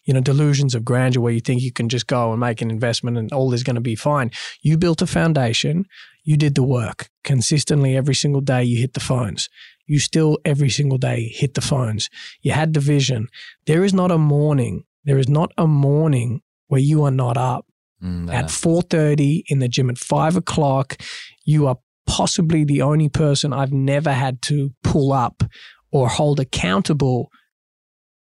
you 0.05 0.13
know 0.15 0.21
delusions 0.21 0.73
of 0.73 0.83
grandeur 0.83 1.21
where 1.21 1.31
you 1.33 1.39
think 1.39 1.61
you 1.61 1.71
can 1.71 1.87
just 1.87 2.07
go 2.07 2.31
and 2.31 2.39
make 2.39 2.61
an 2.63 2.71
investment 2.71 3.17
and 3.17 3.31
all 3.31 3.53
is 3.53 3.63
going 3.63 3.75
to 3.75 3.81
be 3.81 3.95
fine. 3.95 4.31
You 4.63 4.77
built 4.77 5.01
a 5.03 5.07
foundation, 5.07 5.85
you 6.23 6.35
did 6.37 6.55
the 6.55 6.63
work 6.63 7.09
consistently 7.23 7.95
every 7.95 8.15
single 8.15 8.41
day 8.41 8.63
you 8.63 8.77
hit 8.79 8.93
the 8.93 8.99
phones. 8.99 9.47
You 9.85 9.99
still 9.99 10.39
every 10.45 10.69
single 10.69 10.97
day 10.97 11.27
hit 11.41 11.53
the 11.53 11.61
phones. 11.61 12.09
You 12.41 12.53
had 12.53 12.73
the 12.73 12.79
vision. 12.79 13.27
There 13.67 13.83
is 13.83 13.93
not 13.93 14.09
a 14.11 14.17
morning, 14.17 14.85
there 15.05 15.19
is 15.19 15.29
not 15.29 15.51
a 15.57 15.67
morning 15.67 16.41
where 16.67 16.81
you 16.81 17.03
are 17.03 17.11
not 17.11 17.37
up 17.37 17.65
Mm, 18.03 18.33
at 18.33 18.45
4.30 18.45 19.43
in 19.47 19.59
the 19.59 19.67
gym 19.67 19.87
at 19.91 19.99
5 19.99 20.35
o'clock 20.35 20.97
you 21.45 21.67
are 21.67 21.77
possibly 22.07 22.63
the 22.63 22.81
only 22.81 23.09
person 23.09 23.53
i've 23.53 23.71
never 23.73 24.11
had 24.11 24.41
to 24.41 24.71
pull 24.83 25.11
up 25.13 25.43
or 25.91 26.07
hold 26.09 26.39
accountable 26.39 27.29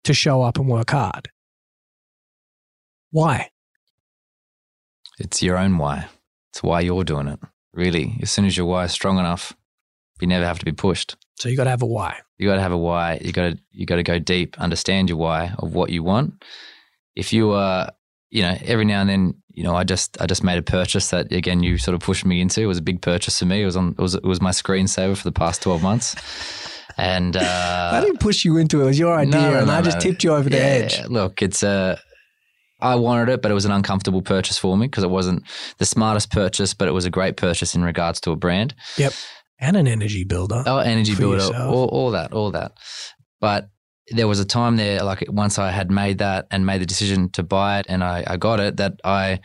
to 0.05 0.13
show 0.15 0.43
up 0.43 0.59
and 0.59 0.69
work 0.69 0.91
hard 0.91 1.29
why 3.11 3.49
It's 5.19 5.43
your 5.43 5.57
own 5.57 5.79
why. 5.79 6.09
It's 6.53 6.63
why 6.63 6.81
you're 6.81 7.05
doing 7.05 7.29
it. 7.29 7.39
Really, 7.73 8.19
as 8.21 8.31
soon 8.31 8.45
as 8.45 8.57
your 8.57 8.67
why 8.67 8.85
is 8.85 8.93
strong 8.93 9.19
enough, 9.19 9.53
you 10.21 10.27
never 10.27 10.45
have 10.45 10.59
to 10.59 10.65
be 10.65 10.73
pushed. 10.73 11.17
so 11.37 11.49
you 11.49 11.57
got 11.57 11.65
to 11.65 11.71
have 11.71 11.83
a 11.83 11.87
why 11.87 12.21
You 12.39 12.49
got 12.49 12.57
to 12.57 12.61
have 12.63 12.73
a 12.73 12.79
why. 12.79 13.19
You 13.23 13.33
got 13.33 13.51
to 13.51 13.59
you 13.71 13.87
got 13.87 13.97
to 13.97 14.03
go 14.03 14.19
deep, 14.19 14.59
understand 14.61 15.09
your 15.09 15.19
why 15.19 15.53
of 15.59 15.75
what 15.75 15.91
you 15.91 16.03
want. 16.03 16.45
If 17.15 17.33
you 17.33 17.53
are, 17.53 17.93
you 18.35 18.43
know, 18.43 18.59
every 18.65 18.85
now 18.85 19.01
and 19.01 19.09
then, 19.09 19.35
you 19.53 19.63
know, 19.63 19.77
I 19.77 19.85
just 19.85 20.21
I 20.21 20.27
just 20.27 20.43
made 20.43 20.59
a 20.59 20.63
purchase 20.63 21.11
that 21.11 21.31
again 21.33 21.63
you 21.63 21.79
sort 21.79 21.95
of 21.95 22.01
pushed 22.01 22.25
me 22.27 22.41
into. 22.41 22.61
It 22.61 22.67
was 22.67 22.79
a 22.79 22.83
big 22.83 23.01
purchase 23.01 23.39
for 23.39 23.45
me. 23.47 23.63
It 23.63 23.65
was 23.65 23.77
on 23.77 23.91
it 23.97 24.03
was 24.03 24.17
it 24.17 24.25
was 24.25 24.41
my 24.41 24.51
screensaver 24.51 25.17
for 25.17 25.23
the 25.23 25.33
past 25.33 25.63
twelve 25.63 25.83
months, 25.83 26.17
and 26.99 27.37
uh, 27.37 27.91
i 27.95 28.01
didn't 28.01 28.19
push 28.19 28.45
you 28.45 28.57
into 28.57 28.81
it 28.81 28.83
it 28.83 28.87
was 28.87 28.99
your 28.99 29.15
idea 29.17 29.31
no, 29.41 29.51
no, 29.53 29.59
and 29.59 29.67
no, 29.69 29.73
i 29.75 29.83
just 29.83 30.01
tipped 30.01 30.25
you 30.25 30.33
over 30.35 30.49
the 30.51 30.57
Yeah, 30.57 30.65
edge 30.65 31.07
Look, 31.09 31.43
it's 31.43 31.63
a. 31.63 32.01
I 32.81 32.97
wanted 32.97 33.29
it, 33.33 33.41
but 33.41 33.53
it 33.53 33.55
was 33.55 33.65
an 33.65 33.71
uncomfortable 33.71 34.21
purchase 34.21 34.59
for 34.59 34.77
me 34.77 34.89
because 34.89 35.05
it 35.05 35.11
wasn't 35.11 35.45
the 35.79 35.87
smartest 35.87 36.33
purchase, 36.33 36.75
but 36.75 36.89
it 36.89 36.91
was 36.91 37.05
a 37.07 37.11
great 37.11 37.37
purchase 37.37 37.75
in 37.77 37.85
regards 37.85 38.21
to 38.23 38.33
a 38.33 38.37
brand. 38.37 38.75
Yep, 38.99 39.13
and 39.61 39.77
an 39.77 39.87
energy 39.87 40.25
builder 40.25 40.65
Oh, 40.67 40.79
energy 40.79 41.15
builder, 41.15 41.57
all, 41.57 41.87
all 41.87 42.11
that, 42.11 42.33
all 42.33 42.51
that. 42.51 42.73
But 43.41 43.69
there 44.11 44.29
was 44.29 44.41
a 44.41 44.45
time 44.45 44.77
there, 44.77 45.03
like 45.03 45.25
once 45.29 45.59
I 45.59 45.71
had 45.71 45.91
made 45.91 46.19
that 46.19 46.47
and 46.51 46.67
made 46.67 46.81
the 46.83 46.87
decision 46.87 47.31
to 47.31 47.43
buy 47.43 47.79
it, 47.81 47.87
and 47.89 48.03
I, 48.05 48.25
I 48.27 48.37
got 48.37 48.61
it, 48.61 48.77
that 48.77 48.95
I 49.05 49.41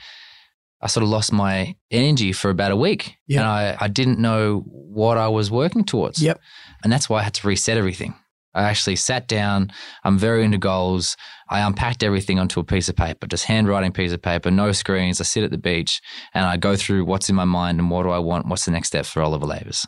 I 0.81 0.87
sort 0.87 1.03
of 1.03 1.09
lost 1.09 1.33
my 1.33 1.75
energy 1.91 2.31
for 2.31 2.49
about 2.49 2.71
a 2.71 2.75
week, 2.75 3.15
Yeah. 3.27 3.41
and 3.41 3.47
I 3.49 3.77
I 3.79 3.87
didn't 3.87 4.19
know 4.19 4.63
what 4.67 5.17
I 5.17 5.27
was 5.27 5.49
working 5.51 5.83
towards. 5.83 6.21
Yep. 6.21 6.39
and 6.83 6.91
that's 6.91 7.09
why 7.09 7.19
I 7.19 7.23
had 7.23 7.33
to 7.35 7.47
reset 7.47 7.77
everything. 7.77 8.15
I 8.55 8.63
actually 8.63 8.95
sat 8.95 9.27
down. 9.27 9.71
I'm 10.03 10.17
very 10.17 10.43
into 10.43 10.57
goals. 10.57 11.15
I 11.49 11.59
unpacked 11.59 12.01
everything 12.03 12.39
onto 12.39 12.59
a 12.59 12.63
piece 12.63 12.89
of 12.89 12.95
paper, 12.95 13.27
just 13.27 13.45
handwriting 13.45 13.91
piece 13.91 14.11
of 14.11 14.21
paper, 14.23 14.49
no 14.49 14.71
screens. 14.71 15.21
I 15.21 15.23
sit 15.23 15.43
at 15.43 15.51
the 15.51 15.57
beach 15.59 16.01
and 16.33 16.45
I 16.45 16.57
go 16.57 16.75
through 16.75 17.05
what's 17.05 17.29
in 17.29 17.35
my 17.35 17.45
mind 17.45 17.79
and 17.79 17.91
what 17.91 18.03
do 18.03 18.09
I 18.09 18.17
want. 18.17 18.47
What's 18.47 18.65
the 18.65 18.71
next 18.71 18.87
step 18.87 19.05
for 19.05 19.21
Oliver 19.21 19.45
Lavers? 19.45 19.85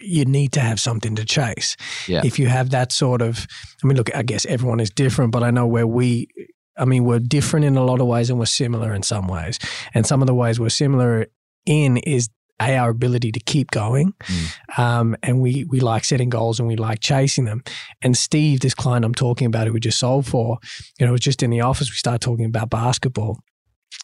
You 0.00 0.24
need 0.24 0.52
to 0.52 0.60
have 0.60 0.80
something 0.80 1.14
to 1.16 1.24
chase. 1.24 1.76
Yeah. 2.06 2.22
If 2.24 2.38
you 2.38 2.48
have 2.48 2.70
that 2.70 2.92
sort 2.92 3.22
of, 3.22 3.46
I 3.82 3.86
mean, 3.86 3.96
look, 3.96 4.14
I 4.14 4.22
guess 4.22 4.46
everyone 4.46 4.80
is 4.80 4.90
different, 4.90 5.32
but 5.32 5.42
I 5.42 5.50
know 5.50 5.66
where 5.66 5.86
we, 5.86 6.28
I 6.76 6.84
mean, 6.84 7.04
we're 7.04 7.18
different 7.18 7.66
in 7.66 7.76
a 7.76 7.84
lot 7.84 8.00
of 8.00 8.06
ways 8.06 8.30
and 8.30 8.38
we're 8.38 8.46
similar 8.46 8.94
in 8.94 9.02
some 9.02 9.28
ways. 9.28 9.58
And 9.94 10.06
some 10.06 10.22
of 10.22 10.26
the 10.26 10.34
ways 10.34 10.60
we're 10.60 10.68
similar 10.68 11.26
in 11.66 11.98
is 11.98 12.28
a, 12.60 12.76
our 12.76 12.90
ability 12.90 13.32
to 13.32 13.40
keep 13.40 13.70
going. 13.70 14.14
Mm. 14.24 14.78
Um, 14.78 15.16
and 15.22 15.40
we, 15.40 15.64
we 15.64 15.80
like 15.80 16.04
setting 16.04 16.28
goals 16.28 16.58
and 16.58 16.68
we 16.68 16.76
like 16.76 17.00
chasing 17.00 17.44
them. 17.44 17.62
And 18.02 18.16
Steve, 18.16 18.60
this 18.60 18.74
client 18.74 19.04
I'm 19.04 19.14
talking 19.14 19.46
about 19.46 19.66
who 19.66 19.72
we 19.72 19.80
just 19.80 19.98
sold 19.98 20.26
for, 20.26 20.58
you 20.98 21.06
know, 21.06 21.12
was 21.12 21.20
just 21.20 21.42
in 21.42 21.50
the 21.50 21.60
office. 21.60 21.90
We 21.90 21.96
started 21.96 22.20
talking 22.20 22.46
about 22.46 22.70
basketball. 22.70 23.38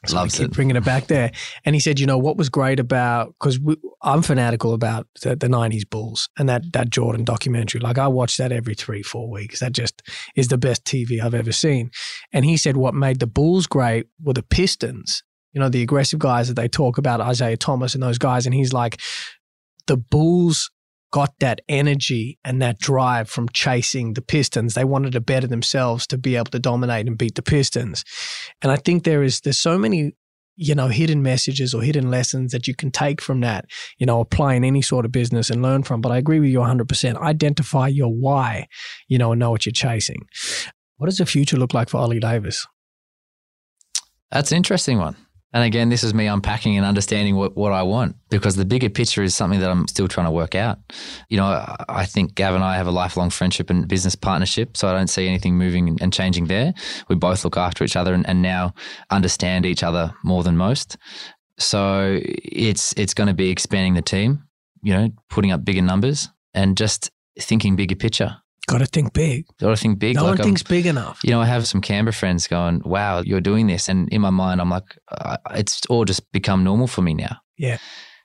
So 0.06 0.16
Loves 0.16 0.36
keep 0.36 0.46
it. 0.46 0.52
bringing 0.52 0.76
it 0.76 0.84
back 0.84 1.06
there. 1.06 1.30
And 1.64 1.74
he 1.74 1.80
said, 1.80 1.98
you 1.98 2.06
know, 2.06 2.18
what 2.18 2.36
was 2.36 2.48
great 2.48 2.78
about, 2.78 3.34
because 3.38 3.58
I'm 4.02 4.22
fanatical 4.22 4.74
about 4.74 5.06
the, 5.22 5.30
the 5.30 5.46
90s 5.46 5.88
Bulls 5.88 6.28
and 6.38 6.48
that, 6.48 6.72
that 6.72 6.90
Jordan 6.90 7.24
documentary. 7.24 7.80
Like 7.80 7.98
I 7.98 8.06
watch 8.08 8.36
that 8.36 8.52
every 8.52 8.74
three, 8.74 9.02
four 9.02 9.30
weeks. 9.30 9.60
That 9.60 9.72
just 9.72 10.02
is 10.36 10.48
the 10.48 10.58
best 10.58 10.84
TV 10.84 11.20
I've 11.22 11.34
ever 11.34 11.52
seen. 11.52 11.90
And 12.32 12.44
he 12.44 12.56
said, 12.56 12.76
what 12.76 12.94
made 12.94 13.20
the 13.20 13.26
Bulls 13.26 13.66
great 13.66 14.06
were 14.22 14.34
the 14.34 14.42
Pistons, 14.42 15.22
you 15.52 15.60
know, 15.60 15.68
the 15.68 15.82
aggressive 15.82 16.18
guys 16.18 16.48
that 16.48 16.54
they 16.54 16.68
talk 16.68 16.98
about, 16.98 17.26
Isiah 17.26 17.56
Thomas 17.56 17.94
and 17.94 18.02
those 18.02 18.18
guys. 18.18 18.44
And 18.44 18.54
he's 18.54 18.72
like, 18.72 19.00
the 19.86 19.96
Bulls 19.96 20.70
got 21.14 21.38
that 21.38 21.60
energy 21.68 22.40
and 22.44 22.60
that 22.60 22.76
drive 22.80 23.30
from 23.30 23.48
chasing 23.50 24.14
the 24.14 24.20
Pistons. 24.20 24.74
They 24.74 24.82
wanted 24.82 25.12
to 25.12 25.20
better 25.20 25.46
themselves 25.46 26.08
to 26.08 26.18
be 26.18 26.34
able 26.34 26.46
to 26.46 26.58
dominate 26.58 27.06
and 27.06 27.16
beat 27.16 27.36
the 27.36 27.42
Pistons. 27.42 28.02
And 28.60 28.72
I 28.72 28.76
think 28.76 29.04
there 29.04 29.22
is 29.22 29.40
there's 29.40 29.56
so 29.56 29.78
many 29.78 30.16
you 30.56 30.74
know 30.74 30.88
hidden 30.88 31.22
messages 31.22 31.72
or 31.72 31.82
hidden 31.82 32.10
lessons 32.10 32.50
that 32.50 32.66
you 32.66 32.74
can 32.74 32.90
take 32.90 33.20
from 33.20 33.42
that 33.42 33.64
you 33.98 34.06
know 34.06 34.20
apply 34.20 34.54
in 34.54 34.64
any 34.64 34.82
sort 34.82 35.04
of 35.04 35.12
business 35.12 35.50
and 35.50 35.62
learn 35.62 35.82
from 35.82 36.00
but 36.00 36.12
i 36.12 36.16
agree 36.16 36.38
with 36.38 36.48
you 36.48 36.60
100% 36.60 37.16
identify 37.20 37.88
your 37.88 38.14
why 38.14 38.64
you 39.08 39.18
know 39.18 39.32
and 39.32 39.40
know 39.40 39.50
what 39.50 39.66
you're 39.66 39.72
chasing 39.72 40.20
what 40.98 41.06
does 41.06 41.18
the 41.18 41.26
future 41.26 41.56
look 41.56 41.74
like 41.74 41.88
for 41.88 41.96
ollie 41.96 42.20
lavers 42.20 42.68
That's 44.30 44.52
an 44.52 44.58
interesting 44.58 44.98
one. 44.98 45.16
And 45.54 45.62
again, 45.62 45.88
this 45.88 46.02
is 46.02 46.12
me 46.12 46.26
unpacking 46.26 46.76
and 46.76 46.84
understanding 46.84 47.36
what, 47.36 47.56
what 47.56 47.70
I 47.72 47.84
want 47.84 48.16
because 48.28 48.56
the 48.56 48.64
bigger 48.64 48.90
picture 48.90 49.22
is 49.22 49.36
something 49.36 49.60
that 49.60 49.70
I'm 49.70 49.86
still 49.86 50.08
trying 50.08 50.26
to 50.26 50.32
work 50.32 50.56
out. 50.56 50.80
You 51.28 51.36
know, 51.36 51.76
I, 51.88 52.06
think 52.06 52.34
Gav 52.34 52.56
and 52.56 52.64
I 52.64 52.76
have 52.76 52.88
a 52.88 52.90
lifelong 52.90 53.30
friendship 53.30 53.70
and 53.70 53.86
business 53.86 54.16
partnership, 54.16 54.76
so 54.76 54.88
I 54.88 54.92
don't 54.92 55.06
see 55.06 55.28
anything 55.28 55.56
moving 55.56 55.96
and 56.00 56.12
changing 56.12 56.46
there. 56.46 56.74
We 57.08 57.14
both 57.14 57.44
look 57.44 57.56
after 57.56 57.84
each 57.84 57.94
other 57.94 58.12
and, 58.12 58.28
and 58.28 58.42
now 58.42 58.74
understand 59.10 59.64
each 59.64 59.84
other 59.84 60.12
more 60.24 60.42
than 60.42 60.56
most. 60.56 60.96
So 61.56 62.18
it's 62.20 62.92
it's 62.96 63.14
going 63.14 63.28
to 63.28 63.34
be 63.34 63.50
expanding 63.50 63.94
the 63.94 64.02
team, 64.02 64.42
you 64.82 64.92
know, 64.92 65.10
putting 65.30 65.52
up 65.52 65.64
bigger 65.64 65.82
numbers 65.82 66.30
and 66.52 66.76
just 66.76 67.12
thinking 67.38 67.76
bigger 67.76 67.94
picture. 67.94 68.38
Got 68.66 68.78
to 68.78 68.86
think 68.86 69.12
big. 69.12 69.44
Got 69.60 69.70
to 69.70 69.76
think 69.76 69.98
big. 69.98 70.16
No 70.16 70.22
like 70.22 70.30
one 70.32 70.38
I'm- 70.40 70.44
thinks 70.46 70.62
big 70.62 70.86
enough. 70.86 71.20
you 71.22 71.30
know, 71.30 71.40
I 71.40 71.46
have 71.46 71.66
some 71.66 71.80
Canberra 71.80 72.12
friends 72.14 72.46
going, 72.48 72.80
"Wow, 72.84 73.20
you're 73.20 73.40
doing 73.42 73.66
this," 73.66 73.88
and 73.88 74.08
in 74.10 74.20
my 74.22 74.30
mind, 74.30 74.60
I'm 74.60 74.70
like, 74.70 74.96
uh, 75.10 75.36
it's 75.50 75.82
all 75.90 76.04
just 76.04 76.30
become 76.32 76.64
normal 76.64 76.86
for 76.86 77.02
me 77.02 77.14
now. 77.14 77.36
Yeah. 77.58 77.78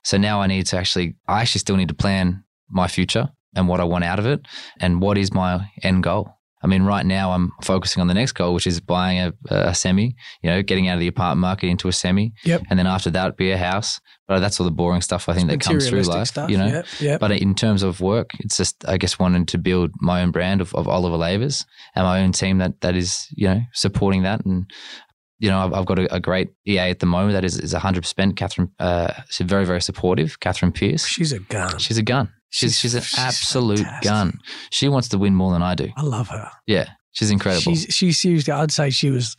So 0.04 0.18
now 0.18 0.42
I 0.42 0.48
need 0.48 0.66
to 0.68 0.78
actually, 0.78 1.16
I 1.28 1.42
actually 1.42 1.60
still 1.60 1.76
need 1.76 1.90
to 1.90 1.94
plan 1.94 2.44
my 2.70 2.88
future 2.88 3.30
and 3.56 3.68
what 3.68 3.80
I 3.82 3.84
want 3.84 4.06
out 4.06 4.20
of 4.20 4.26
it, 4.26 4.40
and 4.80 5.02
what 5.02 5.18
is 5.18 5.34
my 5.34 5.70
end 5.84 6.04
goal. 6.04 6.30
I 6.62 6.68
mean, 6.68 6.84
right 6.84 7.06
now 7.06 7.32
I'm 7.32 7.52
focusing 7.64 8.02
on 8.02 8.08
the 8.08 8.14
next 8.14 8.34
goal, 8.34 8.54
which 8.54 8.68
is 8.68 8.80
buying 8.82 9.20
a, 9.20 9.34
a 9.50 9.74
semi. 9.74 10.16
You 10.44 10.50
know, 10.50 10.62
getting 10.62 10.88
out 10.90 10.96
of 10.96 11.00
the 11.00 11.08
apartment 11.08 11.40
market 11.42 11.68
into 11.68 11.88
a 11.88 11.94
semi, 11.94 12.34
Yep. 12.44 12.64
and 12.70 12.78
then 12.78 12.86
after 12.88 13.10
that, 13.12 13.38
be 13.38 13.52
a 13.52 13.58
house. 13.58 14.00
But 14.28 14.40
that's 14.42 14.60
all 14.60 14.66
the 14.66 14.72
boring 14.72 15.02
stuff 15.02 15.28
I 15.30 15.34
think 15.34 15.50
that 15.50 15.60
comes 15.62 15.90
through 15.90 16.04
life. 16.04 16.28
stuff. 16.28 16.50
You 16.50 16.58
know, 16.58 16.68
Yep, 16.68 16.86
yep. 17.00 17.20
but 17.20 17.32
in 17.32 17.56
terms 17.56 17.82
of 17.82 18.00
work, 18.02 18.32
it's 18.40 18.58
just 18.58 18.88
I 18.88 18.98
guess 18.98 19.18
wanting 19.18 19.46
to 19.48 19.58
build 19.58 19.92
my 20.02 20.22
own 20.22 20.32
brand 20.32 20.62
of, 20.62 20.76
of 20.76 20.88
Oliver 20.88 21.18
Lavers 21.18 21.66
and 21.96 22.06
my 22.06 22.22
own 22.22 22.32
team 22.34 22.58
that 22.60 22.82
that 22.82 22.96
is 22.96 23.28
you 23.36 23.48
know 23.48 23.62
supporting 23.74 24.24
that 24.24 24.46
and. 24.46 24.70
You 25.42 25.50
know, 25.50 25.60
I've, 25.60 25.74
I've 25.74 25.86
got 25.86 26.00
a, 26.00 26.16
a 26.16 26.20
great 26.20 26.50
EA 26.68 26.80
at 26.92 27.00
the 27.00 27.06
moment 27.06 27.32
that 27.32 27.46
is 27.46 27.58
is 27.58 27.72
hundred 27.72 28.02
percent. 28.02 28.36
Catherine, 28.36 28.72
uh, 28.78 29.14
she's 29.30 29.48
very 29.48 29.66
very 29.66 29.82
supportive. 29.82 30.38
Catherine 30.42 30.74
Pierce, 30.74 31.06
She's 31.08 31.32
a 31.32 31.40
gun. 31.40 31.78
she's 31.80 31.98
a 31.98 32.04
gun. 32.04 32.30
She's 32.52 32.72
She's- 32.72 32.80
she's 32.80 32.96
an 32.96 33.02
she's 33.02 33.20
absolute 33.20 33.78
fantastic. 33.80 34.04
gun. 34.10 34.40
She 34.72 34.88
wants 34.90 35.08
to 35.10 35.18
win 35.18 35.36
more 35.36 35.52
than 35.54 35.62
I 35.62 35.76
do. 35.76 35.90
I 35.96 36.02
love 36.04 36.30
her. 36.30 36.50
Yeah, 36.68 36.90
she's 37.12 37.30
incredible. 37.32 37.62
She's 37.62 37.86
she's 37.90 38.20
seriously. 38.20 38.54
I'd 38.54 38.72
say 38.72 38.90
she 38.90 39.10
was. 39.12 39.36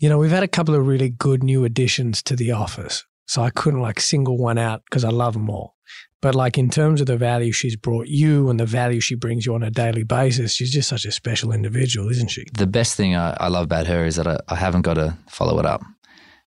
You 0.00 0.08
know, 0.08 0.18
we've 0.18 0.30
had 0.30 0.42
a 0.44 0.48
couple 0.48 0.74
of 0.74 0.86
really 0.86 1.10
good 1.10 1.42
new 1.42 1.64
additions 1.64 2.22
to 2.24 2.36
the 2.36 2.52
office, 2.52 3.04
so 3.26 3.42
I 3.42 3.50
couldn't 3.50 3.80
like 3.80 4.00
single 4.00 4.38
one 4.38 4.56
out 4.58 4.82
because 4.88 5.04
I 5.04 5.10
love 5.10 5.32
them 5.34 5.50
all. 5.50 5.74
But 6.22 6.34
like 6.34 6.56
in 6.58 6.68
terms 6.70 7.00
of 7.00 7.06
the 7.06 7.16
value 7.16 7.52
she's 7.52 7.76
brought 7.76 8.06
you 8.08 8.48
and 8.50 8.58
the 8.58 8.66
value 8.66 9.00
she 9.00 9.14
brings 9.14 9.44
you 9.46 9.54
on 9.54 9.62
a 9.62 9.70
daily 9.70 10.02
basis, 10.04 10.52
she's 10.54 10.72
just 10.72 10.88
such 10.88 11.04
a 11.04 11.12
special 11.12 11.52
individual, 11.52 12.08
isn't 12.10 12.30
she? 12.30 12.44
the 12.54 12.66
best 12.66 12.96
thing 12.96 13.14
I, 13.16 13.36
I 13.38 13.48
love 13.48 13.64
about 13.64 13.86
her 13.86 14.04
is 14.04 14.16
that 14.16 14.26
I, 14.26 14.38
I 14.48 14.54
haven't 14.56 14.82
got 14.82 14.94
to 14.94 15.16
follow 15.28 15.58
it 15.58 15.66
up. 15.66 15.80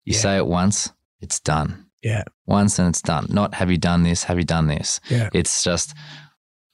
You 0.06 0.14
Yeah. 0.14 0.20
say 0.20 0.38
it 0.38 0.48
once, 0.48 0.92
it's 1.22 1.40
done. 1.40 1.86
Yeah. 2.02 2.24
Once 2.46 2.80
and 2.80 2.90
it's 2.90 3.02
done. 3.02 3.28
Not 3.30 3.54
have 3.56 3.70
you 3.70 3.78
done 3.78 4.04
this? 4.04 4.24
Have 4.26 4.38
you 4.38 4.46
done 4.46 4.68
this? 4.68 5.00
Yeah. 5.10 5.30
It's 5.34 5.64
just 5.64 5.94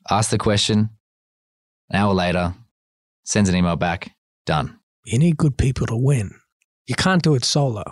ask 0.09 0.29
the 0.29 0.37
question, 0.37 0.89
an 1.89 1.95
hour 1.99 2.13
later, 2.13 2.53
sends 3.23 3.49
an 3.49 3.55
email 3.55 3.75
back, 3.75 4.11
done. 4.45 4.79
You 5.05 5.19
need 5.19 5.37
good 5.37 5.57
people 5.57 5.87
to 5.87 5.95
win. 5.95 6.31
You 6.87 6.95
can't 6.95 7.23
do 7.23 7.35
it 7.35 7.43
solo. 7.45 7.83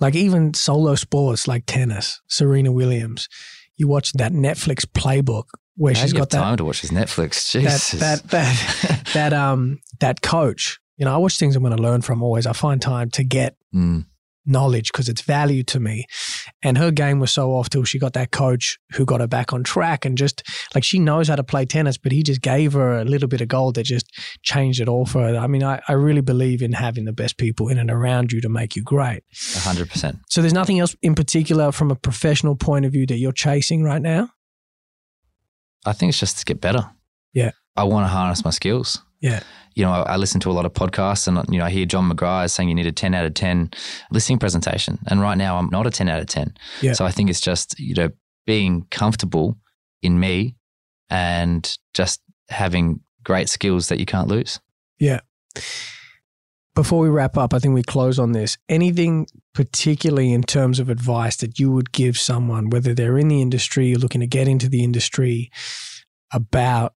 Like 0.00 0.14
even 0.14 0.54
solo 0.54 0.94
sports 0.94 1.48
like 1.48 1.64
tennis, 1.66 2.20
Serena 2.28 2.72
Williams. 2.72 3.28
You 3.76 3.88
watch 3.88 4.12
that 4.14 4.32
Netflix 4.32 4.84
playbook 4.86 5.44
where 5.76 5.94
she's 5.94 6.10
do 6.12 6.16
you 6.16 6.20
have 6.20 6.30
got 6.30 6.38
that 6.38 6.44
time 6.44 6.56
to 6.56 6.64
watch 6.64 6.80
his 6.80 6.90
Netflix. 6.90 7.52
that 7.52 7.60
Jesus. 7.62 8.00
that 8.00 8.28
that 8.30 9.10
that 9.14 9.32
um 9.32 9.80
that 10.00 10.22
coach. 10.22 10.78
You 10.96 11.04
know, 11.04 11.14
I 11.14 11.18
watch 11.18 11.38
things 11.38 11.56
I'm 11.56 11.62
going 11.62 11.76
to 11.76 11.82
learn 11.82 12.00
from 12.00 12.22
always. 12.22 12.46
I 12.46 12.54
find 12.54 12.80
time 12.80 13.10
to 13.10 13.24
get 13.24 13.56
Mm. 13.74 14.06
Knowledge 14.46 14.92
because 14.92 15.08
it's 15.08 15.22
value 15.22 15.62
to 15.64 15.80
me. 15.80 16.06
And 16.62 16.78
her 16.78 16.90
game 16.90 17.18
was 17.18 17.30
so 17.30 17.52
off 17.52 17.68
till 17.68 17.84
she 17.84 17.98
got 17.98 18.12
that 18.14 18.30
coach 18.30 18.78
who 18.92 19.04
got 19.04 19.20
her 19.20 19.26
back 19.26 19.52
on 19.52 19.64
track 19.64 20.04
and 20.04 20.16
just 20.16 20.42
like 20.74 20.84
she 20.84 20.98
knows 20.98 21.28
how 21.28 21.36
to 21.36 21.44
play 21.44 21.64
tennis, 21.64 21.98
but 21.98 22.12
he 22.12 22.22
just 22.22 22.40
gave 22.40 22.72
her 22.72 22.98
a 22.98 23.04
little 23.04 23.28
bit 23.28 23.40
of 23.40 23.48
gold 23.48 23.74
that 23.74 23.84
just 23.84 24.06
changed 24.42 24.80
it 24.80 24.88
all 24.88 25.06
for 25.06 25.20
her. 25.22 25.36
I 25.36 25.46
mean, 25.46 25.62
I, 25.62 25.80
I 25.88 25.92
really 25.92 26.20
believe 26.20 26.62
in 26.62 26.72
having 26.72 27.04
the 27.04 27.12
best 27.12 27.36
people 27.36 27.68
in 27.68 27.78
and 27.78 27.90
around 27.90 28.32
you 28.32 28.40
to 28.40 28.48
make 28.48 28.76
you 28.76 28.82
great. 28.82 29.22
A 29.56 29.60
hundred 29.60 29.90
percent. 29.90 30.18
So 30.28 30.40
there's 30.40 30.52
nothing 30.52 30.80
else 30.80 30.96
in 31.02 31.14
particular 31.14 31.72
from 31.72 31.90
a 31.90 31.96
professional 31.96 32.56
point 32.56 32.84
of 32.84 32.92
view 32.92 33.06
that 33.06 33.18
you're 33.18 33.32
chasing 33.32 33.82
right 33.82 34.02
now? 34.02 34.30
I 35.84 35.92
think 35.92 36.10
it's 36.10 36.18
just 36.18 36.38
to 36.38 36.44
get 36.44 36.60
better. 36.60 36.90
Yeah. 37.32 37.52
I 37.76 37.84
want 37.84 38.04
to 38.04 38.08
harness 38.08 38.44
my 38.44 38.50
skills. 38.50 39.02
Yeah. 39.20 39.40
You 39.74 39.84
know, 39.84 39.92
I, 39.92 40.02
I 40.02 40.16
listen 40.16 40.40
to 40.40 40.50
a 40.50 40.52
lot 40.52 40.66
of 40.66 40.72
podcasts 40.72 41.28
and, 41.28 41.42
you 41.52 41.58
know, 41.58 41.64
I 41.64 41.70
hear 41.70 41.86
John 41.86 42.10
McGrath 42.10 42.50
saying 42.50 42.68
you 42.68 42.74
need 42.74 42.86
a 42.86 42.92
10 42.92 43.14
out 43.14 43.24
of 43.24 43.34
10 43.34 43.70
listening 44.10 44.38
presentation. 44.38 44.98
And 45.06 45.20
right 45.20 45.36
now 45.36 45.56
I'm 45.56 45.68
not 45.70 45.86
a 45.86 45.90
10 45.90 46.08
out 46.08 46.20
of 46.20 46.26
10. 46.26 46.54
Yeah. 46.82 46.92
So 46.92 47.04
I 47.04 47.10
think 47.10 47.30
it's 47.30 47.40
just, 47.40 47.78
you 47.78 47.94
know, 47.94 48.10
being 48.46 48.86
comfortable 48.90 49.56
in 50.02 50.20
me 50.20 50.56
and 51.10 51.76
just 51.94 52.20
having 52.48 53.00
great 53.24 53.48
skills 53.48 53.88
that 53.88 53.98
you 53.98 54.06
can't 54.06 54.28
lose. 54.28 54.60
Yeah. 54.98 55.20
Before 56.74 57.00
we 57.00 57.08
wrap 57.08 57.38
up, 57.38 57.54
I 57.54 57.58
think 57.58 57.74
we 57.74 57.82
close 57.82 58.18
on 58.18 58.32
this. 58.32 58.58
Anything 58.68 59.26
particularly 59.54 60.32
in 60.32 60.42
terms 60.42 60.78
of 60.78 60.90
advice 60.90 61.36
that 61.36 61.58
you 61.58 61.72
would 61.72 61.90
give 61.90 62.18
someone, 62.18 62.68
whether 62.68 62.92
they're 62.92 63.18
in 63.18 63.28
the 63.28 63.40
industry, 63.40 63.86
you're 63.86 63.98
looking 63.98 64.20
to 64.20 64.26
get 64.26 64.46
into 64.46 64.68
the 64.68 64.84
industry, 64.84 65.50
about 66.32 66.94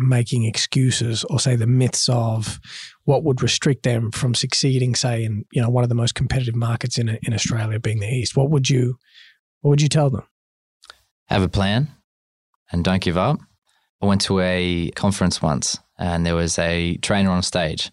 making 0.00 0.44
excuses 0.44 1.24
or 1.24 1.38
say 1.38 1.56
the 1.56 1.66
myths 1.66 2.08
of 2.08 2.60
what 3.04 3.24
would 3.24 3.42
restrict 3.42 3.82
them 3.82 4.10
from 4.10 4.34
succeeding, 4.34 4.94
say 4.94 5.24
in 5.24 5.44
you 5.52 5.60
know 5.62 5.70
one 5.70 5.84
of 5.84 5.88
the 5.88 5.94
most 5.94 6.14
competitive 6.14 6.56
markets 6.56 6.98
in 6.98 7.18
in 7.22 7.34
Australia 7.34 7.78
being 7.78 8.00
the 8.00 8.08
East. 8.08 8.36
What 8.36 8.50
would 8.50 8.68
you 8.68 8.98
what 9.60 9.70
would 9.70 9.82
you 9.82 9.88
tell 9.88 10.10
them? 10.10 10.22
have 11.30 11.42
a 11.42 11.48
plan 11.48 11.88
and 12.72 12.84
don't 12.84 13.02
give 13.02 13.16
up. 13.16 13.38
I 14.02 14.06
went 14.06 14.20
to 14.22 14.40
a 14.40 14.90
conference 14.96 15.40
once 15.40 15.78
and 15.98 16.26
there 16.26 16.34
was 16.34 16.58
a 16.58 16.96
trainer 16.98 17.30
on 17.30 17.42
stage 17.42 17.90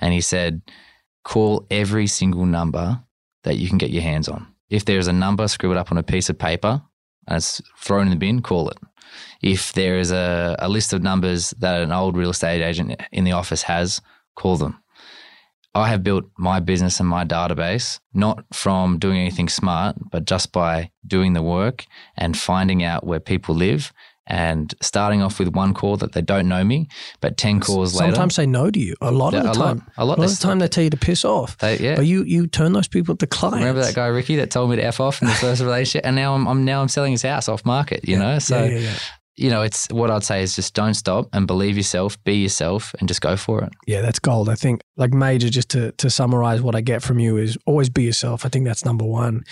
and 0.00 0.12
he 0.12 0.20
said, 0.20 0.62
call 1.24 1.66
every 1.70 2.06
single 2.06 2.46
number 2.46 3.02
that 3.44 3.56
you 3.56 3.68
can 3.68 3.78
get 3.78 3.90
your 3.90 4.02
hands 4.02 4.28
on. 4.28 4.46
If 4.70 4.84
there's 4.84 5.08
a 5.08 5.12
number, 5.12 5.44
it 5.44 5.76
up 5.76 5.90
on 5.90 5.98
a 5.98 6.02
piece 6.02 6.30
of 6.30 6.38
paper 6.38 6.82
and 7.26 7.36
it's 7.36 7.60
thrown 7.78 8.02
in 8.02 8.10
the 8.10 8.16
bin, 8.16 8.42
call 8.42 8.68
it. 8.68 8.78
If 9.42 9.72
there 9.72 9.98
is 9.98 10.10
a, 10.10 10.56
a 10.58 10.68
list 10.68 10.92
of 10.92 11.02
numbers 11.02 11.54
that 11.58 11.80
an 11.80 11.92
old 11.92 12.16
real 12.16 12.30
estate 12.30 12.62
agent 12.62 13.00
in 13.12 13.24
the 13.24 13.32
office 13.32 13.62
has, 13.62 14.00
call 14.34 14.56
them. 14.56 14.82
I 15.74 15.88
have 15.88 16.02
built 16.02 16.24
my 16.36 16.60
business 16.60 16.98
and 16.98 17.08
my 17.08 17.24
database 17.24 18.00
not 18.12 18.44
from 18.52 18.98
doing 18.98 19.18
anything 19.18 19.48
smart, 19.48 19.96
but 20.10 20.24
just 20.24 20.50
by 20.50 20.90
doing 21.06 21.34
the 21.34 21.42
work 21.42 21.86
and 22.16 22.36
finding 22.36 22.82
out 22.82 23.06
where 23.06 23.20
people 23.20 23.54
live 23.54 23.92
and 24.28 24.72
starting 24.82 25.22
off 25.22 25.38
with 25.38 25.48
one 25.48 25.74
call 25.74 25.96
that 25.96 26.12
they 26.12 26.22
don't 26.22 26.46
know 26.48 26.62
me, 26.62 26.86
but 27.20 27.36
10 27.36 27.60
calls 27.60 27.94
later. 27.94 28.12
Sometimes 28.12 28.34
say 28.34 28.46
no 28.46 28.70
to 28.70 28.78
you. 28.78 28.94
A 29.00 29.10
lot 29.10 29.34
of 29.34 29.42
the 29.42 29.50
a 29.50 29.52
lot- 29.52 29.54
time. 29.78 29.82
a 29.96 30.04
lot. 30.04 30.18
A 30.18 30.18
lot 30.18 30.18
They 30.18 30.24
of 30.26 30.30
the 30.38 30.42
time 30.42 30.58
they 30.60 30.68
tell 30.68 30.84
you 30.84 30.90
to 30.90 30.96
piss 30.96 31.24
off. 31.24 31.56
They, 31.58 31.78
yeah. 31.78 31.96
But 31.96 32.06
you 32.06 32.22
you 32.24 32.46
turn 32.46 32.72
those 32.74 32.88
people 32.88 33.16
to 33.16 33.26
clients. 33.26 33.58
Remember 33.58 33.80
that 33.82 33.94
guy 33.94 34.06
Ricky 34.06 34.36
that 34.36 34.50
told 34.50 34.70
me 34.70 34.76
to 34.76 34.84
f 34.84 35.00
off 35.00 35.20
in 35.22 35.28
the 35.28 35.34
first 35.34 35.60
relationship, 35.62 36.06
and 36.06 36.14
now 36.14 36.34
I'm, 36.34 36.46
I'm 36.46 36.64
now 36.64 36.80
I'm 36.82 36.88
selling 36.88 37.12
his 37.12 37.22
house 37.22 37.48
off 37.48 37.64
market. 37.64 38.06
You 38.06 38.16
Yeah, 38.16 38.22
know, 38.22 38.38
so 38.38 38.64
yeah, 38.64 38.78
yeah. 38.78 38.94
you 39.36 39.50
know, 39.50 39.62
it's 39.62 39.86
what 39.90 40.10
I'd 40.10 40.24
say 40.24 40.42
is 40.42 40.54
just 40.56 40.74
don't 40.74 40.94
stop 40.94 41.28
and 41.32 41.46
believe 41.46 41.76
yourself, 41.76 42.22
be 42.24 42.34
yourself, 42.34 42.94
and 42.98 43.08
just 43.08 43.20
go 43.20 43.36
for 43.36 43.62
it. 43.64 43.72
Yeah, 43.86 44.00
that's 44.02 44.18
gold. 44.18 44.48
I 44.48 44.54
think, 44.56 44.82
like 44.96 45.12
major, 45.14 45.48
just 45.48 45.68
to 45.70 45.92
to 45.92 46.10
summarize 46.10 46.60
what 46.60 46.74
I 46.74 46.80
get 46.82 47.02
from 47.02 47.18
you 47.18 47.36
is 47.38 47.56
always 47.66 47.88
be 47.88 48.02
yourself. 48.02 48.44
I 48.44 48.48
think 48.50 48.66
that's 48.66 48.84
number 48.84 49.04
one, 49.06 49.42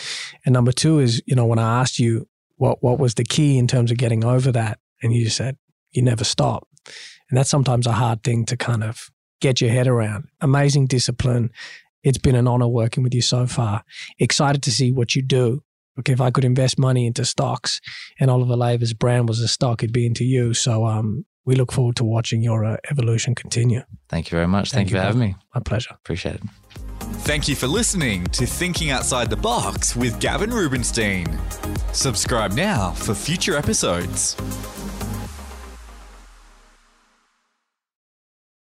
and 0.45 0.53
number 0.53 0.73
two 0.73 0.99
is 0.99 1.23
you 1.27 1.35
know 1.35 1.47
when 1.47 1.59
I 1.59 1.81
asked 1.81 1.99
you 1.99 2.27
what 2.57 2.83
what 2.83 2.99
was 2.99 3.15
the 3.15 3.25
key 3.25 3.59
in 3.59 3.67
terms 3.67 3.91
of 3.91 3.99
getting 3.99 4.25
over 4.25 4.53
that, 4.53 4.79
and 5.03 5.13
you 5.13 5.29
said 5.29 5.57
you 5.91 6.03
never 6.03 6.25
stop, 6.25 6.67
and 7.31 7.39
that's 7.39 7.51
sometimes 7.51 7.87
a 7.87 7.93
hard 7.93 8.23
thing 8.23 8.45
to 8.47 8.57
kind 8.57 8.83
of 8.83 9.11
get 9.41 9.61
your 9.61 9.71
head 9.71 9.87
around. 9.87 10.29
Amazing 10.41 10.87
discipline. 10.87 11.51
It's 12.03 12.19
been 12.19 12.37
an 12.37 12.47
honor 12.47 12.69
working 12.69 13.03
with 13.03 13.15
you 13.15 13.23
so 13.23 13.47
far. 13.47 13.83
Excited 14.19 14.63
to 14.63 14.71
see 14.71 14.93
what 14.93 15.15
you 15.15 15.23
do. 15.23 15.63
Look, 15.97 16.09
if 16.09 16.21
I 16.21 16.31
could 16.31 16.45
invest 16.45 16.79
money 16.79 17.07
into 17.07 17.25
stocks 17.25 17.81
and 18.21 18.31
Oliver 18.31 18.55
Lavers' 18.55 18.93
brand 18.93 19.29
was 19.29 19.41
a 19.41 19.49
stock, 19.49 19.83
it'd 19.83 19.93
be 19.93 20.07
into 20.07 20.25
you. 20.25 20.53
So 20.55 20.87
um, 20.87 21.25
we 21.47 21.55
look 21.55 21.73
forward 21.73 21.97
to 21.97 22.05
watching 22.05 22.43
your 22.43 22.65
uh, 22.65 22.77
evolution 22.91 23.35
continue. 23.35 23.83
Thank 24.09 24.31
you 24.31 24.37
very 24.37 24.47
much. 24.47 24.71
Thank 24.71 24.89
Thank, 24.89 24.91
you, 24.91 24.97
for 24.99 25.03
having 25.03 25.21
me. 25.21 25.37
My 25.55 25.61
pleasure. 25.61 25.95
Appreciate 25.95 26.37
it. 26.37 26.43
Thank 27.25 27.49
you 27.49 27.57
for 27.57 27.67
listening 27.67 28.25
to 28.27 28.47
Thinking 28.47 28.91
Outside 28.91 29.31
the 29.31 29.37
Box 29.37 29.97
with 29.97 30.19
Gavin 30.21 30.51
Rubinstein. 30.51 31.27
Subscribe 31.93 32.53
now 32.53 32.93
for 32.93 33.15
future 33.15 33.57
episodes. 33.57 34.37